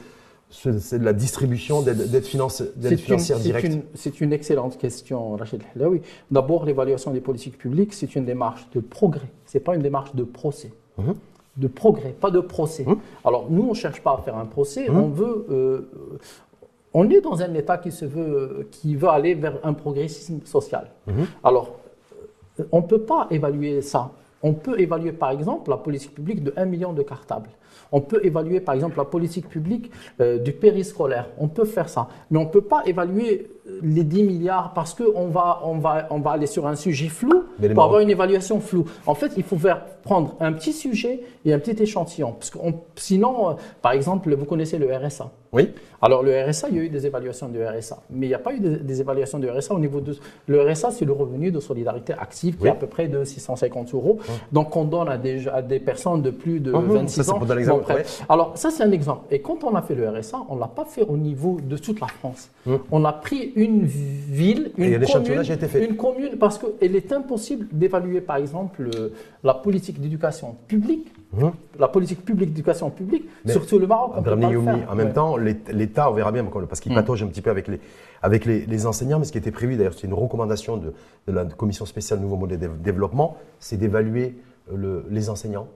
c'est 0.49 0.99
de 0.99 1.05
la 1.05 1.13
distribution 1.13 1.81
d'aide 1.81 2.23
financière 2.23 3.39
directe 3.39 3.77
c'est 3.93 4.19
une 4.21 4.33
excellente 4.33 4.77
question, 4.77 5.35
Rachid 5.35 5.61
Hlaoui. 5.75 6.01
D'abord, 6.31 6.65
l'évaluation 6.65 7.11
des 7.11 7.21
politiques 7.21 7.57
publiques, 7.57 7.93
c'est 7.93 8.15
une 8.15 8.25
démarche 8.25 8.67
de 8.73 8.79
progrès. 8.79 9.29
Ce 9.45 9.57
n'est 9.57 9.63
pas 9.63 9.75
une 9.75 9.81
démarche 9.81 10.15
de 10.15 10.23
procès. 10.23 10.71
Mhm. 10.97 11.13
De 11.57 11.67
progrès, 11.67 12.15
pas 12.19 12.31
de 12.31 12.39
procès. 12.39 12.85
Alors, 13.25 13.47
nous, 13.49 13.63
on 13.63 13.69
ne 13.69 13.73
cherche 13.73 14.01
pas 14.01 14.13
à 14.13 14.21
faire 14.21 14.37
un 14.37 14.45
procès. 14.45 14.89
On 14.89 15.09
veut. 15.09 15.45
euh, 15.49 15.81
on 16.93 17.09
est 17.09 17.21
dans 17.21 17.41
un 17.41 17.53
État 17.53 17.77
qui, 17.77 17.91
se 17.91 18.05
veut, 18.05 18.67
qui 18.71 18.95
veut 18.95 19.09
aller 19.09 19.35
vers 19.35 19.59
un 19.63 19.73
progressisme 19.73 20.39
social. 20.45 20.89
Alors, 21.43 21.75
euh, 22.59 22.63
on 22.71 22.77
ne 22.81 22.87
peut 22.87 23.01
pas 23.01 23.27
évaluer 23.29 23.81
ça. 23.81 24.11
On 24.41 24.53
peut 24.53 24.79
évaluer, 24.79 25.11
par 25.11 25.31
exemple, 25.31 25.69
la 25.69 25.77
politique 25.77 26.15
publique 26.15 26.43
de 26.43 26.53
1 26.55 26.65
million 26.65 26.93
de 26.93 27.03
cartables. 27.03 27.49
On 27.91 28.01
peut 28.01 28.19
évaluer, 28.23 28.59
par 28.59 28.75
exemple, 28.75 28.97
la 28.97 29.05
politique 29.05 29.47
publique 29.49 29.91
euh, 30.21 30.37
du 30.37 30.51
périscolaire. 30.51 31.29
On 31.37 31.47
peut 31.47 31.65
faire 31.65 31.89
ça. 31.89 32.07
Mais 32.29 32.37
on 32.37 32.43
ne 32.45 32.49
peut 32.49 32.61
pas 32.61 32.83
évaluer 32.85 33.47
euh, 33.67 33.79
les 33.83 34.03
10 34.03 34.23
milliards 34.23 34.73
parce 34.73 34.93
qu'on 34.93 35.27
va, 35.27 35.61
on 35.63 35.77
va, 35.77 36.07
on 36.11 36.19
va 36.19 36.31
aller 36.31 36.47
sur 36.47 36.67
un 36.67 36.75
sujet 36.75 37.07
flou 37.07 37.43
Mais 37.59 37.69
pour 37.69 37.83
avoir 37.83 38.01
une 38.01 38.09
évaluation 38.09 38.59
floue. 38.59 38.85
En 39.05 39.15
fait, 39.15 39.31
il 39.37 39.43
faut 39.43 39.57
faire, 39.57 39.83
prendre 40.03 40.35
un 40.39 40.53
petit 40.53 40.73
sujet 40.73 41.21
et 41.45 41.53
un 41.53 41.59
petit 41.59 41.81
échantillon. 41.81 42.33
Parce 42.33 42.49
que 42.49 42.57
sinon, 42.95 43.49
euh, 43.49 43.53
par 43.81 43.91
exemple, 43.93 44.33
vous 44.33 44.45
connaissez 44.45 44.77
le 44.77 44.93
RSA. 44.95 45.31
Oui 45.51 45.71
Alors 46.01 46.21
le 46.21 46.31
RSA, 46.47 46.69
il 46.69 46.75
y 46.75 46.79
a 46.79 46.83
eu 46.83 46.89
des 46.89 47.07
évaluations 47.07 47.49
du 47.49 47.57
RSA, 47.65 47.97
mais 48.11 48.27
il 48.27 48.29
n'y 48.29 48.35
a 48.35 48.39
pas 48.39 48.53
eu 48.53 48.59
des, 48.59 48.77
des 48.77 49.01
évaluations 49.01 49.39
du 49.39 49.49
RSA 49.49 49.73
au 49.73 49.79
niveau 49.79 49.99
de... 49.99 50.15
Le 50.45 50.61
RSA, 50.61 50.91
c'est 50.91 51.05
le 51.05 51.11
revenu 51.11 51.51
de 51.51 51.59
solidarité 51.59 52.13
active 52.13 52.57
qui 52.57 52.67
est 52.67 52.69
à 52.69 52.75
peu 52.75 52.85
près 52.85 53.07
de 53.07 53.23
650 53.23 53.93
euros. 53.95 54.19
Donc 54.51 54.75
on 54.75 54.85
donne 54.85 55.09
à 55.09 55.17
des, 55.17 55.47
à 55.47 55.63
des 55.63 55.79
personnes 55.79 56.21
de 56.21 56.29
plus 56.29 56.59
de 56.59 56.71
Mhm, 56.71 56.93
26 56.93 57.15
ça, 57.15 57.23
c'est 57.23 57.31
ans. 57.31 57.39
Ouais. 57.67 58.03
Alors 58.29 58.57
ça, 58.57 58.69
c'est 58.71 58.83
un 58.83 58.91
exemple. 58.91 59.25
Et 59.31 59.41
quand 59.41 59.63
on 59.63 59.75
a 59.75 59.81
fait 59.81 59.95
le 59.95 60.07
RSA, 60.09 60.37
on 60.49 60.55
ne 60.55 60.59
l'a 60.59 60.67
pas 60.67 60.85
fait 60.85 61.03
au 61.03 61.17
niveau 61.17 61.57
de 61.61 61.77
toute 61.77 61.99
la 61.99 62.07
France. 62.07 62.49
Mhm. 62.65 62.79
On 62.91 63.05
a 63.05 63.13
pris 63.13 63.51
une 63.55 63.83
ville, 63.85 64.71
une 64.77 64.99
commune, 65.05 65.41
été 65.43 65.85
une 65.85 66.37
parce 66.37 66.57
qu'il 66.59 66.95
est 66.95 67.11
impossible 67.11 67.67
d'évaluer, 67.71 68.21
par 68.21 68.37
exemple, 68.37 68.89
euh, 68.95 69.09
la 69.43 69.53
politique 69.53 69.99
d'éducation 69.99 70.55
publique, 70.67 71.11
Mhm. 71.33 71.51
la 71.79 71.87
politique 71.87 72.25
publique 72.25 72.49
d'éducation 72.49 72.89
publique, 72.89 73.29
Mais, 73.45 73.51
surtout 73.51 73.77
le 73.79 73.87
Maroc. 73.87 74.11
on 74.15 74.21
peut 74.23 74.31
Abdelrahmane 74.31 74.41
pas 74.41 74.47
le 74.49 74.53
Youmi, 74.71 74.79
faire. 74.81 74.91
en 74.91 74.95
même 74.95 75.07
Ouais. 75.07 75.13
temps, 75.13 75.37
l'État- 75.37 76.09
on 76.09 76.13
verra 76.13 76.31
bien, 76.31 76.43
parce 76.67 76.79
qu'il 76.79 76.91
Mm. 76.91 76.95
patauge 76.95 77.23
un 77.23 77.27
petit 77.27 77.41
peu 77.41 77.49
avec 77.51 77.67
les, 77.67 77.79
avec 78.21 78.45
les, 78.45 78.65
les 78.65 78.85
enseignants, 78.85 79.19
mais 79.19 79.25
ce 79.25 79.31
qui 79.31 79.37
était 79.37 79.51
prévu, 79.51 79.75
d'ailleurs, 79.77 79.93
c'est 79.93 80.07
une 80.07 80.13
recommandation 80.13 80.77
de, 80.77 80.93
de 81.27 81.31
la 81.31 81.45
commission 81.45 81.85
spéciale 81.85 82.19
Nouveau 82.19 82.35
Modèle 82.35 82.59
de 82.59 82.67
Développement, 82.83 83.37
c'est 83.59 83.77
d'évaluer 83.77 84.35
euh, 84.71 84.75
le- 84.75 85.05
les 85.09 85.29
enseignants. 85.29 85.67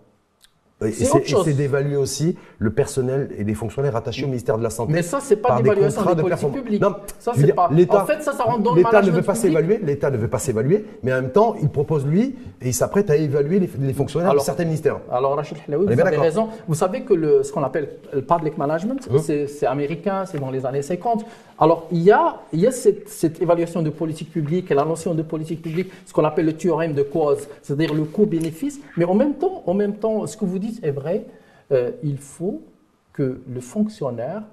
Et 0.90 0.92
C'est 0.92 1.54
d'évaluer 1.54 1.96
aussi 1.96 2.36
le 2.60 2.72
personnel 2.72 3.30
et 3.38 3.44
les 3.44 3.54
fonctionnaires 3.54 3.96
attachés 3.96 4.24
au 4.24 4.28
ministère 4.28 4.58
de 4.58 4.64
la 4.64 4.70
Santé. 4.70 4.92
Mais 4.94 5.02
ça, 5.02 5.20
c'est 5.22 5.36
pas 5.38 5.50
par 5.50 5.58
des 5.62 5.70
des 5.70 5.76
de 5.76 6.22
politiques 6.22 6.52
publiques. 6.52 6.82
Non, 6.82 6.96
ça, 7.20 7.32
c'est 7.36 7.54
pas. 7.54 7.70
l'État- 7.72 8.04
En 8.04 8.06
fait, 8.06 8.22
ça, 8.22 8.34
ça 8.34 8.44
rentre 8.44 8.64
dans 8.64 8.74
le 8.76 8.78
L'État 8.84 9.02
ne 9.02 9.12
veut 9.12 9.22
pas 9.22 9.36
s'évaluer, 9.36 9.80
l'État 9.84 10.10
ne 10.10 10.18
veut 10.18 10.28
pas 10.28 10.40
s'évaluer, 10.40 10.86
mais 11.04 11.14
en 11.14 11.22
même 11.22 11.32
temps, 11.32 11.56
il 11.62 11.70
propose 11.70 12.06
lui 12.06 12.36
et 12.62 12.68
il 12.70 12.74
s'apprête 12.74 13.10
à 13.10 13.16
évaluer 13.16 13.60
les, 13.60 13.70
les 13.80 13.94
fonctionnaires 13.94 14.30
Alors, 14.32 14.44
de 14.44 14.46
certains 14.46 14.66
ministères. 14.66 15.00
Alors, 15.12 15.36
Rachid 15.36 15.58
vous 15.68 15.88
avez 15.90 16.18
raison. 16.18 16.50
Vous 16.68 16.76
savez 16.76 17.02
que 17.02 17.14
le, 17.14 17.44
ce 17.44 17.52
qu'on 17.52 17.64
appelle 17.64 17.90
le 18.14 18.22
public 18.22 18.58
management, 18.58 19.08
c'est 19.22 19.48
c'est 19.48 19.66
américain, 19.66 20.26
c'est 20.26 20.40
dans 20.40 20.52
les 20.52 20.66
années 20.66 20.82
50. 20.82 21.26
Alors, 21.60 21.88
il 21.92 22.02
y 22.02 22.12
a, 22.12 22.42
il 22.52 22.60
y 22.60 22.68
a 22.68 22.72
cette, 22.72 23.08
cette 23.08 23.42
évaluation 23.42 23.82
de 23.82 23.90
politique 23.90 24.32
publique 24.32 24.70
et 24.72 24.74
la 24.74 24.86
notion 24.86 25.14
de 25.14 25.22
politique 25.22 25.62
publique, 25.62 25.92
ce 26.06 26.12
qu'on 26.14 26.26
appelle 26.26 26.46
le 26.46 26.54
théorème 26.54 26.94
de 26.94 27.04
cause, 27.04 27.48
c'est-à-dire 27.62 27.94
le 27.94 28.04
coût-bénéfice. 28.04 28.80
Mais 28.98 29.06
en 29.06 29.14
même 29.14 29.36
temps, 29.36 29.64
en 29.66 29.74
même 29.74 29.96
temps, 29.96 30.26
ce 30.28 30.36
que 30.36 30.46
vous 30.46 30.60
dites 30.60 30.73
est 30.84 30.92
vrai. 30.92 31.26
Euh, 31.72 31.92
il 32.04 32.18
faut 32.18 32.62
que 33.14 33.42
le 33.48 33.62
fonctionnaire 33.62 34.44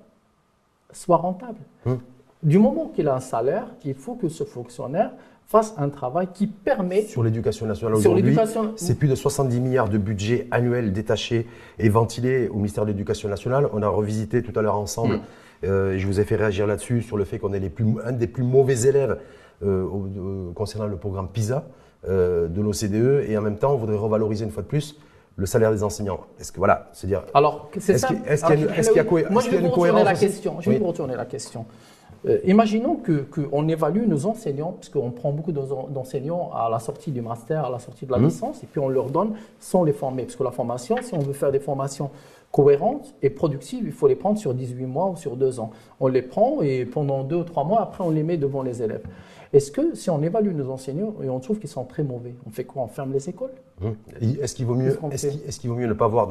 soit 0.93 1.17
rentable. 1.17 1.59
Hum. 1.87 1.99
Du 2.43 2.59
moment 2.59 2.87
qu'il 2.95 3.09
a 3.09 3.15
un 3.15 3.21
salaire, 3.21 3.67
il 3.85 3.95
faut 3.95 4.15
que 4.15 4.29
ce 4.29 4.45
fonctionnaire 4.45 5.13
fasse 5.47 5.75
un 5.79 5.89
travail 5.89 6.29
qui 6.33 6.47
permet 6.47 7.03
Sur 7.03 7.25
l'éducation 7.25 7.67
nationale 7.67 7.97
aujourd'hui, 7.97 8.37
c'est 8.77 8.95
plus 8.95 9.09
de 9.09 9.15
70 9.17 9.61
milliards 9.61 9.89
de 9.89 9.99
budget 9.99 10.47
annuel 10.53 10.93
détaché 10.93 11.47
et 11.79 11.89
ventilé 11.89 12.49
au 12.49 12.57
ministère 12.57 12.85
de 12.85 12.93
l'Éducation 12.93 13.29
nationale. 13.29 13.69
On 13.73 13.83
a 13.83 13.89
revisité 13.89 14.43
tout 14.43 14.57
à 14.59 14.63
l'heure 14.63 14.77
ensemble, 14.77 15.17
Mm. 15.17 15.21
euh, 15.65 15.95
et 15.95 15.99
je 15.99 16.07
vous 16.07 16.21
ai 16.21 16.25
fait 16.25 16.37
réagir 16.37 16.67
là-dessus, 16.69 17.03
sur 17.03 17.17
le 17.17 17.25
fait 17.25 17.39
qu'on 17.39 17.53
est 17.53 17.59
les 17.59 17.69
plus, 17.69 17.85
un 18.05 18.13
des 18.13 18.29
plus 18.29 18.45
mauvais 18.45 18.83
élèves 18.83 19.19
euh, 19.63 19.85
euh, 19.85 20.53
concernant 20.55 20.87
le 20.87 20.97
programme 20.97 21.29
PISA 21.29 21.67
euh, 22.09 22.47
de 22.49 22.63
l'OCDE, 22.63 23.29
et 23.29 23.37
en 23.37 23.43
même 23.43 23.59
temps, 23.59 23.75
on 23.75 23.77
voudrait 23.77 23.97
revaloriser 23.99 24.45
une 24.45 24.53
fois 24.53 24.63
de 24.63 24.69
plus 24.69 24.97
le 25.41 25.47
salaire 25.47 25.73
des 25.73 25.83
enseignants. 25.83 26.21
Est-ce 26.39 26.53
que 26.53 26.59
voilà, 26.59 26.91
Alors, 27.35 27.71
c'est 27.79 27.95
Est-ce 27.95 27.99
ça. 28.03 28.09
qu'il- 28.09 28.21
est-ce 28.27 28.45
qu'il 28.45 28.51
y 28.51 28.53
a 28.53 28.61
une- 28.61 28.65
Alors, 28.69 28.79
est-ce 28.79 28.89
qu'il 28.91 28.97
y 28.99 29.01
a 29.01 29.05
cohé- 29.05 29.27
Moi, 29.31 29.41
est-ce 29.41 29.51
je 29.51 29.57
vais 29.57 29.65
a 29.65 29.69
vous 29.69 29.75
retourner 29.75 30.05
la 30.05 30.15
question. 30.15 30.57
Je 30.61 30.69
vais 30.69 30.77
Oui. 30.77 30.81
vous 30.83 30.89
retourner 30.89 31.17
la 31.17 31.25
question. 31.25 31.65
Euh, 32.29 32.39
imaginons 32.45 32.97
que 32.97 33.23
qu'on 33.23 33.67
évalue 33.69 34.07
nos 34.07 34.27
enseignants, 34.27 34.73
parce 34.73 34.91
qu'on 34.91 35.11
prend 35.11 35.33
beaucoup 35.33 35.53
d'en- 35.53 35.89
d'enseignants 35.89 36.51
à 36.55 36.69
la 36.69 36.79
sortie 36.79 37.11
du 37.11 37.23
master, 37.23 37.65
à 37.65 37.71
la 37.71 37.79
sortie 37.79 38.05
de 38.05 38.13
la 38.13 38.19
Mhm. 38.19 38.27
licence, 38.27 38.63
et 38.63 38.67
puis 38.67 38.79
on 38.79 38.91
leur 38.91 39.07
donne 39.09 39.33
sans 39.59 39.83
les 39.85 39.95
former. 39.95 40.25
Parce 40.25 40.37
que 40.37 40.45
la 40.45 40.51
formation, 40.51 40.97
si 41.01 41.15
on 41.15 41.21
veut 41.21 41.33
faire 41.33 41.51
des 41.51 41.61
formations 41.61 42.11
cohérentes 42.53 43.15
et 43.23 43.31
productives, 43.31 43.85
il 43.87 43.93
faut 43.93 44.07
les 44.09 44.17
prendre 44.17 44.37
sur 44.39 44.53
18 44.53 44.85
mois 44.87 45.07
ou 45.09 45.17
sur 45.17 45.35
2 45.37 45.59
ans. 45.61 45.71
On 45.99 46.09
les 46.09 46.21
prend 46.21 46.61
et 46.61 46.85
pendant 46.85 47.23
2 47.25 47.37
ou 47.37 47.45
3 47.45 47.65
mois, 47.65 47.81
après, 47.81 48.05
on 48.05 48.11
les 48.11 48.23
met 48.23 48.37
devant 48.37 48.63
les 48.63 48.83
élèves. 48.83 49.05
Est-ce 49.53 49.73
que 49.73 49.95
si 49.97 50.11
on 50.11 50.23
évalue 50.23 50.55
nos 50.55 50.71
enseignants 50.71 51.15
et 51.23 51.29
on 51.29 51.41
trouve 51.41 51.59
qu'ils 51.59 51.69
sont 51.71 51.85
très 51.85 52.03
mauvais, 52.05 52.35
on 52.47 52.51
fait 52.51 52.65
quoi? 52.65 52.83
On 52.85 52.87
ferme 52.89 53.13
les 53.13 53.29
écoles? 53.29 53.51
Hum. 53.83 53.97
Est-ce 54.41 54.55
qu'il 54.55 54.67
vaut 54.67 54.75
mieux, 54.77 54.97
est-ce 55.11 55.27
fait? 55.27 55.33
qu'il, 55.33 55.43
est-ce 55.49 55.59
qu'il 55.59 55.71
vaut 55.71 55.77
mieux 55.77 55.87
ne 55.89 55.93
pas 55.93 56.05
avoir 56.05 56.29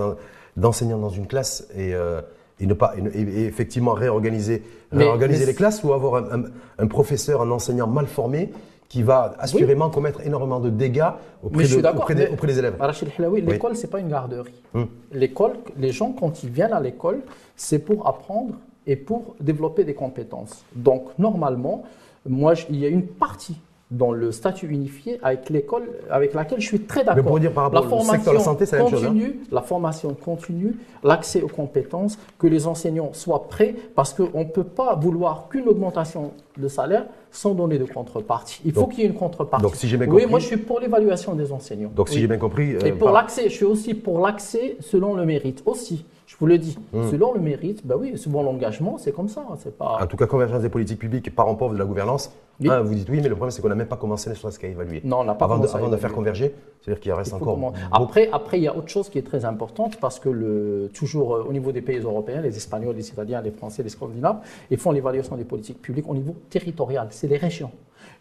d'enseignants 0.56 1.00
dans 1.00 1.10
une 1.10 1.28
classe 1.28 1.68
et, 1.76 1.94
euh, 1.94 2.22
et 2.62 2.66
ne 2.66 2.74
pas 2.74 2.94
et, 2.98 3.46
effectivement 3.46 3.92
réorganiser, 3.94 4.64
réorganiser 4.92 5.42
mais 5.42 5.52
les 5.52 5.56
classes 5.56 5.84
ou 5.84 5.92
avoir 5.94 6.16
un, 6.34 6.40
un- 6.40 6.46
un 6.78 6.88
professeur, 6.88 7.42
un 7.42 7.52
enseignant 7.52 7.88
mal 7.88 8.08
formé 8.08 8.52
qui 8.88 9.04
va 9.04 9.36
assurément 9.38 9.90
commettre 9.90 10.22
énormément 10.26 10.60
de 10.60 10.70
dégâts 10.70 11.04
auprès, 11.44 11.68
de- 11.68 11.88
auprès 11.98 12.16
des, 12.16 12.28
auprès 12.28 12.48
des 12.48 12.58
élèves? 12.60 12.76
Rachid 12.80 13.10
l'école, 13.46 13.76
c'est 13.76 13.88
pas 13.90 14.00
une 14.00 14.10
garderie. 14.10 14.64
Hum. 14.74 14.88
L'école, 15.12 15.58
les 15.78 15.92
gens, 15.92 16.12
quand 16.14 16.44
ils 16.44 16.50
viennent 16.50 16.74
à 16.74 16.80
l'école, 16.80 17.22
c'est 17.56 17.80
pour 17.80 18.08
apprendre 18.08 18.56
et 18.88 18.96
pour 18.96 19.36
développer 19.42 19.84
des 19.84 19.94
compétences. 19.94 20.64
Donc, 20.74 21.04
normalement, 21.20 21.84
moi, 22.28 22.54
je- 22.54 22.66
il 22.70 22.78
y 22.78 22.86
a 22.86 22.90
une 22.90 23.06
partie 23.06 23.58
dans 23.92 24.12
le 24.12 24.32
statut 24.32 24.68
unifié 24.68 25.18
avec 25.24 25.50
l'école, 25.50 25.90
avec 26.12 26.36
laquelle 26.36 26.62
je 26.62 26.68
suis 26.68 26.82
très 26.82 27.04
d'accord. 27.04 27.26
pour 27.26 27.40
dire 27.40 27.52
par 27.52 27.64
rapport 27.72 27.92
au 27.92 28.04
secteur 28.04 28.34
de 28.34 28.38
la 28.38 28.44
santé, 28.44 28.68
c'est 28.68 28.76
la 28.78 28.84
même 28.84 28.92
chose, 28.92 29.04
hein. 29.04 29.08
continue, 29.08 29.40
La 29.52 29.62
formation 29.64 30.14
continue, 30.14 30.76
l'accès 31.04 31.42
aux 31.42 31.48
compétences, 31.48 32.20
que 32.38 32.46
les 32.46 32.68
enseignants 32.68 33.14
soient 33.14 33.48
prêts, 33.48 33.74
parce 33.96 34.14
qu'on 34.14 34.42
ne 34.42 34.44
peut 34.44 34.64
pas 34.64 34.94
vouloir 34.94 35.48
qu'une 35.50 35.68
augmentation 35.68 36.34
de 36.56 36.68
salaire 36.68 37.08
sans 37.32 37.56
donner 37.56 37.80
de 37.80 37.86
contrepartie. 37.86 38.62
Il 38.64 38.74
faut 38.74 38.86
qu'il 38.86 39.00
y 39.00 39.04
ait 39.04 39.10
une 39.10 39.16
contrepartie. 39.16 39.64
donc, 39.64 39.76
si 39.76 39.88
j'ai 39.88 39.98
bien 39.98 40.06
oui, 40.06 40.12
compris- 40.22 40.30
moi, 40.30 40.38
je 40.40 40.46
suis 40.46 40.58
pour 40.58 40.80
l'évaluation 40.80 41.34
des 41.34 41.52
enseignants. 41.52 41.92
Donc 41.96 42.10
si 42.10 42.16
Oui. 42.16 42.22
j'ai 42.22 42.28
bien 42.28 42.38
compris, 42.38 42.76
euh, 42.76 42.80
Et 42.86 42.92
pour 42.92 43.06
par- 43.08 43.14
l'accès, 43.14 43.46
je 43.50 43.56
suis 43.56 43.66
aussi 43.66 43.96
pour 43.96 44.20
l'accès 44.20 44.78
selon 44.82 45.16
le 45.16 45.26
mérite 45.26 45.64
aussi. 45.66 46.06
Je 46.30 46.36
vous 46.40 46.46
le 46.46 46.60
dis, 46.60 46.78
Hmm. 46.94 47.10
selon 47.10 47.34
le 47.34 47.40
mérite, 47.40 47.82
bah 47.88 47.96
oui, 47.98 48.16
selon 48.16 48.44
l'engagement, 48.44 49.00
c'est 49.00 49.12
comme 49.12 49.28
ça. 49.30 49.44
C'est 49.58 49.76
pas. 49.76 49.98
en 50.00 50.06
tout 50.06 50.16
cas 50.16 50.28
convergence 50.28 50.62
des 50.62 50.70
politiques 50.70 51.00
publiques 51.00 51.28
et 51.28 51.32
parents 51.32 51.56
pauvres 51.56 51.74
de 51.74 51.80
la 51.80 51.86
gouvernance, 51.86 52.32
Oui. 52.60 52.70
hein, 52.70 52.82
vous 52.82 52.94
dites 52.94 53.10
oui, 53.10 53.20
mais 53.20 53.30
le 53.30 53.34
problème 53.36 53.50
c'est 53.50 53.64
qu'on 53.64 53.70
n'a 53.70 53.74
même 53.74 53.88
pas 53.88 53.96
commencé 53.98 54.30
ne 54.30 54.36
serait-ce 54.36 54.60
qu'à 54.60 54.68
évaluer. 54.68 55.02
Non, 55.04 55.22
on 55.22 55.24
n'a 55.24 55.34
pas 55.34 55.46
avant 55.46 55.56
de, 55.56 55.62
commencé 55.62 55.76
à 55.76 55.80
avant 55.80 55.90
de 55.90 55.98
faire 55.98 56.14
converger, 56.14 56.54
c'est-à-dire 56.82 57.02
qu'il 57.02 57.12
reste 57.14 57.34
encore 57.34 57.56
comment- 57.56 57.74
Après, 57.92 58.30
après, 58.32 58.60
il 58.60 58.64
y 58.64 58.68
a 58.68 58.78
autre 58.78 58.90
chose 58.90 59.10
qui 59.10 59.18
est 59.18 59.24
très 59.24 59.44
importante 59.44 60.00
parce 60.00 60.20
que 60.20 60.30
le, 60.30 60.92
toujours 60.94 61.34
euh, 61.34 61.46
au 61.50 61.52
niveau 61.52 61.72
des 61.72 61.82
pays 61.82 61.98
européens, 61.98 62.42
les 62.42 62.56
Espagnols, 62.56 62.96
les 62.96 63.10
Italiens, 63.10 63.42
les 63.42 63.50
Français, 63.50 63.82
les 63.82 63.90
Scandinaves, 63.90 64.38
ils 64.70 64.78
font 64.78 64.92
l'évaluation 64.92 65.36
des 65.36 65.46
politiques 65.46 65.82
publiques 65.82 66.08
au 66.08 66.14
niveau 66.14 66.36
territorial. 66.52 67.08
C'est 67.10 67.28
les 67.28 67.38
régions. 67.38 67.72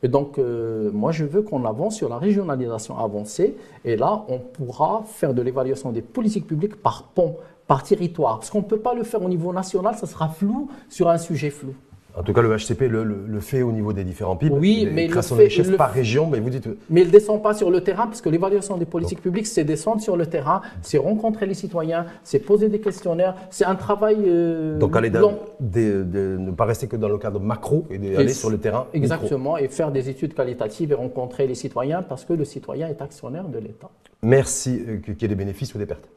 Et 0.02 0.08
donc, 0.08 0.38
euh, 0.38 0.90
moi, 0.92 1.10
je 1.12 1.24
veux 1.24 1.42
qu'on 1.42 1.64
avance 1.64 1.96
sur 1.96 2.08
la 2.08 2.18
régionalisation 2.18 2.98
avancée. 2.98 3.56
Et 3.84 3.96
là, 3.96 4.24
on 4.28 4.38
pourra 4.38 5.02
faire 5.06 5.34
de 5.34 5.42
l'évaluation 5.42 5.90
des 5.90 6.02
politiques 6.02 6.46
publiques 6.46 6.76
par 6.76 7.04
pont, 7.14 7.36
par 7.66 7.82
territoire. 7.82 8.38
Parce 8.38 8.50
qu'on 8.50 8.60
ne 8.60 8.66
peut 8.66 8.78
pas 8.78 8.94
le 8.94 9.02
faire 9.02 9.22
au 9.22 9.28
niveau 9.28 9.52
national, 9.52 9.96
ça 9.96 10.06
sera 10.06 10.28
flou 10.28 10.68
sur 10.88 11.08
un 11.08 11.18
sujet 11.18 11.50
flou. 11.50 11.74
En 12.18 12.22
tout 12.24 12.32
cas, 12.32 12.42
le 12.42 12.54
HCP 12.56 12.88
le, 12.88 13.04
le- 13.04 13.24
le 13.26 13.40
fait 13.40 13.62
au 13.62 13.70
niveau 13.70 13.92
des 13.92 14.02
différents 14.02 14.34
PIB. 14.36 14.54
Oui, 14.56 14.88
mais 14.92 15.06
le 15.06 15.22
fait- 15.22 15.48
le- 15.62 15.76
par 15.76 15.92
région, 15.92 16.26
mais 16.28 16.40
vous 16.40 16.50
dites 16.50 16.68
Mais 16.90 17.02
il 17.02 17.06
ne 17.06 17.12
descend 17.12 17.40
pas 17.42 17.54
sur 17.54 17.70
le 17.70 17.80
terrain, 17.82 18.06
parce 18.06 18.20
que 18.20 18.28
l'évaluation 18.28 18.76
des 18.76 18.86
politiques 18.86 19.22
publiques, 19.22 19.46
c'est 19.46 19.62
descendre 19.64 20.00
sur 20.02 20.16
le 20.16 20.26
terrain, 20.26 20.60
c'est 20.82 20.98
rencontrer 20.98 21.46
les 21.46 21.54
citoyens, 21.54 22.06
c'est 22.24 22.40
poser 22.40 22.68
des 22.68 22.80
questionnaires, 22.80 23.36
c'est 23.50 23.64
un 23.64 23.76
travail 23.76 24.16
euh, 24.26 24.78
Donc, 24.78 24.96
aller 24.96 25.10
dans- 25.10 25.32
ne 25.60 26.50
pas 26.50 26.64
rester 26.64 26.88
que 26.88 26.96
dans 26.96 27.08
le 27.08 27.18
cadre 27.18 27.38
macro 27.40 27.86
et 27.90 27.98
d'aller 27.98 28.32
sur 28.32 28.50
le 28.50 28.58
terrain. 28.58 28.86
micro. 28.92 28.96
Exactement, 28.98 29.56
et 29.56 29.68
faire 29.68 29.92
des 29.92 30.08
études 30.08 30.34
qualitatives 30.34 30.90
et 30.90 30.94
rencontrer 30.94 31.46
les 31.46 31.54
citoyens, 31.54 32.02
parce 32.02 32.24
que 32.24 32.32
le 32.32 32.44
citoyen 32.44 32.88
est 32.88 33.00
actionnaire 33.00 33.44
de 33.48 33.58
l'État. 33.58 33.90
Merci, 34.22 34.82
euh, 34.88 34.96
qu'il 34.98 35.22
y 35.22 35.24
ait 35.24 35.28
des 35.28 35.34
bénéfices 35.36 35.74
ou 35.74 35.78
des 35.78 35.86
pertes. 35.86 36.08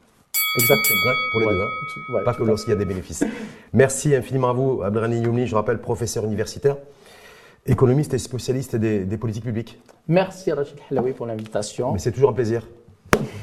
Exactement. 0.58 1.00
Ouais, 1.06 1.14
pour 1.30 1.40
les 1.40 1.46
Ouais. 1.46 1.52
deux. 1.54 1.60
hein. 1.62 2.14
Ouais, 2.14 2.24
Pas 2.24 2.34
que 2.34 2.42
lorsqu'il 2.42 2.70
y 2.70 2.74
a 2.74 2.76
des 2.76 2.84
bénéfices. 2.84 3.24
Merci 3.72 4.14
infiniment 4.14 4.50
à 4.50 4.52
vous, 4.52 4.82
Abdelrani 4.82 5.20
Youmni, 5.20 5.46
je 5.46 5.54
rappelle 5.54 5.78
professeur 5.78 6.24
universitaire, 6.24 6.76
économiste 7.66 8.12
et 8.14 8.18
spécialiste 8.18 8.76
des, 8.76 9.04
des 9.04 9.16
politiques 9.16 9.44
publiques. 9.44 9.80
Merci 10.08 10.52
Rachid 10.52 10.76
Halawi 10.90 11.12
pour 11.12 11.26
l'invitation. 11.26 11.92
Mais 11.92 11.98
c'est 11.98 12.12
toujours 12.12 12.30
un 12.30 12.34
plaisir. 12.34 12.66